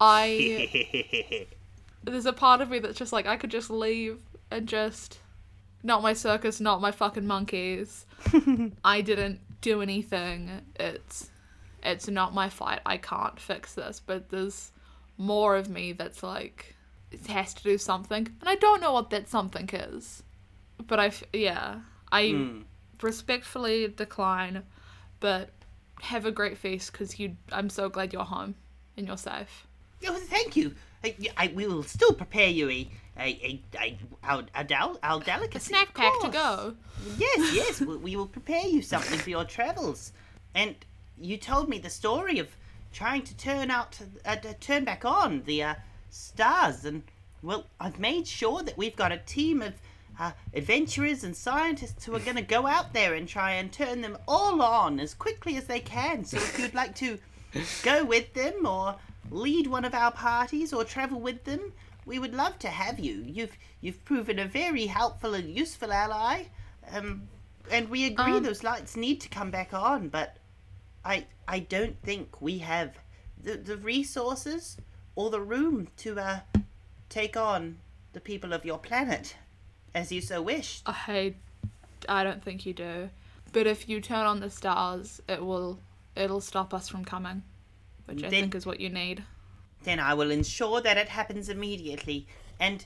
I 0.00 1.46
there's 2.04 2.26
a 2.26 2.32
part 2.32 2.60
of 2.60 2.70
me 2.70 2.78
that's 2.78 2.98
just 2.98 3.12
like 3.12 3.26
I 3.26 3.36
could 3.36 3.50
just 3.50 3.68
leave 3.70 4.20
and 4.50 4.68
just 4.68 5.18
not 5.82 6.02
my 6.02 6.12
circus, 6.12 6.60
not 6.60 6.80
my 6.80 6.92
fucking 6.92 7.26
monkeys. 7.26 8.06
I 8.84 9.00
didn't 9.00 9.40
do 9.60 9.82
anything. 9.82 10.62
It's 10.76 11.30
it's 11.82 12.08
not 12.08 12.32
my 12.32 12.48
fight. 12.48 12.80
I 12.86 12.96
can't 12.96 13.38
fix 13.40 13.74
this. 13.74 14.00
But 14.04 14.30
there's 14.30 14.70
more 15.18 15.56
of 15.56 15.68
me 15.68 15.92
that's 15.92 16.22
like 16.22 16.76
it 17.10 17.26
has 17.26 17.54
to 17.54 17.62
do 17.62 17.76
something, 17.76 18.28
and 18.40 18.48
I 18.48 18.54
don't 18.54 18.80
know 18.80 18.92
what 18.92 19.10
that 19.10 19.28
something 19.28 19.68
is. 19.72 20.22
But 20.86 21.00
I 21.00 21.06
f- 21.06 21.24
yeah 21.32 21.80
I 22.14 22.62
respectfully 23.02 23.88
decline, 23.88 24.62
but 25.20 25.50
have 26.00 26.26
a 26.26 26.30
great 26.30 26.58
feast 26.58 26.92
because 26.92 27.18
you. 27.18 27.36
I'm 27.52 27.70
so 27.70 27.88
glad 27.88 28.12
you're 28.12 28.24
home 28.24 28.54
and 28.96 29.06
you're 29.06 29.16
safe. 29.16 29.66
Oh, 30.06 30.14
thank 30.14 30.56
you. 30.56 30.74
I, 31.02 31.14
I, 31.36 31.52
we 31.54 31.66
will 31.66 31.82
still 31.82 32.12
prepare 32.12 32.48
you 32.48 32.68
a 32.70 32.88
a 33.18 33.60
a, 33.78 33.98
a 34.28 34.44
a 34.54 34.64
del- 34.64 34.98
A 35.02 35.20
delicacy. 35.20 35.68
snack 35.68 35.94
pack 35.94 36.12
to 36.22 36.28
go. 36.28 36.74
Yes, 37.18 37.54
yes, 37.54 37.80
we, 37.80 37.96
we 37.96 38.16
will 38.16 38.26
prepare 38.26 38.66
you 38.66 38.82
something 38.82 39.18
for 39.18 39.30
your 39.30 39.44
travels. 39.44 40.12
And 40.54 40.74
you 41.18 41.36
told 41.36 41.68
me 41.68 41.78
the 41.78 41.90
story 41.90 42.38
of 42.38 42.48
trying 42.92 43.22
to 43.22 43.36
turn 43.36 43.70
out, 43.70 43.98
uh, 44.24 44.36
to 44.36 44.54
turn 44.54 44.84
back 44.84 45.04
on 45.04 45.42
the 45.44 45.62
uh, 45.62 45.74
stars, 46.10 46.84
and 46.84 47.02
well, 47.42 47.66
I've 47.80 47.98
made 47.98 48.26
sure 48.26 48.62
that 48.62 48.76
we've 48.78 48.96
got 48.96 49.12
a 49.12 49.18
team 49.18 49.62
of 49.62 49.74
uh, 50.18 50.32
adventurers 50.54 51.24
and 51.24 51.36
scientists 51.36 52.04
who 52.04 52.14
are 52.14 52.20
going 52.20 52.36
to 52.36 52.42
go 52.42 52.66
out 52.66 52.92
there 52.92 53.14
and 53.14 53.28
try 53.28 53.52
and 53.52 53.72
turn 53.72 54.00
them 54.00 54.16
all 54.28 54.62
on 54.62 55.00
as 55.00 55.14
quickly 55.14 55.56
as 55.56 55.66
they 55.66 55.80
can. 55.80 56.24
So 56.24 56.36
if 56.36 56.58
you'd 56.58 56.74
like 56.74 56.94
to 56.96 57.18
go 57.82 58.04
with 58.04 58.32
them 58.34 58.66
or 58.66 58.96
lead 59.30 59.66
one 59.66 59.84
of 59.84 59.94
our 59.94 60.12
parties 60.12 60.72
or 60.72 60.84
travel 60.84 61.20
with 61.20 61.44
them, 61.44 61.72
we 62.06 62.18
would 62.18 62.34
love 62.34 62.58
to 62.60 62.68
have 62.68 62.98
you. 62.98 63.24
You've 63.26 63.56
you've 63.80 64.04
proven 64.04 64.38
a 64.38 64.46
very 64.46 64.86
helpful 64.86 65.34
and 65.34 65.50
useful 65.50 65.92
ally. 65.92 66.44
Um, 66.92 67.28
and 67.70 67.88
we 67.88 68.04
agree 68.04 68.34
Um, 68.34 68.42
those 68.42 68.62
lights 68.62 68.96
need 68.96 69.20
to 69.22 69.28
come 69.28 69.50
back 69.50 69.72
on, 69.72 70.08
but 70.08 70.36
I 71.04 71.26
I 71.48 71.60
don't 71.60 72.00
think 72.02 72.40
we 72.40 72.58
have 72.58 72.98
the 73.42 73.56
the 73.56 73.76
resources 73.76 74.76
or 75.16 75.30
the 75.30 75.40
room 75.40 75.88
to 75.98 76.18
uh 76.18 76.40
take 77.08 77.36
on 77.36 77.78
the 78.12 78.20
people 78.20 78.52
of 78.52 78.64
your 78.64 78.78
planet 78.78 79.36
as 79.94 80.10
you 80.12 80.20
so 80.20 80.42
wished. 80.42 80.82
I 80.86 81.34
I 82.08 82.24
don't 82.24 82.42
think 82.42 82.66
you 82.66 82.72
do. 82.74 83.10
But 83.52 83.66
if 83.66 83.88
you 83.88 84.00
turn 84.00 84.26
on 84.26 84.40
the 84.40 84.50
stars, 84.50 85.20
it 85.28 85.44
will 85.44 85.78
it'll 86.16 86.40
stop 86.40 86.74
us 86.74 86.88
from 86.88 87.04
coming, 87.04 87.42
which 88.06 88.18
I 88.18 88.28
Then- 88.28 88.30
think 88.30 88.54
is 88.54 88.66
what 88.66 88.80
you 88.80 88.88
need. 88.90 89.24
Then 89.84 90.00
I 90.00 90.14
will 90.14 90.30
ensure 90.30 90.80
that 90.80 90.96
it 90.96 91.08
happens 91.10 91.48
immediately. 91.48 92.26
And 92.58 92.84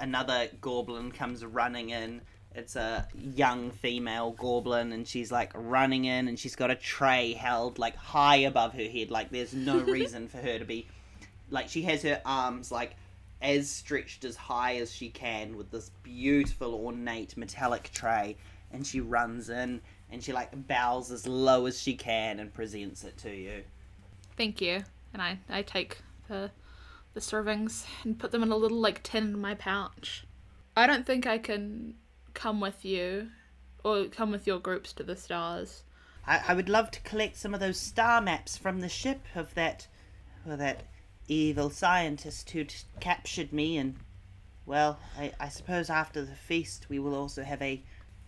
another 0.00 0.48
goblin 0.60 1.12
comes 1.12 1.44
running 1.44 1.90
in. 1.90 2.22
It's 2.54 2.74
a 2.76 3.06
young 3.14 3.70
female 3.70 4.32
goblin, 4.32 4.92
and 4.92 5.06
she's 5.06 5.30
like 5.32 5.50
running 5.54 6.04
in, 6.04 6.28
and 6.28 6.38
she's 6.38 6.56
got 6.56 6.70
a 6.70 6.74
tray 6.74 7.32
held 7.34 7.78
like 7.78 7.96
high 7.96 8.36
above 8.36 8.72
her 8.74 8.84
head. 8.88 9.10
Like 9.10 9.30
there's 9.30 9.52
no 9.54 9.78
reason 9.96 10.28
for 10.28 10.38
her 10.38 10.58
to 10.58 10.64
be. 10.64 10.86
Like 11.50 11.68
she 11.68 11.82
has 11.82 12.02
her 12.02 12.20
arms 12.24 12.70
like 12.72 12.94
as 13.42 13.68
stretched 13.68 14.24
as 14.24 14.36
high 14.36 14.76
as 14.76 14.92
she 14.92 15.10
can 15.10 15.56
with 15.56 15.70
this 15.70 15.90
beautiful 16.02 16.74
ornate 16.74 17.36
metallic 17.36 17.90
tray, 17.92 18.36
and 18.70 18.86
she 18.86 19.00
runs 19.00 19.50
in 19.50 19.80
and 20.10 20.22
she 20.22 20.32
like 20.32 20.50
bows 20.68 21.10
as 21.10 21.26
low 21.26 21.66
as 21.66 21.80
she 21.80 21.94
can 21.94 22.38
and 22.38 22.54
presents 22.54 23.04
it 23.04 23.16
to 23.18 23.34
you. 23.34 23.64
Thank 24.36 24.60
you. 24.60 24.84
And 25.12 25.20
I 25.20 25.38
I 25.48 25.62
take 25.62 25.98
the 26.28 26.50
the 27.14 27.20
servings 27.20 27.84
and 28.04 28.18
put 28.18 28.30
them 28.30 28.42
in 28.42 28.52
a 28.52 28.56
little 28.56 28.78
like 28.78 29.02
tin 29.02 29.24
in 29.24 29.40
my 29.40 29.54
pouch. 29.54 30.24
I 30.76 30.86
don't 30.86 31.06
think 31.06 31.26
I 31.26 31.38
can 31.38 31.94
come 32.34 32.60
with 32.60 32.84
you 32.84 33.28
or 33.84 34.06
come 34.06 34.30
with 34.30 34.46
your 34.46 34.58
groups 34.58 34.92
to 34.94 35.02
the 35.02 35.16
stars. 35.16 35.82
I, 36.26 36.40
I 36.48 36.54
would 36.54 36.68
love 36.68 36.90
to 36.92 37.00
collect 37.00 37.36
some 37.36 37.52
of 37.52 37.60
those 37.60 37.78
star 37.78 38.20
maps 38.20 38.56
from 38.56 38.80
the 38.80 38.88
ship 38.88 39.26
of 39.34 39.54
that, 39.54 39.88
well, 40.46 40.56
that 40.56 40.84
evil 41.28 41.70
scientist 41.70 42.50
who'd 42.50 42.74
captured 43.00 43.52
me, 43.52 43.76
and 43.76 43.96
well, 44.66 44.98
I, 45.18 45.32
I 45.38 45.48
suppose 45.48 45.90
after 45.90 46.24
the 46.24 46.34
feast 46.34 46.86
we 46.88 46.98
will 46.98 47.14
also 47.14 47.42
have 47.42 47.62
a 47.62 47.82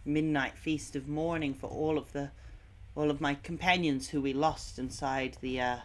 midnight 0.05 0.57
feast 0.57 0.97
of 0.97 1.09
mourning 1.09 1.55
for 1.55 1.68
all 1.68 1.99
of 1.99 2.12
the, 2.12 2.30
all 2.95 3.11
of 3.11 3.20
my 3.20 3.34
companions 3.34 4.09
who 4.09 4.20
we 4.20 4.32
lost 4.32 4.78
inside 4.78 5.36
the 5.40 5.61
uh, 5.61 5.76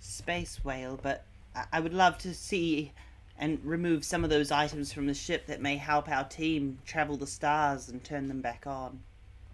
space 0.00 0.64
whale. 0.64 0.98
But 1.00 1.24
I, 1.54 1.64
I 1.74 1.80
would 1.80 1.94
love 1.94 2.18
to 2.18 2.34
see 2.34 2.92
and 3.38 3.60
remove 3.64 4.04
some 4.04 4.24
of 4.24 4.30
those 4.30 4.50
items 4.50 4.92
from 4.92 5.06
the 5.06 5.14
ship 5.14 5.46
that 5.46 5.60
may 5.60 5.76
help 5.76 6.08
our 6.08 6.24
team 6.24 6.78
travel 6.86 7.16
the 7.16 7.26
stars 7.26 7.88
and 7.88 8.02
turn 8.02 8.28
them 8.28 8.40
back 8.40 8.66
on. 8.66 9.00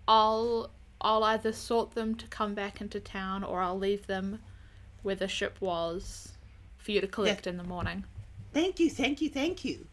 I'll 0.07 0.71
I'll 1.01 1.25
either 1.25 1.53
sort 1.53 1.93
them 1.93 2.15
to 2.15 2.27
come 2.29 2.55
back 2.55 2.81
into 2.81 3.01
town 3.01 3.43
or 3.43 3.61
I'll 3.61 3.79
leave 3.79 4.07
them 4.07 4.39
where 5.03 5.17
the 5.17 5.27
ship 5.27 5.57
was 5.61 6.32
for 6.83 6.93
you 6.93 7.01
to 7.01 7.07
collect 7.07 7.47
in 7.47 7.57
the 7.57 7.65
morning. 7.65 8.05
Thank 8.53 8.81
you, 8.81 8.91
thank 8.91 9.21
you, 9.21 9.31
thank 9.31 9.65
you. 9.65 9.87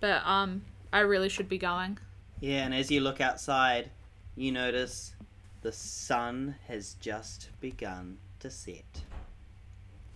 But 0.00 0.24
um 0.26 0.62
I 0.92 1.00
really 1.00 1.28
should 1.28 1.48
be 1.48 1.58
going. 1.58 1.98
Yeah, 2.40 2.64
and 2.64 2.74
as 2.74 2.90
you 2.90 3.00
look 3.00 3.20
outside, 3.20 3.90
you 4.36 4.52
notice 4.52 5.14
the 5.62 5.72
sun 5.72 6.54
has 6.68 6.94
just 7.00 7.48
begun 7.60 8.18
to 8.40 8.50
set. 8.50 9.02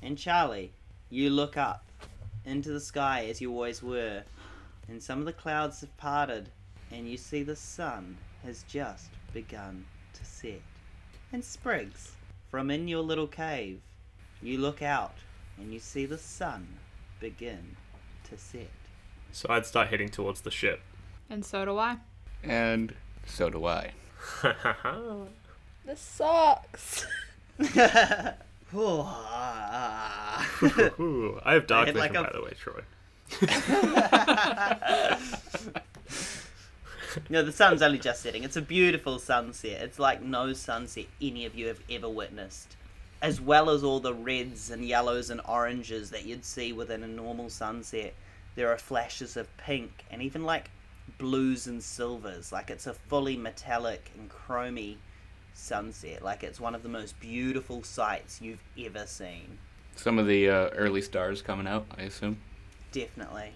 And 0.02 0.16
Charlie, 0.16 0.72
you 1.08 1.30
look 1.30 1.56
up 1.56 1.84
into 2.44 2.70
the 2.70 2.80
sky 2.80 3.26
as 3.28 3.40
you 3.40 3.50
always 3.50 3.82
were, 3.82 4.22
and 4.88 5.02
some 5.02 5.18
of 5.18 5.24
the 5.24 5.32
clouds 5.32 5.80
have 5.80 5.96
parted, 5.96 6.50
and 6.90 7.08
you 7.08 7.16
see 7.16 7.42
the 7.42 7.56
sun 7.56 8.16
has 8.44 8.62
just 8.64 9.10
begun 9.32 9.84
to 10.14 10.24
set. 10.24 10.62
And 11.32 11.44
Spriggs, 11.44 12.12
from 12.50 12.70
in 12.70 12.88
your 12.88 13.02
little 13.02 13.26
cave, 13.26 13.80
you 14.42 14.58
look 14.58 14.82
out 14.82 15.14
and 15.58 15.72
you 15.72 15.78
see 15.78 16.06
the 16.06 16.18
sun 16.18 16.66
begin 17.20 17.76
to 18.30 18.36
set. 18.38 18.68
So 19.32 19.46
I'd 19.50 19.66
start 19.66 19.88
heading 19.88 20.08
towards 20.08 20.40
the 20.42 20.50
ship. 20.50 20.80
And 21.28 21.44
so 21.44 21.64
do 21.64 21.78
I. 21.78 21.98
And 22.42 22.94
so 23.26 23.50
do 23.50 23.64
I. 23.66 23.92
This 25.86 26.00
sucks. 26.00 27.06
Ooh, 28.74 29.02
ah. 29.02 30.46
Ooh, 31.00 31.40
I 31.42 31.54
have 31.54 31.66
dark 31.66 31.84
I 31.84 31.86
had, 31.86 31.94
vision, 31.94 32.14
like, 32.14 32.14
a- 32.14 32.24
by 32.24 32.30
the 32.38 32.42
way, 32.44 32.52
Troy. 32.56 32.82
no, 37.30 37.42
the 37.42 37.52
sun's 37.52 37.82
only 37.82 37.98
just 37.98 38.22
setting. 38.22 38.44
It's 38.44 38.56
a 38.56 38.62
beautiful 38.62 39.18
sunset. 39.18 39.80
It's 39.82 39.98
like 39.98 40.22
no 40.22 40.52
sunset 40.52 41.06
any 41.20 41.44
of 41.46 41.54
you 41.54 41.66
have 41.68 41.80
ever 41.90 42.08
witnessed. 42.08 42.76
As 43.22 43.40
well 43.40 43.68
as 43.68 43.84
all 43.84 44.00
the 44.00 44.14
reds 44.14 44.70
and 44.70 44.84
yellows 44.84 45.28
and 45.28 45.40
oranges 45.46 46.10
that 46.10 46.24
you'd 46.24 46.44
see 46.44 46.72
within 46.72 47.02
a 47.02 47.08
normal 47.08 47.50
sunset, 47.50 48.14
there 48.54 48.72
are 48.72 48.78
flashes 48.78 49.36
of 49.36 49.54
pink 49.58 50.04
and 50.10 50.22
even 50.22 50.44
like 50.44 50.70
blues 51.18 51.66
and 51.66 51.82
silvers. 51.82 52.50
Like 52.50 52.70
it's 52.70 52.86
a 52.86 52.94
fully 52.94 53.36
metallic 53.36 54.10
and 54.16 54.30
chromy 54.30 54.96
sunset. 55.52 56.22
Like 56.22 56.42
it's 56.42 56.60
one 56.60 56.74
of 56.74 56.82
the 56.82 56.88
most 56.88 57.18
beautiful 57.20 57.82
sights 57.82 58.40
you've 58.40 58.62
ever 58.78 59.06
seen. 59.06 59.58
Some 59.96 60.18
of 60.18 60.26
the 60.26 60.48
uh, 60.48 60.68
early 60.70 61.02
stars 61.02 61.42
coming 61.42 61.66
out, 61.66 61.86
I 61.98 62.02
assume. 62.04 62.38
Definitely. 62.92 63.52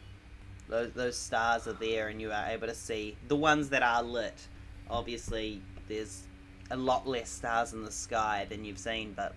Those, 0.69 0.93
those 0.93 1.17
stars 1.17 1.67
are 1.67 1.75
there, 1.75 2.09
and 2.09 2.21
you 2.21 2.33
are 2.33 2.47
able 2.49 2.67
to 2.67 2.75
see 2.75 3.17
the 3.29 3.37
ones 3.37 3.69
that 3.71 3.83
are 3.83 4.03
lit. 4.03 4.49
Obviously, 4.91 5.61
there's 5.89 6.25
a 6.71 6.77
lot 6.77 7.07
less 7.07 7.31
stars 7.31 7.73
in 7.73 7.83
the 7.83 7.91
sky 7.91 8.47
than 8.49 8.65
you've 8.65 8.79
seen, 8.79 9.13
but 9.15 9.35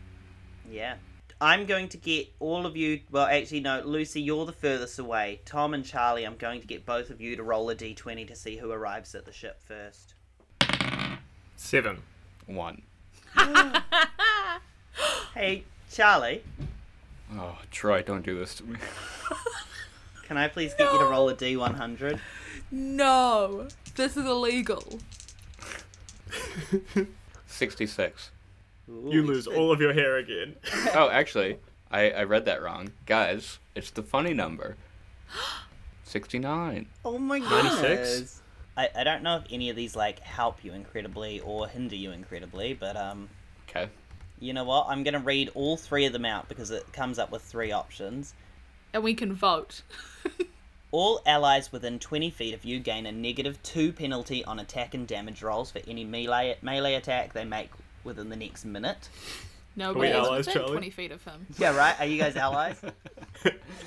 yeah. 0.69 0.95
I'm 1.39 1.65
going 1.67 1.87
to 1.89 1.97
get 1.97 2.29
all 2.39 2.65
of 2.65 2.75
you. 2.75 3.01
Well, 3.11 3.25
actually, 3.27 3.59
no, 3.59 3.81
Lucy, 3.85 4.21
you're 4.21 4.45
the 4.47 4.51
furthest 4.53 4.97
away. 4.97 5.39
Tom 5.45 5.75
and 5.75 5.85
Charlie, 5.85 6.23
I'm 6.25 6.35
going 6.35 6.61
to 6.61 6.67
get 6.67 6.83
both 6.85 7.11
of 7.11 7.21
you 7.21 7.35
to 7.35 7.43
roll 7.43 7.69
a 7.69 7.75
d20 7.75 8.27
to 8.27 8.35
see 8.35 8.57
who 8.57 8.71
arrives 8.71 9.13
at 9.13 9.25
the 9.25 9.31
ship 9.31 9.61
first. 9.63 10.15
Seven. 11.55 12.01
One. 12.45 12.81
Hey, 15.35 15.65
Charlie, 15.91 16.41
Oh, 17.35 17.59
Troy, 17.69 18.01
don't 18.01 18.25
do 18.25 18.39
this 18.39 18.55
to 18.55 18.63
me. 18.63 18.79
can 20.23 20.37
I 20.37 20.47
please 20.47 20.73
get 20.73 20.91
you 20.91 20.97
to 20.97 21.05
roll 21.05 21.29
a 21.29 21.35
d100? 21.35 22.19
No. 22.71 23.67
This 23.95 24.17
is 24.17 24.25
illegal. 24.25 24.99
66. 27.45 28.31
Ooh, 28.89 29.09
You 29.11 29.23
lose 29.23 29.47
all 29.47 29.71
of 29.71 29.79
your 29.81 29.93
hair 29.93 30.17
again. 30.17 30.55
Oh, 30.95 31.09
actually, 31.11 31.57
I, 31.91 32.11
I 32.11 32.23
read 32.23 32.45
that 32.45 32.61
wrong. 32.61 32.91
Guys, 33.05 33.59
it's 33.75 33.91
the 33.91 34.03
funny 34.03 34.33
number. 34.33 34.75
69. 36.03 36.87
Oh 37.05 37.17
my 37.17 37.39
god. 37.39 37.63
96? 37.65 37.81
goodness. 37.81 38.41
I, 38.77 38.89
I 38.95 39.03
don't 39.03 39.23
know 39.23 39.37
if 39.37 39.43
any 39.51 39.69
of 39.69 39.75
these 39.75 39.95
like 39.95 40.19
help 40.19 40.63
you 40.63 40.71
incredibly 40.73 41.39
or 41.41 41.67
hinder 41.67 41.95
you 41.95 42.11
incredibly, 42.11 42.73
but 42.73 42.95
um 42.95 43.29
Okay. 43.69 43.89
you 44.39 44.53
know 44.53 44.63
what? 44.63 44.85
I'm 44.87 45.03
gonna 45.03 45.19
read 45.19 45.49
all 45.55 45.75
three 45.77 46.05
of 46.05 46.13
them 46.13 46.25
out 46.25 46.47
because 46.47 46.71
it 46.71 46.91
comes 46.93 47.19
up 47.19 47.31
with 47.31 47.41
three 47.41 47.71
options. 47.71 48.33
And 48.93 49.03
we 49.03 49.13
can 49.13 49.33
vote. 49.33 49.81
All 50.91 51.21
allies 51.25 51.69
within 51.73 51.99
20 51.99 52.29
feet 52.29 52.53
of 52.53 52.63
you 52.63 52.79
gain 52.79 53.05
a 53.05 53.11
negative 53.11 53.61
2 53.63 53.91
penalty 53.91 54.45
on 54.45 54.59
attack 54.59 54.93
and 54.93 55.05
damage 55.05 55.43
rolls 55.43 55.69
for 55.69 55.81
any 55.85 56.05
melee, 56.05 56.55
melee 56.61 56.93
attack 56.93 57.33
they 57.33 57.43
make 57.43 57.69
within 58.07 58.29
the 58.29 58.35
next 58.35 58.65
minute. 58.65 59.09
Nobody 59.75 60.07
we 60.09 60.13
allies, 60.15 60.47
within 60.47 60.53
Charlie? 60.61 60.71
20 60.77 60.89
feet 60.89 61.11
of 61.11 61.23
him. 61.23 61.45
Yeah, 61.59 61.75
right? 61.77 61.95
Are 61.99 62.05
you 62.07 62.17
guys 62.17 62.35
allies? 62.47 62.81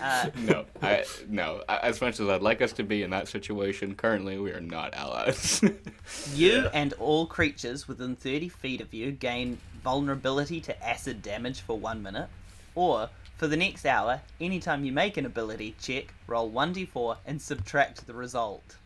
Uh, 0.00 0.30
No, 0.38 0.64
I 0.80 1.04
no. 1.28 1.64
As 1.68 2.00
much 2.00 2.20
as 2.20 2.28
I'd 2.28 2.42
like 2.42 2.62
us 2.62 2.72
to 2.74 2.84
be 2.84 3.02
in 3.02 3.10
that 3.10 3.26
situation, 3.26 3.96
currently 3.96 4.38
we 4.38 4.52
are 4.52 4.60
not 4.60 4.94
allies. 4.94 5.60
you 6.34 6.52
Yeah. 6.62 6.68
and 6.72 6.92
all 7.00 7.26
creatures 7.26 7.88
within 7.88 8.14
30 8.14 8.48
feet 8.50 8.80
of 8.80 8.94
you 8.94 9.10
gain 9.10 9.58
vulnerability 9.82 10.60
to 10.60 10.86
acid 10.86 11.22
damage 11.22 11.60
for 11.62 11.76
1 11.76 12.00
minute. 12.00 12.28
Or, 12.76 13.08
for 13.36 13.48
the 13.48 13.56
next 13.56 13.84
hour, 13.84 14.20
anytime 14.40 14.84
you 14.84 14.92
make 14.92 15.16
an 15.16 15.26
ability 15.26 15.74
check, 15.80 16.14
roll 16.28 16.48
1d4 16.52 17.16
and 17.26 17.42
subtract 17.42 18.06
the 18.06 18.14
result. 18.14 18.76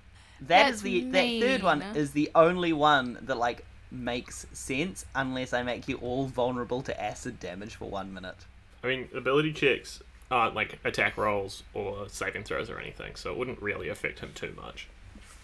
That 0.41 0.70
is 0.70 0.80
That's 0.80 0.82
the 0.82 1.01
that 1.11 1.41
third 1.41 1.62
one 1.62 1.82
is 1.82 2.12
the 2.12 2.30
only 2.35 2.72
one 2.72 3.18
that 3.22 3.37
like 3.37 3.66
makes 3.91 4.47
sense 4.53 5.05
unless 5.14 5.53
I 5.53 5.62
make 5.62 5.89
you 5.89 5.97
all 5.99 6.26
vulnerable 6.26 6.82
to 6.82 7.03
acid 7.03 7.39
damage 7.41 7.76
for 7.76 7.89
1 7.89 8.12
minute. 8.12 8.37
I 8.82 8.89
mean, 8.89 9.09
ability 9.14 9.53
checks 9.53 10.03
aren't 10.30 10.55
like 10.55 10.78
attack 10.85 11.16
rolls 11.16 11.62
or 11.74 12.09
saving 12.09 12.45
throws 12.45 12.70
or 12.70 12.78
anything, 12.78 13.14
so 13.16 13.30
it 13.30 13.39
wouldn't 13.39 13.62
really 13.62 13.89
affect 13.89 14.18
him 14.20 14.32
too 14.35 14.53
much. 14.57 14.89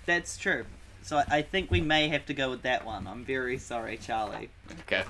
That's 0.07 0.37
true. 0.37 0.67
So 1.03 1.19
I- 1.19 1.27
I 1.39 1.43
think 1.43 1.71
we 1.71 1.81
may 1.81 2.09
have 2.09 2.27
to 2.27 2.35
go 2.35 2.51
with 2.51 2.63
that 2.63 2.85
one. 2.85 3.07
I'm 3.07 3.25
very 3.25 3.57
sorry, 3.59 3.97
Charlie. 3.97 4.51
okay. 4.81 5.05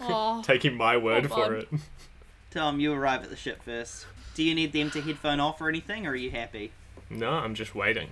Oh, 0.00 0.42
Taking 0.44 0.76
my 0.76 0.96
word 0.96 1.26
Hold 1.26 1.40
for 1.48 1.54
on. 1.54 1.60
it. 1.60 1.68
Tom, 2.50 2.80
you 2.80 2.92
arrive 2.92 3.22
at 3.22 3.30
the 3.30 3.36
ship 3.36 3.62
first. 3.62 4.06
Do 4.34 4.42
you 4.42 4.54
need 4.54 4.72
them 4.72 4.90
to 4.92 5.00
headphone 5.00 5.38
off 5.40 5.60
or 5.60 5.68
anything, 5.68 6.06
or 6.06 6.10
are 6.10 6.16
you 6.16 6.30
happy? 6.30 6.72
No, 7.10 7.30
I'm 7.30 7.54
just 7.54 7.74
waiting. 7.74 8.08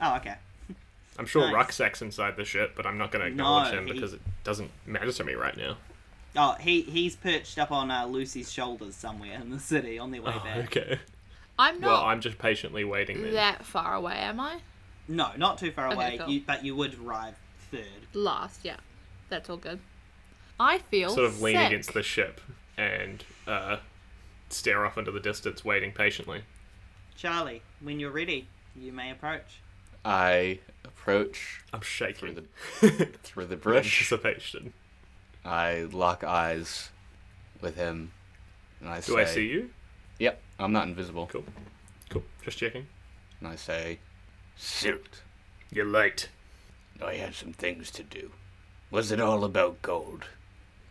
Oh, 0.00 0.16
okay. 0.16 0.34
I'm 1.18 1.26
sure 1.26 1.42
Nice. 1.42 1.54
Rucksack's 1.54 2.00
inside 2.02 2.36
the 2.36 2.44
ship, 2.44 2.72
but 2.74 2.86
I'm 2.86 2.96
not 2.98 3.10
going 3.10 3.20
to 3.22 3.28
acknowledge 3.28 3.72
No, 3.72 3.78
him 3.78 3.86
he- 3.86 3.92
because 3.92 4.12
it 4.14 4.20
doesn't 4.44 4.70
matter 4.86 5.12
to 5.12 5.24
me 5.24 5.34
right 5.34 5.56
now. 5.56 5.76
Oh, 6.34 6.56
he 6.58 6.80
he's 6.82 7.14
perched 7.14 7.58
up 7.58 7.70
on 7.70 7.90
uh, 7.90 8.06
Lucy's 8.06 8.50
shoulders 8.50 8.94
somewhere 8.94 9.34
in 9.38 9.50
the 9.50 9.60
city 9.60 9.98
on 9.98 10.10
their 10.10 10.22
way 10.22 10.32
Oh, 10.34 10.42
back. 10.42 10.64
okay. 10.64 10.98
I'm 11.58 11.78
not. 11.80 11.88
Well, 11.90 12.02
I'm 12.04 12.22
just 12.22 12.38
patiently 12.38 12.84
waiting 12.84 13.20
then. 13.22 13.34
that 13.34 13.66
far 13.66 13.94
away, 13.94 14.14
am 14.14 14.40
I? 14.40 14.60
No, 15.08 15.30
not 15.36 15.58
too 15.58 15.70
far 15.70 15.88
Okay, 15.88 15.94
away. 15.96 16.18
cool. 16.18 16.28
You, 16.30 16.42
but 16.46 16.64
you 16.64 16.74
would 16.74 16.98
arrive 16.98 17.34
third. 17.70 17.84
Last, 18.14 18.60
yeah. 18.64 18.76
That's 19.28 19.50
all 19.50 19.58
good. 19.58 19.80
I 20.58 20.78
feel 20.78 21.10
Sort 21.10 21.26
of 21.26 21.42
lean 21.42 21.56
against 21.58 21.92
the 21.92 22.02
ship 22.02 22.40
and 22.78 23.22
uh, 23.46 23.78
stare 24.48 24.86
off 24.86 24.96
into 24.96 25.10
the 25.10 25.20
distance, 25.20 25.62
waiting 25.64 25.92
patiently. 25.92 26.42
Charlie, 27.16 27.60
when 27.80 28.00
you're 28.00 28.10
ready, 28.10 28.48
you 28.74 28.92
may 28.92 29.10
approach. 29.10 29.60
I 30.04 30.58
approach 30.84 31.62
I'm 31.72 31.80
shaking 31.80 32.34
through 32.34 32.46
the 32.88 33.06
through 33.22 33.46
the 33.46 33.56
brush. 33.56 33.98
Anticipation. 34.12 34.72
I 35.44 35.88
lock 35.92 36.22
eyes 36.24 36.90
with 37.60 37.76
him, 37.76 38.12
and 38.80 38.88
I 38.88 38.96
Do 38.96 39.14
say, 39.14 39.20
I 39.22 39.24
see 39.24 39.46
you? 39.46 39.70
"Yep, 40.18 40.40
I'm 40.58 40.72
not 40.72 40.86
invisible." 40.88 41.26
Cool. 41.26 41.44
Cool. 42.08 42.24
Just 42.44 42.58
checking. 42.58 42.86
And 43.40 43.48
I 43.48 43.56
say, 43.56 43.98
"Silt, 44.56 45.22
You're 45.70 45.86
late. 45.86 46.28
I 47.04 47.14
had 47.14 47.34
some 47.34 47.52
things 47.52 47.90
to 47.92 48.02
do. 48.02 48.32
Was 48.90 49.10
it 49.10 49.20
all 49.20 49.44
about 49.44 49.82
gold?" 49.82 50.26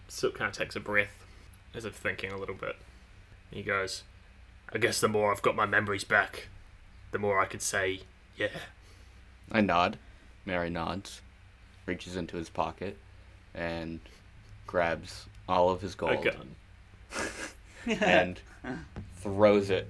Silt 0.07 0.35
kind 0.35 0.49
of 0.49 0.57
takes 0.57 0.75
a 0.75 0.79
breath, 0.81 1.25
as 1.73 1.85
if 1.85 1.95
thinking 1.95 2.31
a 2.31 2.37
little 2.37 2.55
bit. 2.55 2.75
He 3.49 3.63
goes, 3.63 4.03
I 4.73 4.77
guess 4.77 4.99
the 5.01 5.07
more 5.07 5.31
I've 5.31 5.41
got 5.41 5.55
my 5.55 5.65
memories 5.65 6.03
back, 6.05 6.47
the 7.11 7.19
more 7.19 7.39
I 7.39 7.45
could 7.45 7.61
say, 7.61 8.01
yeah. 8.37 8.47
I 9.51 9.61
nod. 9.61 9.97
Mary 10.45 10.69
nods, 10.69 11.21
reaches 11.85 12.15
into 12.15 12.35
his 12.37 12.49
pocket, 12.49 12.97
and 13.53 13.99
grabs 14.65 15.25
all 15.47 15.69
of 15.69 15.81
his 15.81 15.93
A 15.93 15.97
gold 15.97 16.23
gun. 16.23 16.55
and 18.01 18.39
throws 19.17 19.69
it 19.69 19.87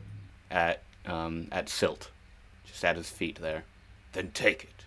at 0.49 0.83
um, 1.05 1.47
at 1.51 1.69
Silt, 1.69 2.09
just 2.65 2.83
at 2.83 2.97
his 2.97 3.09
feet 3.09 3.39
there. 3.41 3.63
Then 4.13 4.31
take 4.33 4.63
it. 4.65 4.85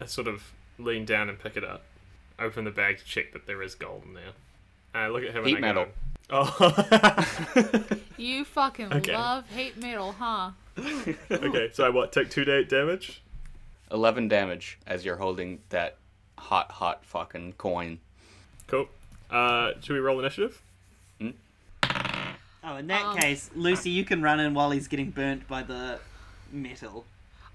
I 0.00 0.06
sort 0.06 0.26
of 0.26 0.52
lean 0.78 1.04
down 1.04 1.28
and 1.28 1.38
pick 1.38 1.56
it 1.56 1.64
up, 1.64 1.84
open 2.38 2.64
the 2.64 2.70
bag 2.70 2.98
to 2.98 3.04
check 3.04 3.32
that 3.32 3.46
there 3.46 3.62
is 3.62 3.74
gold 3.74 4.02
in 4.04 4.14
there. 4.14 4.32
And 4.94 5.04
I 5.04 5.08
look 5.08 5.22
at 5.22 5.32
him 5.34 5.44
Heat 5.44 5.56
and 5.56 5.64
I 5.64 5.68
metal. 5.68 5.84
go, 5.84 5.90
Oh. 6.30 7.84
You 8.18 8.44
fucking 8.44 8.92
Okay. 8.92 9.12
love 9.14 9.48
hate 9.48 9.76
metal, 9.78 10.12
huh? 10.18 10.50
okay, 11.30 11.70
so 11.72 11.86
I 11.86 11.88
what? 11.90 12.12
Take 12.12 12.30
two 12.30 12.44
da- 12.44 12.64
damage. 12.64 13.22
Eleven 13.90 14.28
damage 14.28 14.78
as 14.86 15.04
you're 15.04 15.16
holding 15.16 15.60
that 15.70 15.96
hot, 16.36 16.70
hot 16.70 17.04
fucking 17.04 17.54
coin. 17.54 17.98
Cool. 18.66 18.88
Uh, 19.30 19.72
should 19.80 19.94
we 19.94 19.98
roll 20.00 20.18
initiative? 20.20 20.62
Oh, 22.64 22.76
in 22.76 22.86
that 22.88 23.04
Um, 23.04 23.16
case, 23.16 23.50
Lucy, 23.54 23.88
you 23.90 24.04
can 24.04 24.20
run 24.20 24.40
in 24.40 24.52
while 24.52 24.70
he's 24.72 24.88
getting 24.88 25.10
burnt 25.10 25.46
by 25.48 25.62
the 25.62 26.00
metal. 26.52 27.06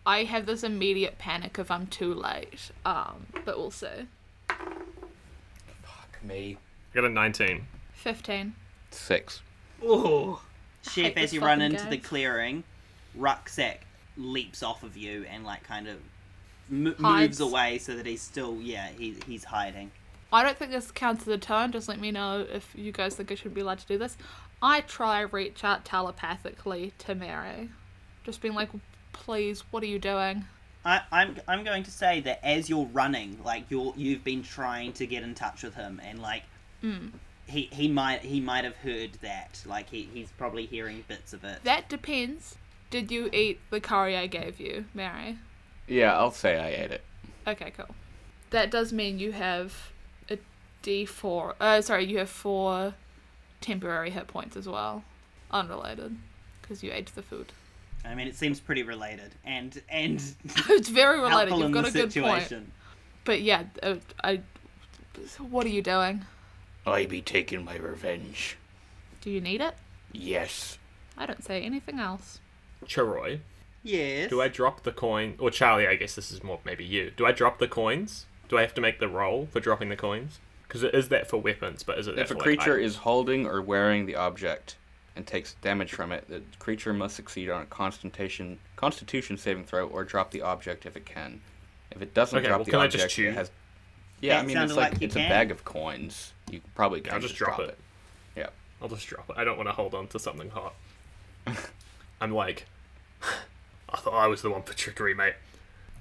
I 0.05 0.23
have 0.23 0.45
this 0.45 0.63
immediate 0.63 1.17
panic 1.19 1.59
if 1.59 1.69
I'm 1.69 1.86
too 1.88 2.13
late. 2.13 2.71
Um, 2.86 3.27
but 3.45 3.57
we'll 3.57 3.69
see. 3.69 4.07
Fuck 4.47 6.23
me. 6.23 6.57
I 6.91 6.95
got 6.95 7.03
a 7.05 7.09
19. 7.09 7.67
15. 7.93 8.55
Six. 8.91 9.41
Oh, 9.84 10.41
Chef, 10.89 11.15
as 11.17 11.34
you 11.34 11.41
run 11.41 11.59
fucking 11.59 11.75
into 11.75 11.89
the 11.89 11.97
clearing, 11.97 12.63
rucksack 13.15 13.86
leaps 14.17 14.63
off 14.63 14.84
of 14.84 14.95
you 14.97 15.25
and 15.29 15.43
like 15.45 15.63
kind 15.63 15.88
of 15.88 15.97
m- 16.72 16.95
moves 16.97 17.39
away 17.39 17.78
so 17.78 17.95
that 17.95 18.05
he's 18.05 18.22
still 18.22 18.57
yeah 18.61 18.89
he, 18.97 19.16
he's 19.28 19.45
hiding. 19.45 19.91
I 20.32 20.41
don't 20.41 20.57
think 20.57 20.72
this 20.72 20.89
counts 20.91 21.24
as 21.24 21.28
a 21.28 21.38
turn. 21.38 21.72
Just 21.72 21.88
let 21.88 21.99
me 21.99 22.09
know 22.11 22.45
if 22.51 22.74
you 22.76 22.91
guys 22.91 23.16
think 23.16 23.32
I 23.32 23.36
should 23.36 23.53
be 23.53 23.61
allowed 23.61 23.80
to 23.80 23.88
do 23.88 23.99
this. 23.99 24.18
I 24.64 24.82
try 24.82 25.22
reach 25.22 25.64
out 25.64 25.86
telepathically 25.86 26.93
to 26.99 27.14
Mary, 27.14 27.70
just 28.24 28.41
being 28.41 28.55
like, 28.55 28.70
"Please, 29.11 29.64
what 29.72 29.84
are 29.84 29.88
you 29.88 29.99
doing?" 29.99 30.45
I, 30.86 31.01
I'm 31.11 31.38
I'm 31.47 31.64
going 31.64 31.84
to 31.84 31.91
say 31.91 32.20
that 32.22 32.43
as 32.43 32.70
you're 32.70 32.86
running, 32.88 33.39
like 33.43 33.66
you're 33.70 33.93
you've 33.95 34.24
been 34.24 34.43
trying 34.43 34.93
to 34.93 35.05
get 35.05 35.24
in 35.24 35.36
touch 35.36 35.64
with 35.64 35.76
him, 35.76 36.01
and 36.03 36.22
like 36.22 36.43
hmm. 36.82 37.07
he 37.45 37.70
he 37.72 37.88
might 37.88 38.22
he 38.22 38.41
might 38.41 38.64
have 38.64 38.78
heard 38.78 39.14
that, 39.22 39.61
like 39.66 39.89
he, 39.89 40.09
he's 40.14 40.32
probably 40.32 40.66
hearing 40.66 41.03
bits 41.07 41.34
of 41.34 41.43
it. 41.43 41.64
That 41.64 41.89
depends. 41.89 42.55
Did 42.89 43.11
you 43.11 43.30
eat 43.34 43.59
the 43.70 43.80
curry 43.80 44.18
I 44.18 44.28
gave 44.28 44.59
you, 44.59 44.86
Mary? 44.93 45.38
Yeah, 45.93 46.17
I'll 46.17 46.31
say 46.31 46.57
I 46.57 46.69
ate 46.69 46.91
it. 46.91 47.01
Okay, 47.47 47.71
cool. 47.77 47.93
That 48.49 48.71
does 48.71 48.91
mean 48.91 49.19
you 49.19 49.31
have 49.31 49.91
a 50.27 50.39
D4. 50.81 51.53
Uh, 51.59 51.81
sorry, 51.83 52.05
you 52.05 52.17
have 52.17 52.29
four 52.29 52.95
temporary 53.61 54.09
hit 54.09 54.25
points 54.25 54.57
as 54.57 54.67
well, 54.67 55.03
unrelated, 55.51 56.17
because 56.61 56.81
you 56.81 56.91
ate 56.91 57.13
the 57.13 57.21
food. 57.21 57.51
I 58.03 58.15
mean, 58.15 58.27
it 58.27 58.35
seems 58.35 58.59
pretty 58.59 58.81
related 58.81 59.35
and 59.45 59.79
and 59.87 60.21
it's 60.69 60.89
very 60.89 61.19
related. 61.19 61.57
You've 61.57 61.71
got 61.71 61.87
a 61.87 61.91
good 61.91 62.13
point. 62.13 62.71
But 63.23 63.41
yeah, 63.43 63.65
uh, 63.83 63.95
I. 64.23 64.41
What 65.37 65.67
are 65.67 65.69
you 65.69 65.83
doing? 65.83 66.25
I 66.87 67.05
be 67.05 67.21
taking 67.21 67.63
my 67.63 67.77
revenge. 67.77 68.57
Do 69.21 69.29
you 69.29 69.39
need 69.39 69.61
it? 69.61 69.75
Yes. 70.11 70.79
I 71.17 71.27
don't 71.27 71.43
say 71.43 71.61
anything 71.61 71.99
else. 71.99 72.39
Charoy, 72.87 73.39
Yes. 73.84 74.29
do 74.29 74.41
I 74.41 74.47
drop 74.47 74.84
the 74.84 74.91
coin? 74.91 75.36
Or 75.39 75.51
Charlie, 75.51 75.88
I 75.88 75.95
guess 75.95 76.15
this 76.15 76.31
is 76.31 76.43
more 76.43 76.59
maybe 76.63 76.86
you. 76.86 77.11
Do 77.15 77.25
I 77.25 77.31
drop 77.31 77.59
the 77.59 77.67
coins? 77.67 78.25
Do 78.49 78.57
I 78.57 78.61
have 78.61 78.73
to 78.75 78.81
make 78.81 78.99
the 78.99 79.07
roll 79.07 79.47
for 79.51 79.59
dropping 79.59 79.89
the 79.89 79.95
coins? 79.95 80.39
Because 80.67 80.84
is 80.84 81.09
that 81.09 81.29
for 81.29 81.38
weapons, 81.38 81.84
but 81.84 81.99
is 81.99 82.07
it 82.07 82.15
that 82.15 82.21
If 82.23 82.31
a 82.31 82.34
for, 82.36 82.39
creature 82.41 82.75
items? 82.75 82.91
is 82.93 82.95
holding 82.97 83.45
or 83.45 83.61
wearing 83.61 84.05
the 84.05 84.15
object 84.15 84.77
and 85.15 85.27
takes 85.27 85.53
damage 85.55 85.93
from 85.93 86.11
it, 86.11 86.27
the 86.29 86.41
creature 86.59 86.93
must 86.93 87.15
succeed 87.15 87.49
on 87.49 87.61
a 87.61 87.65
constitution 87.65 88.57
constitution 88.75 89.38
saving 89.38 89.65
throw 89.65 89.88
or 89.88 90.03
drop 90.03 90.31
the 90.31 90.41
object 90.41 90.86
if 90.86 90.95
it 90.97 91.05
can. 91.05 91.41
If 91.91 92.01
it 92.01 92.13
doesn't 92.13 92.38
Okay, 92.39 92.47
drop 92.47 92.59
well, 92.59 92.65
the 92.65 92.71
can 92.71 92.79
I 92.79 92.86
object, 92.86 93.03
just 93.03 93.15
choose? 93.15 93.34
it 93.34 93.38
has. 93.38 93.51
Yeah, 94.21 94.36
That 94.38 94.43
I 94.43 94.47
mean 94.47 94.57
it's 94.57 94.73
like, 94.73 94.93
like 94.93 95.01
you 95.01 95.07
it's 95.07 95.15
a 95.15 95.19
bag 95.19 95.51
of 95.51 95.63
coins. 95.65 96.31
You 96.49 96.61
probably 96.75 97.01
can 97.01 97.13
I'll 97.13 97.19
just 97.19 97.36
drop 97.36 97.59
it. 97.59 97.77
Yeah. 98.36 98.47
I'll 98.81 98.88
just 98.89 99.05
drop 99.05 99.29
it. 99.29 99.36
I 99.38 99.43
don't 99.43 99.57
want 99.57 99.67
to 99.69 99.73
hold 99.73 99.93
on 99.93 100.07
to 100.07 100.19
something 100.19 100.49
hot. 100.49 100.73
I'm 102.21 102.31
like, 102.31 102.65
I 103.93 103.97
thought 103.97 104.13
I 104.13 104.27
was 104.27 104.41
the 104.41 104.49
one 104.49 104.63
for 104.63 104.73
trickery, 104.73 105.13
mate. 105.13 105.35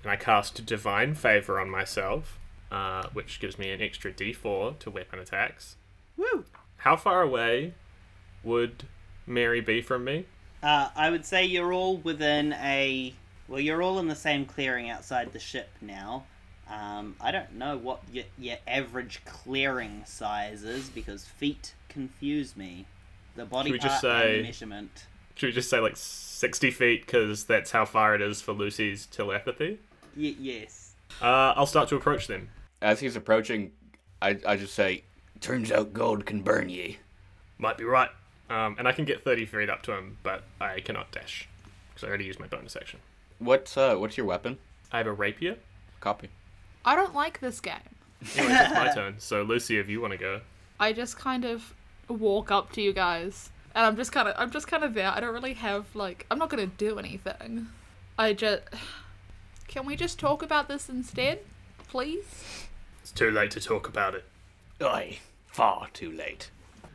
And 0.02 0.10
I 0.10 0.16
cast 0.16 0.64
Divine 0.66 1.14
Favor 1.14 1.60
on 1.60 1.70
myself, 1.70 2.38
uh, 2.70 3.04
which 3.12 3.38
gives 3.38 3.58
me 3.58 3.70
an 3.70 3.80
extra 3.80 4.12
d4 4.12 4.78
to 4.80 4.90
weapon 4.90 5.18
attacks. 5.18 5.76
Woo. 6.16 6.44
How 6.78 6.96
far 6.96 7.22
away 7.22 7.74
would 8.42 8.84
Mary 9.26 9.60
be 9.60 9.80
from 9.82 10.04
me? 10.04 10.26
Uh, 10.62 10.88
I 10.96 11.10
would 11.10 11.24
say 11.26 11.44
you're 11.44 11.72
all 11.72 11.96
within 11.98 12.52
a 12.54 13.14
Well, 13.48 13.60
you're 13.60 13.82
all 13.82 13.98
in 13.98 14.08
the 14.08 14.14
same 14.16 14.46
clearing 14.46 14.88
outside 14.90 15.32
the 15.32 15.38
ship 15.38 15.68
now. 15.80 16.24
Um, 16.68 17.16
I 17.20 17.30
don't 17.32 17.54
know 17.54 17.76
what 17.76 18.00
your, 18.10 18.24
your 18.38 18.56
average 18.66 19.20
clearing 19.24 20.02
size 20.06 20.62
is 20.64 20.88
because 20.88 21.24
feet 21.24 21.74
confuse 21.88 22.56
me. 22.56 22.86
The 23.36 23.44
body 23.44 23.68
Should 23.70 23.72
we 23.74 23.78
part 23.80 23.90
just 23.92 24.04
and 24.04 24.12
say- 24.22 24.36
the 24.38 24.42
measurement. 24.44 25.06
Should 25.34 25.46
we 25.46 25.52
just 25.52 25.70
say 25.70 25.80
like 25.80 25.96
60 25.96 26.70
feet 26.70 27.06
because 27.06 27.44
that's 27.44 27.70
how 27.70 27.84
far 27.84 28.14
it 28.14 28.20
is 28.22 28.40
for 28.42 28.52
Lucy's 28.52 29.06
telepathy? 29.06 29.78
Y- 30.16 30.36
yes. 30.38 30.94
Uh, 31.20 31.52
I'll 31.56 31.66
start 31.66 31.88
to 31.90 31.96
approach 31.96 32.26
them. 32.26 32.48
As 32.80 33.00
he's 33.00 33.16
approaching, 33.16 33.72
I, 34.20 34.38
I 34.46 34.56
just 34.56 34.74
say, 34.74 35.04
Turns 35.40 35.72
out 35.72 35.92
gold 35.92 36.24
can 36.24 36.42
burn 36.42 36.68
ye. 36.68 36.98
Might 37.58 37.76
be 37.76 37.82
right. 37.84 38.10
Um, 38.48 38.76
and 38.78 38.86
I 38.86 38.92
can 38.92 39.04
get 39.04 39.24
30 39.24 39.46
feet 39.46 39.68
up 39.68 39.82
to 39.82 39.92
him, 39.92 40.18
but 40.22 40.44
I 40.60 40.78
cannot 40.80 41.10
dash 41.10 41.48
because 41.90 42.04
I 42.04 42.08
already 42.08 42.24
used 42.26 42.38
my 42.38 42.46
bonus 42.46 42.76
action. 42.76 43.00
What's 43.38 43.76
uh 43.76 43.96
what's 43.96 44.16
your 44.16 44.26
weapon? 44.26 44.58
I 44.92 44.98
have 44.98 45.06
a 45.08 45.12
rapier. 45.12 45.56
Copy. 46.00 46.28
I 46.84 46.94
don't 46.94 47.14
like 47.14 47.40
this 47.40 47.58
game. 47.60 47.74
Anyway, 48.36 48.54
it's 48.60 48.70
my 48.72 48.92
turn. 48.94 49.14
So 49.18 49.42
Lucy, 49.42 49.78
if 49.78 49.88
you 49.88 50.00
want 50.00 50.12
to 50.12 50.18
go, 50.18 50.40
I 50.78 50.92
just 50.92 51.18
kind 51.18 51.44
of 51.44 51.74
walk 52.08 52.52
up 52.52 52.70
to 52.72 52.82
you 52.82 52.92
guys, 52.92 53.50
and 53.74 53.86
I'm 53.86 53.96
just 53.96 54.12
kind 54.12 54.28
of, 54.28 54.34
I'm 54.38 54.50
just 54.50 54.66
kind 54.66 54.84
of 54.84 54.94
there. 54.94 55.10
I 55.10 55.20
don't 55.20 55.34
really 55.34 55.54
have 55.54 55.86
like, 55.94 56.26
I'm 56.30 56.38
not 56.38 56.50
gonna 56.50 56.66
do 56.66 56.98
anything. 56.98 57.68
I 58.18 58.32
just, 58.32 58.62
can 59.68 59.86
we 59.86 59.96
just 59.96 60.18
talk 60.18 60.42
about 60.42 60.68
this 60.68 60.88
instead, 60.88 61.40
please? 61.88 62.66
it's 63.02 63.10
too 63.12 63.30
late 63.30 63.50
to 63.52 63.60
talk 63.60 63.88
about 63.88 64.14
it. 64.14 64.24
Aye, 64.80 65.18
far 65.46 65.88
too 65.92 66.10
late. 66.10 66.50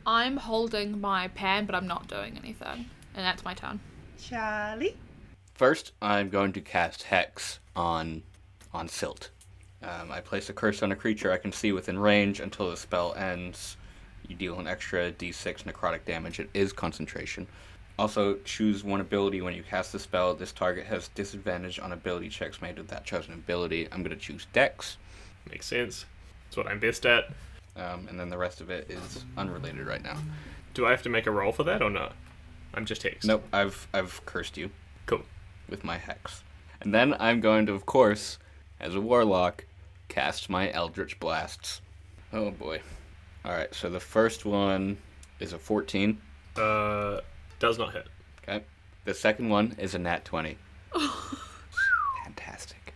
I'm 0.06 0.38
holding 0.38 1.00
my 1.00 1.28
pan, 1.28 1.66
but 1.66 1.74
I'm 1.74 1.86
not 1.86 2.08
doing 2.08 2.38
anything, 2.38 2.86
and 3.14 3.24
that's 3.24 3.44
my 3.44 3.54
turn. 3.54 3.80
Charlie? 4.18 4.96
First, 5.54 5.92
I'm 6.00 6.28
going 6.28 6.52
to 6.52 6.60
cast 6.60 7.04
Hex 7.04 7.58
on 7.76 8.22
on 8.72 8.88
Silt. 8.88 9.30
Um, 9.82 10.10
I 10.10 10.20
place 10.20 10.48
a 10.48 10.52
curse 10.52 10.82
on 10.82 10.92
a 10.92 10.96
creature 10.96 11.30
I 11.32 11.38
can 11.38 11.52
see 11.52 11.72
within 11.72 11.98
range 11.98 12.40
until 12.40 12.70
the 12.70 12.76
spell 12.76 13.14
ends. 13.14 13.76
You 14.28 14.36
deal 14.36 14.58
an 14.60 14.66
extra 14.66 15.10
d6 15.12 15.64
necrotic 15.64 16.04
damage. 16.04 16.38
It 16.40 16.50
is 16.54 16.72
concentration. 16.72 17.46
Also, 17.98 18.36
choose 18.44 18.84
one 18.84 19.00
ability 19.00 19.40
when 19.40 19.54
you 19.54 19.62
cast 19.64 19.90
the 19.90 19.98
spell. 19.98 20.32
This 20.34 20.52
target 20.52 20.86
has 20.86 21.08
disadvantage 21.08 21.80
on 21.80 21.92
ability 21.92 22.28
checks 22.28 22.62
made 22.62 22.78
with 22.78 22.86
that 22.88 23.04
chosen 23.04 23.34
ability. 23.34 23.88
I'm 23.90 24.02
going 24.04 24.16
to 24.16 24.22
choose 24.22 24.46
Dex, 24.52 24.96
Makes 25.50 25.66
sense. 25.66 26.04
It's 26.46 26.56
what 26.56 26.66
I'm 26.68 26.78
best 26.78 27.04
at. 27.06 27.24
um, 27.76 28.06
and 28.08 28.20
then 28.20 28.28
the 28.30 28.38
rest 28.38 28.60
of 28.60 28.70
it 28.70 28.88
is 28.90 29.24
unrelated 29.36 29.86
right 29.86 30.02
now. 30.02 30.18
Do 30.74 30.86
I 30.86 30.90
have 30.90 31.02
to 31.02 31.08
make 31.08 31.26
a 31.26 31.30
roll 31.30 31.50
for 31.52 31.64
that 31.64 31.82
or 31.82 31.90
not? 31.90 32.12
I'm 32.74 32.84
just 32.84 33.02
hexed. 33.02 33.24
Nope, 33.24 33.44
I've 33.52 33.88
I've 33.94 34.24
cursed 34.26 34.56
you. 34.56 34.70
Cool. 35.06 35.22
with 35.68 35.82
my 35.84 35.96
hex. 35.96 36.44
And 36.82 36.94
then 36.94 37.14
I'm 37.18 37.40
going 37.40 37.66
to, 37.66 37.72
of 37.72 37.84
course, 37.86 38.38
as 38.78 38.94
a 38.94 39.00
warlock, 39.00 39.64
cast 40.08 40.48
my 40.48 40.70
Eldritch 40.70 41.18
Blasts. 41.18 41.80
Oh 42.32 42.50
boy. 42.52 42.80
Alright, 43.44 43.74
so 43.74 43.88
the 43.88 44.00
first 44.00 44.44
one 44.44 44.98
is 45.40 45.52
a 45.52 45.58
14. 45.58 46.20
Uh, 46.56 47.20
does 47.58 47.78
not 47.78 47.92
hit. 47.92 48.06
Okay. 48.42 48.64
The 49.04 49.14
second 49.14 49.48
one 49.48 49.74
is 49.78 49.94
a 49.94 49.98
nat 49.98 50.24
20. 50.24 50.58
Fantastic. 52.24 52.92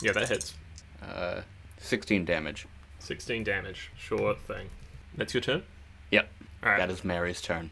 Yeah, 0.00 0.12
that 0.12 0.28
hits. 0.28 0.54
Uh, 1.02 1.40
16 1.78 2.24
damage. 2.24 2.66
16 2.98 3.42
damage. 3.44 3.90
Sure 3.96 4.34
thing. 4.34 4.68
That's 5.16 5.34
your 5.34 5.40
turn? 5.40 5.62
Yep. 6.10 6.30
Alright. 6.62 6.78
That 6.78 6.90
is 6.90 7.04
Mary's 7.04 7.40
turn. 7.40 7.70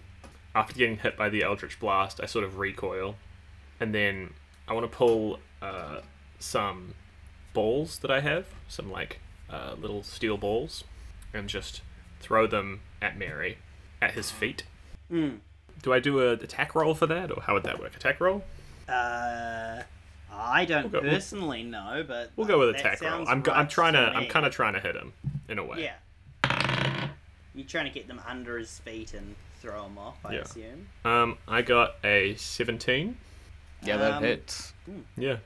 After 0.54 0.74
getting 0.74 0.98
hit 0.98 1.16
by 1.16 1.28
the 1.28 1.42
Eldritch 1.42 1.78
Blast, 1.78 2.20
I 2.22 2.26
sort 2.26 2.44
of 2.44 2.58
recoil. 2.58 3.16
And 3.80 3.94
then 3.94 4.34
I 4.66 4.72
want 4.72 4.90
to 4.90 4.96
pull 4.96 5.38
uh, 5.62 6.00
some 6.38 6.94
balls 7.52 7.98
that 7.98 8.10
I 8.10 8.20
have, 8.20 8.46
some 8.66 8.90
like 8.90 9.20
uh, 9.50 9.74
little 9.78 10.02
steel 10.02 10.36
balls, 10.36 10.84
and 11.32 11.48
just 11.48 11.82
throw 12.20 12.46
them 12.46 12.80
at 13.00 13.16
Mary, 13.18 13.58
at 14.02 14.12
his 14.12 14.30
feet. 14.30 14.64
Mm. 15.10 15.38
Do 15.82 15.92
I 15.92 16.00
do 16.00 16.20
a 16.20 16.32
attack 16.32 16.74
roll 16.74 16.94
for 16.94 17.06
that, 17.06 17.30
or 17.30 17.42
how 17.42 17.54
would 17.54 17.62
that 17.64 17.78
work? 17.80 17.94
Attack 17.96 18.20
roll? 18.20 18.44
Uh, 18.88 19.82
I 20.32 20.64
don't 20.64 20.84
We'll 20.84 21.00
go- 21.02 21.06
we'll- 21.06 21.14
personally 21.14 21.62
know, 21.62 22.04
but 22.06 22.30
We'll 22.36 22.46
go 22.46 22.58
with 22.58 22.70
attack 22.76 23.00
roll. 23.00 23.28
I'm, 23.28 23.42
go- 23.42 23.52
I'm 23.52 23.68
trying 23.68 23.92
to. 23.94 24.00
to 24.00 24.12
I'm 24.16 24.26
kind 24.26 24.44
of 24.46 24.52
trying 24.52 24.74
to 24.74 24.80
hit 24.80 24.94
him 24.96 25.12
in 25.48 25.58
a 25.58 25.64
way. 25.64 25.82
Yeah. 25.84 27.08
You're 27.54 27.66
trying 27.66 27.86
to 27.86 27.90
get 27.92 28.06
them 28.06 28.20
under 28.26 28.56
his 28.58 28.78
feet 28.80 29.14
and 29.14 29.34
throw 29.60 29.84
him 29.86 29.98
off, 29.98 30.16
I 30.24 30.34
Yeah. 30.34 30.40
assume. 30.42 30.88
Um, 31.04 31.38
I 31.48 31.62
got 31.62 31.96
a 32.04 32.34
17. 32.36 33.16
Yeah, 33.82 33.96
that 33.96 34.12
Um, 34.14 34.22
hits. 34.22 34.72
Yeah. 35.16 35.36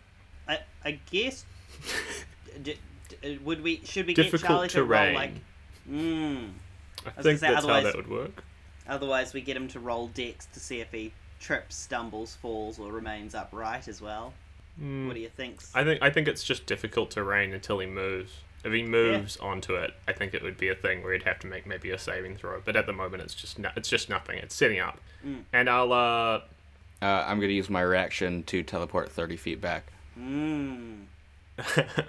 I, 0.49 0.61
I 0.85 0.99
guess. 1.11 1.45
d- 2.63 2.79
d- 3.23 3.39
would 3.39 3.63
we? 3.63 3.81
Should 3.85 4.07
we 4.07 4.15
Difficult 4.15 4.41
get 4.43 4.47
Charlie 4.49 4.69
to 4.71 4.85
roll 4.85 5.15
like? 5.15 5.33
Mm. 5.91 6.51
I 7.05 7.09
was 7.09 7.15
gonna 7.15 7.23
think 7.23 7.39
say, 7.41 7.49
that's 7.49 7.65
how 7.67 7.73
otherwise- 7.73 7.85
that 7.85 7.97
would 7.97 8.09
work. 8.11 8.45
Otherwise, 8.89 9.33
we 9.33 9.41
get 9.41 9.57
him 9.57 9.69
to 9.69 9.79
roll 9.81 10.09
dex 10.09 10.47
to 10.53 10.61
see 10.61 10.81
if 10.81 10.91
he 10.91 11.13
trips, 11.41 11.77
stumbles, 11.77 12.35
falls, 12.37 12.79
or 12.79 12.91
remains 12.93 13.35
upright 13.35 13.87
as 13.89 14.01
well. 14.03 14.35
Hmm. 14.79 15.07
What 15.07 15.15
do 15.15 15.21
you 15.21 15.29
think? 15.29 15.61
I 15.75 15.85
think 15.85 16.03
I 16.03 16.11
think 16.11 16.27
it's 16.29 16.43
just 16.43 16.67
difficult 16.67 17.11
terrain 17.13 17.53
until 17.53 17.79
he 17.79 17.87
moves. 17.87 18.33
If 18.65 18.73
he 18.73 18.83
moves 18.83 19.37
onto 19.39 19.75
it, 19.75 19.93
I 20.07 20.13
think 20.13 20.35
it 20.35 20.43
would 20.43 20.57
be 20.57 20.69
a 20.69 20.75
thing 20.75 21.03
where 21.03 21.13
he'd 21.13 21.25
have 21.25 21.41
to 21.41 21.47
make 21.49 21.67
maybe 21.67 21.91
a 21.91 21.99
saving 21.99 22.37
throw. 22.37 22.61
But 22.65 22.77
at 22.77 22.87
the 22.87 22.93
moment, 22.93 23.23
it's 23.23 23.35
just 23.35 23.59
no, 23.59 23.71
it's 23.77 23.89
just 23.89 24.09
nothing. 24.09 24.39
It's 24.39 24.55
setting 24.55 24.79
up, 24.81 25.01
Mm. 25.27 25.43
and 25.53 25.69
I'll 25.69 25.93
uh 25.93 26.41
Uh, 27.03 27.25
I'm 27.27 27.39
going 27.39 27.49
to 27.49 27.55
use 27.55 27.69
my 27.69 27.81
reaction 27.83 28.45
to 28.45 28.63
teleport 28.63 29.11
30 29.11 29.37
feet 29.37 29.61
back. 29.61 29.87
Mm. 30.17 31.07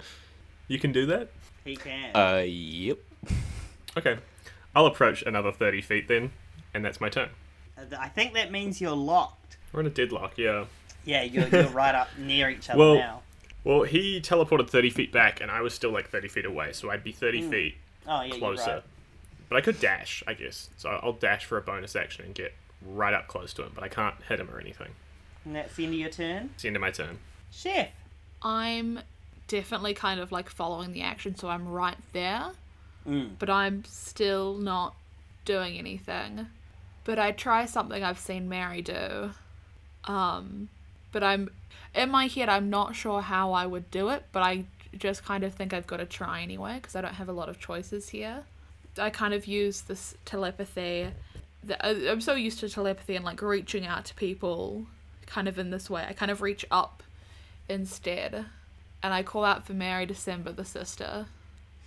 you 0.68 0.78
can 0.78 0.92
do 0.92 1.06
that. 1.06 1.30
He 1.64 1.74
can. 1.76 2.14
Uh, 2.14 2.42
yep. 2.46 2.98
Okay, 3.96 4.18
I'll 4.74 4.86
approach 4.86 5.22
another 5.22 5.52
thirty 5.52 5.80
feet 5.80 6.08
then, 6.08 6.32
and 6.72 6.84
that's 6.84 7.00
my 7.00 7.08
turn. 7.08 7.30
Uh, 7.78 7.82
I 7.98 8.08
think 8.08 8.34
that 8.34 8.50
means 8.50 8.80
you're 8.80 8.92
locked. 8.96 9.56
We're 9.72 9.80
in 9.80 9.86
a 9.86 9.90
deadlock. 9.90 10.36
Yeah. 10.38 10.64
Yeah, 11.04 11.22
you're, 11.22 11.48
you're 11.48 11.68
right 11.68 11.94
up 11.94 12.08
near 12.18 12.48
each 12.50 12.70
other 12.70 12.78
Well- 12.78 12.94
now. 12.96 13.22
Well, 13.64 13.82
he 13.84 14.20
teleported 14.20 14.68
thirty 14.68 14.90
feet 14.90 15.10
back, 15.10 15.40
and 15.40 15.50
I 15.50 15.62
was 15.62 15.72
still 15.72 15.90
like 15.90 16.10
thirty 16.10 16.28
feet 16.28 16.44
away, 16.44 16.72
so 16.74 16.90
I'd 16.90 17.02
be 17.02 17.12
thirty 17.12 17.40
feet 17.42 17.76
Oh, 18.06 18.20
yeah, 18.22 18.36
closer. 18.36 18.62
you're 18.64 18.74
right. 18.74 18.82
But 19.48 19.56
I 19.56 19.60
could 19.62 19.80
dash, 19.80 20.22
I 20.26 20.34
guess. 20.34 20.68
So 20.76 20.90
I'll 21.02 21.12
dash 21.14 21.46
for 21.46 21.56
a 21.56 21.62
bonus 21.62 21.96
action 21.96 22.26
and 22.26 22.34
get 22.34 22.52
right 22.86 23.14
up 23.14 23.26
close 23.26 23.54
to 23.54 23.62
him, 23.62 23.72
but 23.74 23.82
I 23.82 23.88
can't 23.88 24.16
hit 24.28 24.38
him 24.38 24.50
or 24.50 24.60
anything. 24.60 24.88
And 25.46 25.56
that's 25.56 25.76
the 25.76 25.84
end 25.84 25.94
of 25.94 26.00
your 26.00 26.10
turn. 26.10 26.50
It's 26.54 26.62
the 26.62 26.68
end 26.68 26.76
of 26.76 26.82
my 26.82 26.90
turn. 26.90 27.18
Chef. 27.50 27.88
I'm 28.42 29.00
definitely 29.48 29.94
kind 29.94 30.20
of 30.20 30.30
like 30.30 30.50
following 30.50 30.92
the 30.92 31.00
action, 31.00 31.34
so 31.34 31.48
I'm 31.48 31.66
right 31.66 31.96
there, 32.12 32.50
Mm. 33.06 33.32
but 33.38 33.50
I'm 33.50 33.84
still 33.84 34.54
not 34.54 34.94
doing 35.44 35.76
anything. 35.78 36.46
But 37.04 37.18
I 37.18 37.32
try 37.32 37.66
something 37.66 38.02
I've 38.02 38.18
seen 38.18 38.48
Mary 38.48 38.80
do. 38.80 39.30
Um, 40.04 40.68
but 41.12 41.22
I'm 41.22 41.50
in 41.94 42.10
my 42.10 42.26
head. 42.28 42.48
I'm 42.48 42.70
not 42.70 42.94
sure 42.96 43.20
how 43.20 43.52
I 43.52 43.66
would 43.66 43.90
do 43.90 44.08
it, 44.08 44.24
but 44.32 44.42
I 44.42 44.64
just 44.98 45.24
kind 45.24 45.44
of 45.44 45.52
think 45.52 45.74
I've 45.74 45.86
got 45.86 45.98
to 45.98 46.06
try 46.06 46.40
anyway 46.40 46.76
because 46.80 46.96
I 46.96 47.00
don't 47.02 47.14
have 47.14 47.28
a 47.28 47.32
lot 47.32 47.48
of 47.48 47.58
choices 47.60 48.08
here. 48.08 48.44
I 48.96 49.10
kind 49.10 49.34
of 49.34 49.46
use 49.46 49.82
this 49.82 50.14
telepathy. 50.24 51.08
The, 51.62 51.84
I- 51.84 52.10
I'm 52.10 52.20
so 52.22 52.34
used 52.34 52.60
to 52.60 52.68
telepathy 52.68 53.16
and 53.16 53.24
like 53.24 53.42
reaching 53.42 53.84
out 53.86 54.04
to 54.06 54.14
people, 54.14 54.86
kind 55.26 55.46
of 55.48 55.58
in 55.58 55.70
this 55.70 55.90
way. 55.90 56.06
I 56.08 56.12
kind 56.14 56.30
of 56.30 56.40
reach 56.40 56.64
up 56.70 57.02
instead, 57.68 58.46
and 59.02 59.12
I 59.14 59.22
call 59.22 59.44
out 59.44 59.66
for 59.66 59.72
Mary 59.74 60.06
December, 60.06 60.52
the 60.52 60.64
sister, 60.64 61.26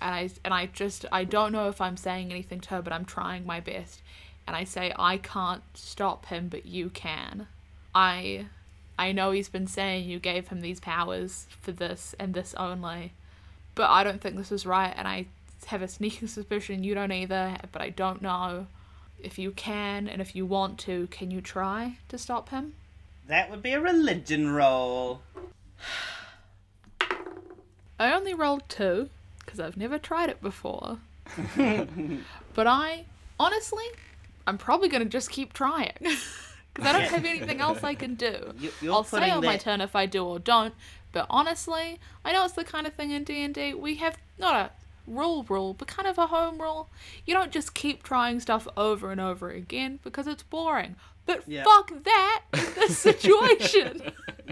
and 0.02 0.14
I 0.14 0.30
and 0.43 0.54
I 0.54 0.68
just 0.68 1.06
I 1.12 1.24
don't 1.24 1.52
know 1.52 1.70
if 1.70 1.82
I'm 1.82 1.98
saying 1.98 2.32
anything 2.32 2.60
to 2.62 2.70
her, 2.72 2.82
but 2.82 2.93
I'm 2.93 3.06
trying 3.06 3.45
my 3.45 3.60
best, 3.60 4.02
and 4.45 4.56
I 4.56 4.64
say 4.64 4.93
I 4.98 5.18
can't 5.18 5.64
stop 5.74 6.28
him, 6.28 6.48
but 6.50 6.66
you 6.66 6.89
can. 6.89 7.48
I 7.93 8.48
I 8.98 9.12
know 9.12 9.32
he's 9.32 9.50
been 9.50 9.68
saying 9.68 10.10
you 10.10 10.20
gave 10.20 10.48
him 10.48 10.62
these 10.62 10.80
powers 10.80 11.48
for 11.62 11.72
this 11.72 12.16
and 12.20 12.34
this 12.34 12.54
only, 12.56 13.14
but 13.76 13.89
I 13.89 14.04
don't 14.04 14.22
think 14.22 14.36
this 14.36 14.52
is 14.52 14.66
right, 14.66 14.93
and 14.95 15.08
I 15.08 15.28
have 15.68 15.82
a 15.82 15.88
sneaking 15.88 16.28
suspicion 16.28 16.84
you 16.84 16.93
don't 16.93 17.12
either, 17.12 17.58
but 17.72 17.82
I 17.82 17.89
don't 17.89 18.22
know. 18.22 18.68
If 19.20 19.39
you 19.39 19.50
can 19.50 20.08
and 20.08 20.22
if 20.22 20.36
you 20.36 20.45
want 20.45 20.78
to, 20.82 21.08
can 21.08 21.32
you 21.32 21.41
try 21.41 21.98
to 22.10 22.20
stop 22.20 22.50
him? 22.50 22.76
That 23.28 23.50
would 23.50 23.64
be 23.64 23.74
a 23.74 23.82
religion 23.82 24.52
roll. 24.52 25.22
I 28.00 28.14
only 28.14 28.36
rolled 28.36 28.70
two 28.70 29.10
because 29.48 29.60
I've 29.62 29.78
never 29.78 29.98
tried 29.98 30.30
it 30.30 30.41
before. 30.41 31.00
but 32.54 32.68
I, 32.68 33.06
honestly, 33.39 33.86
I'm 34.45 34.58
probably 34.58 34.89
going 34.89 35.04
to 35.04 35.10
just 35.10 35.30
keep 35.32 35.54
trying 35.54 35.93
because 36.00 36.86
I 36.86 36.91
don't 36.93 37.10
have 37.10 37.26
anything 37.26 37.60
else 37.62 37.84
I 37.84 37.95
can 37.95 38.16
do. 38.16 38.54
You- 38.82 38.93
I'll 38.93 39.04
say 39.04 39.30
on 39.32 39.43
my 39.45 39.54
turn 39.58 39.82
if 39.82 39.95
I 39.95 40.06
do 40.06 40.24
or 40.26 40.38
don't. 40.39 40.74
But 41.14 41.26
honestly, 41.30 42.00
I 42.24 42.34
know 42.34 42.45
it's 42.45 42.54
the 42.54 42.64
kind 42.64 42.86
of 42.86 42.93
thing 42.93 43.12
in 43.12 43.24
D 43.24 43.41
and 43.43 43.54
D 43.54 43.74
we 43.74 43.95
have 43.95 44.18
not 44.38 44.54
a 44.56 44.72
rule 45.10 45.43
rule, 45.50 45.74
but 45.74 45.88
kind 45.88 46.08
of 46.08 46.18
a 46.18 46.28
home 46.28 46.62
rule. 46.62 46.89
You 47.26 47.34
don't 47.34 47.52
just 47.52 47.74
keep 47.74 48.04
trying 48.04 48.39
stuff 48.41 48.68
over 48.78 49.10
and 49.12 49.20
over 49.22 49.50
again 49.50 50.00
because 50.04 50.28
it's 50.28 50.43
boring. 50.43 50.95
But 51.26 51.50
fuck 51.64 51.91
that 52.04 52.43
in 52.54 52.60
this 52.76 52.98
situation. 52.98 54.02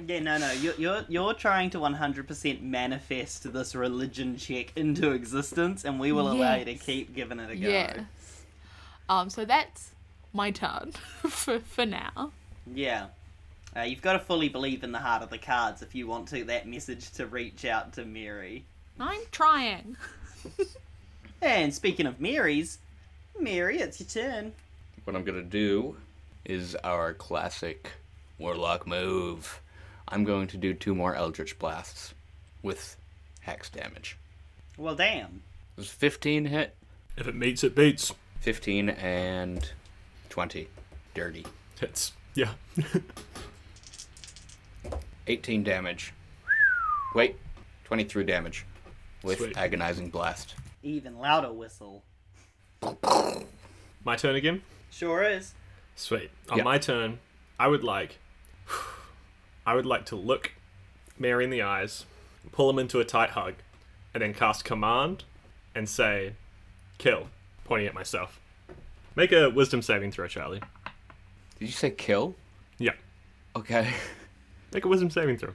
Yeah, 0.07 0.19
no, 0.19 0.37
no. 0.37 0.51
You're 0.51 0.73
you're 0.75 1.05
you're 1.07 1.33
trying 1.33 1.69
to 1.71 1.79
100% 1.79 2.61
manifest 2.61 3.51
this 3.51 3.75
religion 3.75 4.37
check 4.37 4.73
into 4.75 5.11
existence, 5.11 5.85
and 5.85 5.99
we 5.99 6.11
will 6.11 6.31
allow 6.31 6.55
you 6.55 6.65
to 6.65 6.75
keep 6.75 7.15
giving 7.15 7.39
it 7.39 7.49
a 7.49 7.55
go. 7.55 7.67
Yes. 7.67 7.99
Um, 9.07 9.29
so 9.29 9.45
that's 9.45 9.91
my 10.33 10.51
turn 10.51 10.91
for 11.29 11.59
for 11.59 11.85
now. 11.85 12.31
Yeah. 12.73 13.07
Uh, 13.75 13.81
you've 13.81 14.01
got 14.01 14.13
to 14.13 14.19
fully 14.19 14.47
believe 14.47 14.83
in 14.83 14.93
the 14.93 14.99
heart 14.99 15.21
of 15.21 15.29
the 15.29 15.37
cards 15.37 15.81
if 15.81 15.93
you 15.93 16.07
want 16.07 16.29
to 16.29 16.45
that 16.45 16.65
message 16.65 17.11
to 17.11 17.25
reach 17.25 17.65
out 17.65 17.93
to 17.93 18.05
Mary. 18.05 18.63
I'm 18.99 19.21
trying. 19.31 19.97
And 21.41 21.73
speaking 21.73 22.07
of 22.07 22.19
Marys, 22.19 22.79
Mary, 23.39 23.79
it's 23.79 23.99
your 23.99 24.07
turn. 24.07 24.53
What 25.03 25.15
I'm 25.15 25.23
gonna 25.23 25.43
do 25.43 25.97
is 26.43 26.75
our 26.83 27.13
classic 27.13 27.91
warlock 28.39 28.87
move. 28.87 29.61
I'm 30.07 30.23
going 30.23 30.47
to 30.47 30.57
do 30.57 30.73
two 30.73 30.93
more 30.95 31.15
Eldritch 31.15 31.57
blasts 31.59 32.13
with 32.61 32.95
hex 33.41 33.69
damage. 33.69 34.17
Well, 34.77 34.95
damn. 34.95 35.41
Does 35.77 35.89
15 35.89 36.45
hit? 36.45 36.75
If 37.17 37.27
it 37.27 37.35
meets, 37.35 37.63
it 37.63 37.75
beats. 37.75 38.13
15 38.41 38.89
and 38.89 39.71
20. 40.29 40.67
Dirty. 41.13 41.45
Hits. 41.79 42.13
Yeah. 42.35 42.51
18 45.27 45.63
damage. 45.63 46.13
Wait, 47.15 47.37
23 47.85 48.23
damage 48.25 48.65
with 49.23 49.39
Sweet. 49.39 49.57
agonizing 49.57 50.09
blast. 50.09 50.55
Even 50.83 51.17
louder 51.17 51.51
whistle. 51.51 52.03
My 54.03 54.15
turn 54.17 54.35
again. 54.35 54.61
Sure 54.91 55.23
is. 55.23 55.53
Sweet. 55.95 56.29
On 56.49 56.57
Yeah. 56.59 56.63
my 56.63 56.77
turn, 56.77 57.19
I 57.57 57.67
would 57.67 57.83
like, 57.83 58.19
I 59.65 59.75
would 59.75 59.85
like 59.85 60.05
to 60.07 60.15
look 60.15 60.53
Mary 61.17 61.43
in 61.43 61.49
the 61.49 61.61
eyes, 61.61 62.05
pull 62.51 62.69
him 62.69 62.79
into 62.79 62.99
a 62.99 63.05
tight 63.05 63.31
hug, 63.31 63.55
and 64.13 64.21
then 64.21 64.33
cast 64.33 64.63
command 64.65 65.23
and 65.73 65.89
say, 65.89 66.33
"Kill," 66.97 67.29
pointing 67.63 67.87
at 67.87 67.93
myself. 67.93 68.39
Make 69.15 69.31
a 69.31 69.49
Wisdom 69.49 69.81
saving 69.81 70.11
throw, 70.11 70.27
Charlie. 70.27 70.61
Did 71.59 71.65
you 71.67 71.71
say 71.71 71.89
kill? 71.89 72.35
Yeah. 72.77 72.93
Okay. 73.55 73.93
Make 74.73 74.83
a 74.83 74.87
Wisdom 74.89 75.09
saving 75.09 75.37
throw. 75.37 75.53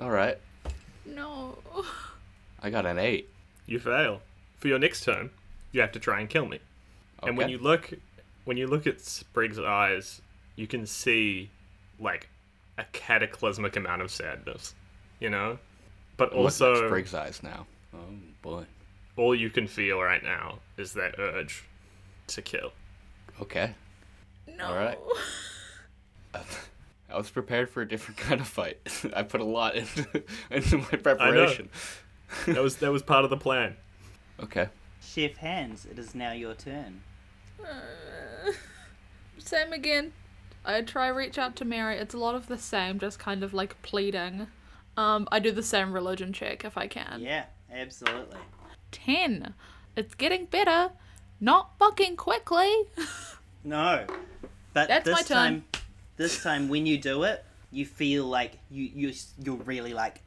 Alright. 0.00 0.38
No. 1.04 1.56
I 2.60 2.70
got 2.70 2.84
an 2.84 2.98
8. 2.98 3.28
You 3.66 3.78
fail. 3.78 4.22
For 4.58 4.66
your 4.66 4.80
next 4.80 5.04
turn, 5.04 5.30
you 5.70 5.80
have 5.80 5.92
to 5.92 6.00
try 6.00 6.18
and 6.18 6.28
kill 6.28 6.46
me. 6.46 6.58
Okay. 7.22 7.28
And 7.28 7.38
when 7.38 7.48
you 7.48 7.58
look, 7.58 7.92
when 8.44 8.56
you 8.56 8.66
look 8.66 8.86
at 8.86 9.00
Sprig's 9.00 9.58
eyes, 9.58 10.20
you 10.56 10.66
can 10.66 10.84
see 10.84 11.50
like 12.00 12.28
a 12.78 12.84
cataclysmic 12.92 13.76
amount 13.76 14.02
of 14.02 14.10
sadness. 14.10 14.74
You 15.20 15.30
know, 15.30 15.58
but 16.16 16.32
I'm 16.32 16.40
looking 16.42 16.66
at 16.66 16.68
also 16.70 16.86
Sprig's 16.86 17.14
eyes 17.14 17.42
now. 17.42 17.66
Oh 17.94 17.98
boy. 18.42 18.64
all 19.16 19.34
you 19.34 19.50
can 19.50 19.66
feel 19.66 20.00
right 20.00 20.22
now 20.22 20.58
is 20.76 20.92
that 20.94 21.14
urge 21.18 21.64
to 22.28 22.42
kill. 22.42 22.72
Okay. 23.40 23.74
No. 24.46 24.66
Alright. 24.66 24.98
I 27.08 27.16
was 27.16 27.30
prepared 27.30 27.70
for 27.70 27.82
a 27.82 27.88
different 27.88 28.18
kind 28.20 28.40
of 28.40 28.48
fight. 28.48 28.78
I 29.14 29.22
put 29.22 29.40
a 29.40 29.44
lot 29.44 29.74
into, 29.76 30.22
into 30.50 30.78
my 30.78 30.98
preparation. 30.98 31.68
That 32.46 32.62
was 32.62 32.76
that 32.76 32.90
was 32.90 33.02
part 33.02 33.24
of 33.24 33.30
the 33.30 33.36
plan. 33.36 33.76
Okay. 34.42 34.68
Chef 35.00 35.36
Hands, 35.36 35.86
it 35.90 35.98
is 35.98 36.14
now 36.14 36.32
your 36.32 36.54
turn. 36.54 37.02
Uh, 37.60 38.52
same 39.38 39.72
again. 39.72 40.12
I 40.66 40.82
try 40.82 41.08
reach 41.08 41.38
out 41.38 41.56
to 41.56 41.64
Mary. 41.64 41.96
It's 41.96 42.14
a 42.14 42.18
lot 42.18 42.34
of 42.34 42.48
the 42.48 42.58
same, 42.58 42.98
just 42.98 43.18
kind 43.18 43.42
of 43.42 43.54
like 43.54 43.80
pleading. 43.82 44.48
Um, 44.96 45.28
I 45.30 45.38
do 45.38 45.52
the 45.52 45.62
same 45.62 45.92
religion 45.92 46.32
check 46.32 46.64
if 46.64 46.76
I 46.76 46.86
can. 46.86 47.20
Yeah, 47.20 47.44
absolutely. 47.72 48.38
Ten. 48.90 49.54
It's 49.94 50.14
getting 50.14 50.46
better. 50.46 50.90
Not 51.40 51.78
fucking 51.78 52.16
quickly. 52.16 52.70
No, 53.64 54.06
but 54.74 54.86
That's 54.86 55.04
this 55.04 55.26
time, 55.26 55.64
this 56.16 56.40
time 56.40 56.68
when 56.68 56.86
you 56.86 56.98
do 56.98 57.24
it, 57.24 57.44
you 57.72 57.84
feel 57.84 58.24
like 58.24 58.60
you 58.70 58.88
you 58.94 59.12
you're 59.42 59.56
really 59.56 59.92
like, 59.92 60.20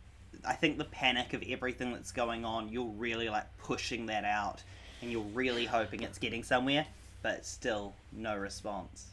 I 0.45 0.55
think 0.55 0.77
the 0.77 0.83
panic 0.83 1.31
of 1.33 1.41
everything 1.47 1.93
that's 1.93 2.11
going 2.11 2.43
on, 2.43 2.67
you're 2.67 2.83
really 2.83 3.29
like 3.29 3.45
pushing 3.59 4.07
that 4.07 4.25
out, 4.25 4.61
and 5.01 5.09
you're 5.09 5.21
really 5.21 5.65
hoping 5.65 6.03
it's 6.03 6.17
getting 6.17 6.43
somewhere, 6.43 6.85
but 7.21 7.45
still 7.45 7.93
no 8.11 8.35
response. 8.35 9.05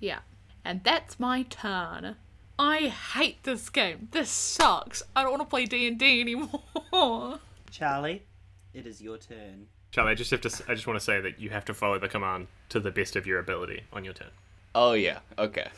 Yeah. 0.00 0.20
And 0.66 0.82
that's 0.82 1.20
my 1.20 1.44
turn. 1.44 2.16
I 2.58 2.88
hate 2.88 3.44
this 3.44 3.70
game. 3.70 4.08
This 4.10 4.28
sucks. 4.28 5.00
I 5.14 5.22
don't 5.22 5.30
want 5.30 5.42
to 5.42 5.48
play 5.48 5.64
D&D 5.64 6.20
anymore. 6.20 7.38
Charlie, 7.70 8.24
it 8.74 8.84
is 8.84 9.00
your 9.00 9.16
turn. 9.16 9.68
Charlie, 9.92 10.10
I 10.10 10.14
just 10.16 10.32
have 10.32 10.40
to. 10.40 10.64
I 10.68 10.74
just 10.74 10.88
want 10.88 10.98
to 10.98 11.04
say 11.04 11.20
that 11.20 11.38
you 11.38 11.50
have 11.50 11.64
to 11.66 11.74
follow 11.74 12.00
the 12.00 12.08
command 12.08 12.48
to 12.70 12.80
the 12.80 12.90
best 12.90 13.14
of 13.14 13.28
your 13.28 13.38
ability 13.38 13.84
on 13.92 14.04
your 14.04 14.12
turn. 14.12 14.30
Oh 14.74 14.94
yeah. 14.94 15.20
Okay. 15.38 15.68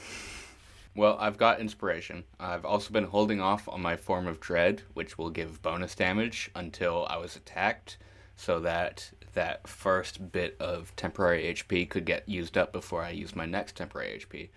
Well, 0.95 1.19
I've 1.21 1.37
got 1.37 1.61
inspiration. 1.61 2.25
I've 2.41 2.65
also 2.65 2.91
been 2.91 3.05
holding 3.05 3.43
off 3.43 3.69
on 3.69 3.83
my 3.83 3.95
form 3.95 4.27
of 4.27 4.41
dread, 4.41 4.83
which 4.95 5.19
will 5.19 5.29
give 5.29 5.61
bonus 5.61 5.95
damage 5.95 6.51
until 6.55 7.07
I 7.11 7.19
was 7.19 7.37
attacked, 7.37 7.99
so 8.37 8.59
that 8.61 9.11
that 9.35 9.69
first 9.69 10.33
bit 10.33 10.57
of 10.59 10.97
temporary 10.97 11.55
HP 11.55 11.91
could 11.91 12.07
get 12.07 12.27
used 12.27 12.57
up 12.57 12.73
before 12.73 13.03
I 13.03 13.11
use 13.11 13.37
my 13.37 13.45
next 13.45 13.77
temporary 13.77 14.19
HP. 14.19 14.49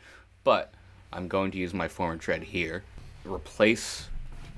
But 0.43 0.73
I'm 1.13 1.27
going 1.27 1.51
to 1.51 1.57
use 1.57 1.73
my 1.73 1.87
form 1.87 2.13
of 2.13 2.19
dread 2.19 2.43
here, 2.43 2.83
replace 3.25 4.07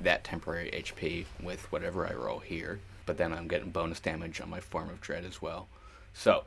that 0.02 0.24
temporary 0.24 0.70
HP 0.72 1.26
with 1.42 1.72
whatever 1.72 2.08
I 2.08 2.14
roll 2.14 2.40
here, 2.40 2.80
but 3.06 3.18
then 3.18 3.34
I'm 3.34 3.48
getting 3.48 3.72
bonus 3.72 4.00
damage 4.00 4.40
on 4.42 4.50
my 4.50 4.60
form 4.60 4.90
of 4.90 5.02
dread 5.02 5.26
as 5.26 5.42
well. 5.42 5.68
So, 6.14 6.44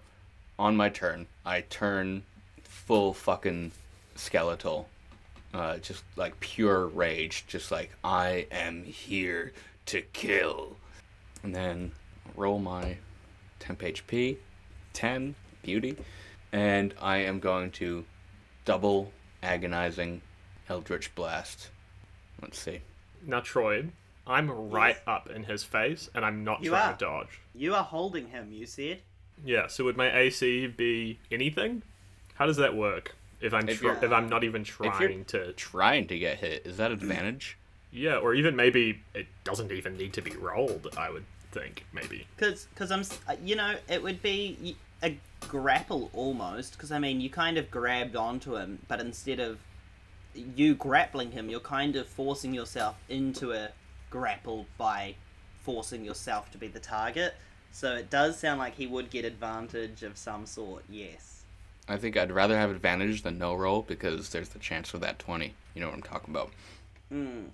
on 0.59 0.77
my 0.77 0.89
turn, 0.89 1.27
I 1.45 1.63
turn 1.63 2.23
full 2.63 3.13
fucking 3.13 3.73
skeletal. 4.15 4.89
Uh, 5.55 5.79
just 5.79 6.05
like 6.17 6.39
pure 6.41 6.87
rage, 6.87 7.45
just 7.47 7.71
like 7.71 7.91
I 8.05 8.47
am 8.51 8.85
here 8.85 9.53
to 9.87 10.03
kill. 10.13 10.77
And 11.43 11.55
then 11.55 11.93
roll 12.35 12.59
my 12.59 12.97
temp 13.59 13.81
HP, 13.81 14.37
10, 14.93 15.35
beauty. 15.63 15.97
And 16.53 16.95
I 17.01 17.19
am 17.19 17.39
going 17.39 17.71
to 17.73 18.05
double 18.65 19.13
agonizing 19.47 20.21
Eldritch 20.69 21.15
Blast. 21.15 21.69
Let's 22.43 22.59
see. 22.59 22.81
Now, 23.25 23.41
Troy, 23.41 23.87
I'm 24.27 24.51
right 24.51 24.97
up 25.07 25.31
in 25.31 25.45
his 25.45 25.63
face, 25.65 26.11
and 26.15 26.25
I'm 26.25 26.45
not 26.45 26.63
You 26.63 26.71
trying 26.71 26.91
are. 26.91 26.97
to 26.97 27.05
dodge. 27.05 27.41
You 27.55 27.75
are 27.75 27.85
holding 27.85 28.29
him. 28.29 28.53
You 28.53 28.67
said. 28.67 29.01
Yeah. 29.45 29.69
So 29.69 29.85
would 29.85 29.97
my 29.97 30.15
AC 30.15 30.67
be 30.67 31.19
anything? 31.31 31.83
How 32.35 32.47
does 32.47 32.57
that 32.59 32.75
work? 32.77 33.15
If 33.41 33.53
I'm 33.55 33.69
If 33.69 33.79
tr- 33.81 33.91
if 34.05 34.13
I'm 34.13 34.29
not 34.29 34.45
even 34.45 34.65
you're- 34.65 34.91
trying 34.91 35.25
to 35.27 35.53
Trying 35.53 36.07
to 36.09 36.19
get 36.19 36.39
hit. 36.39 36.67
Is 36.67 36.77
that 36.79 36.91
advantage? 36.91 37.57
yeah, 37.93 38.17
or 38.17 38.35
even 38.35 38.57
maybe 38.57 39.01
it 39.15 39.27
doesn't 39.45 39.71
even 39.73 39.97
need 39.97 40.13
to 40.15 40.23
be 40.23 40.33
rolled. 40.33 40.89
I 40.99 41.11
would 41.11 41.25
think 41.59 41.87
maybe. 41.93 42.27
Because, 42.37 42.67
cause 42.75 42.91
I'm, 42.91 43.03
uh, 43.29 43.37
you 43.43 43.57
know, 43.57 43.77
it 43.89 44.03
would 44.03 44.23
be 44.23 44.77
a 45.03 45.19
grapple 45.41 46.11
almost. 46.13 46.73
Because 46.73 46.93
I 46.93 46.99
mean, 46.99 47.21
you 47.21 47.31
kind 47.31 47.59
of 47.59 47.71
grabbed 47.71 48.17
onto 48.17 48.57
him, 48.57 48.79
but 48.89 49.01
instead 49.01 49.41
of 49.41 49.59
you 50.35 50.75
grappling 50.75 51.31
him, 51.33 51.49
you're 51.49 51.61
kind 51.61 51.97
of 51.97 52.07
forcing 52.07 52.53
yourself 52.53 52.97
into 53.09 53.53
a 53.53 53.71
grapple 54.11 54.67
by 54.77 55.15
forcing 55.63 56.05
yourself 56.05 56.51
to 56.53 56.59
be 56.59 56.69
the 56.69 56.81
target. 56.81 57.35
So 57.73 57.95
it 57.95 58.11
does 58.11 58.39
sound 58.39 58.59
like 58.59 58.75
he 58.75 58.87
would 58.87 59.11
get 59.11 59.25
advantage 59.25 60.03
of 60.03 60.17
some 60.17 60.47
sort. 60.47 60.85
Yes. 60.89 61.45
I 61.89 61.97
think 61.97 62.17
I'd 62.17 62.33
rather 62.33 62.57
have 62.57 62.71
advantage 62.71 63.23
than 63.23 63.39
no 63.39 63.55
roll 63.55 63.83
because 63.83 64.31
there's 64.31 64.49
the 64.49 64.59
chance 64.59 64.89
for 64.89 64.99
that 64.99 65.19
20. 65.19 65.55
You 65.75 65.81
know 65.81 65.89
what 65.89 65.95
I'm 65.95 66.03
talking 66.03 66.35
about. 66.35 66.51
Hmm. 67.11 67.45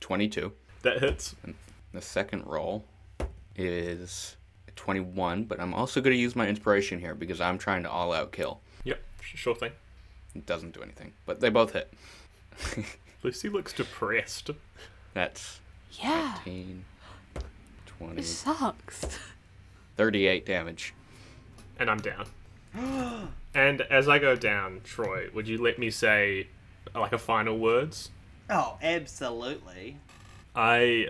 22. 0.00 0.52
That 0.82 1.00
hits. 1.00 1.34
The 1.92 2.00
second 2.00 2.46
roll 2.46 2.84
is 3.56 4.36
21, 4.76 5.44
but 5.44 5.60
I'm 5.60 5.74
also 5.74 6.00
going 6.00 6.14
to 6.14 6.20
use 6.20 6.34
my 6.36 6.46
inspiration 6.48 6.98
here 7.00 7.14
because 7.14 7.40
I'm 7.40 7.58
trying 7.58 7.82
to 7.84 7.90
all 7.90 8.12
out 8.12 8.32
kill. 8.32 8.60
Yep. 8.84 9.00
sh- 9.22 9.36
Sure 9.36 9.54
thing. 9.54 9.72
It 10.34 10.46
doesn't 10.46 10.74
do 10.74 10.82
anything, 10.82 11.12
but 11.26 11.40
they 11.40 11.48
both 11.50 11.72
hit. 11.72 11.92
Lucy 13.22 13.48
looks 13.48 13.72
depressed. 13.72 14.50
That's 15.14 15.60
Yeah. 15.92 16.38
18, 16.46 16.84
20, 17.86 18.20
It 18.20 18.24
sucks. 18.24 19.18
38 19.96 20.46
damage. 20.46 20.94
and 21.78 21.90
I'm 21.90 21.98
down. 21.98 22.26
and 23.54 23.80
as 23.82 24.08
I 24.08 24.18
go 24.18 24.36
down, 24.36 24.80
Troy, 24.84 25.28
would 25.34 25.48
you 25.48 25.58
let 25.60 25.78
me 25.78 25.90
say 25.90 26.46
like 26.94 27.12
a 27.12 27.18
final 27.18 27.58
words? 27.58 28.10
Oh, 28.48 28.78
absolutely. 28.82 29.96
I 30.54 31.08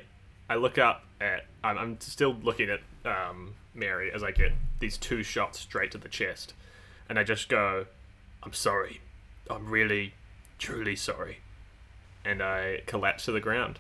I 0.51 0.57
look 0.57 0.77
up 0.77 1.05
at 1.19 1.47
I'm, 1.65 1.79
I'm 1.79 2.01
still 2.01 2.35
looking 2.35 2.69
at 2.69 2.81
um, 3.07 3.55
Mary 3.73 4.13
as 4.13 4.23
I 4.23 4.33
get 4.33 4.53
these 4.81 4.99
two 4.99 5.23
shots 5.23 5.61
straight 5.61 5.93
to 5.93 5.99
the 5.99 6.09
chest, 6.11 6.53
and 7.09 7.19
I 7.19 7.25
just 7.25 7.49
go, 7.49 7.87
"I'm 8.43 8.53
sorry, 8.53 9.01
I'm 9.49 9.71
really, 9.71 10.13
truly 10.59 10.97
sorry." 10.97 11.39
and 12.25 12.43
I 12.43 12.83
collapse 12.87 13.25
to 13.27 13.33
the 13.33 13.41
ground. 13.41 13.79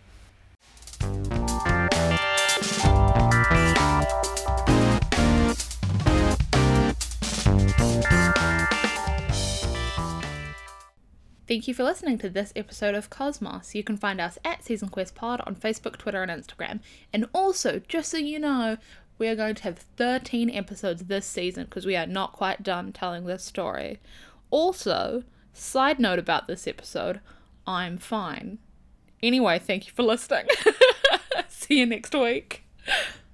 Thank 11.50 11.66
you 11.66 11.74
for 11.74 11.82
listening 11.82 12.16
to 12.18 12.30
this 12.30 12.52
episode 12.54 12.94
of 12.94 13.10
Cosmos. 13.10 13.74
You 13.74 13.82
can 13.82 13.96
find 13.96 14.20
us 14.20 14.38
at 14.44 14.62
Season 14.62 14.88
Quest 14.88 15.16
Pod 15.16 15.42
on 15.48 15.56
Facebook, 15.56 15.96
Twitter, 15.96 16.22
and 16.22 16.30
Instagram. 16.30 16.78
And 17.12 17.26
also, 17.32 17.82
just 17.88 18.08
so 18.08 18.18
you 18.18 18.38
know, 18.38 18.76
we 19.18 19.26
are 19.26 19.34
going 19.34 19.56
to 19.56 19.64
have 19.64 19.80
13 19.96 20.48
episodes 20.48 21.06
this 21.06 21.26
season 21.26 21.64
because 21.64 21.86
we 21.86 21.96
are 21.96 22.06
not 22.06 22.34
quite 22.34 22.62
done 22.62 22.92
telling 22.92 23.24
this 23.24 23.42
story. 23.42 23.98
Also, 24.52 25.24
side 25.52 25.98
note 25.98 26.20
about 26.20 26.46
this 26.46 26.68
episode, 26.68 27.18
I'm 27.66 27.98
fine. 27.98 28.58
Anyway, 29.20 29.58
thank 29.58 29.88
you 29.88 29.92
for 29.92 30.04
listening. 30.04 30.46
See 31.48 31.80
you 31.80 31.86
next 31.86 32.14
week. 32.14 32.62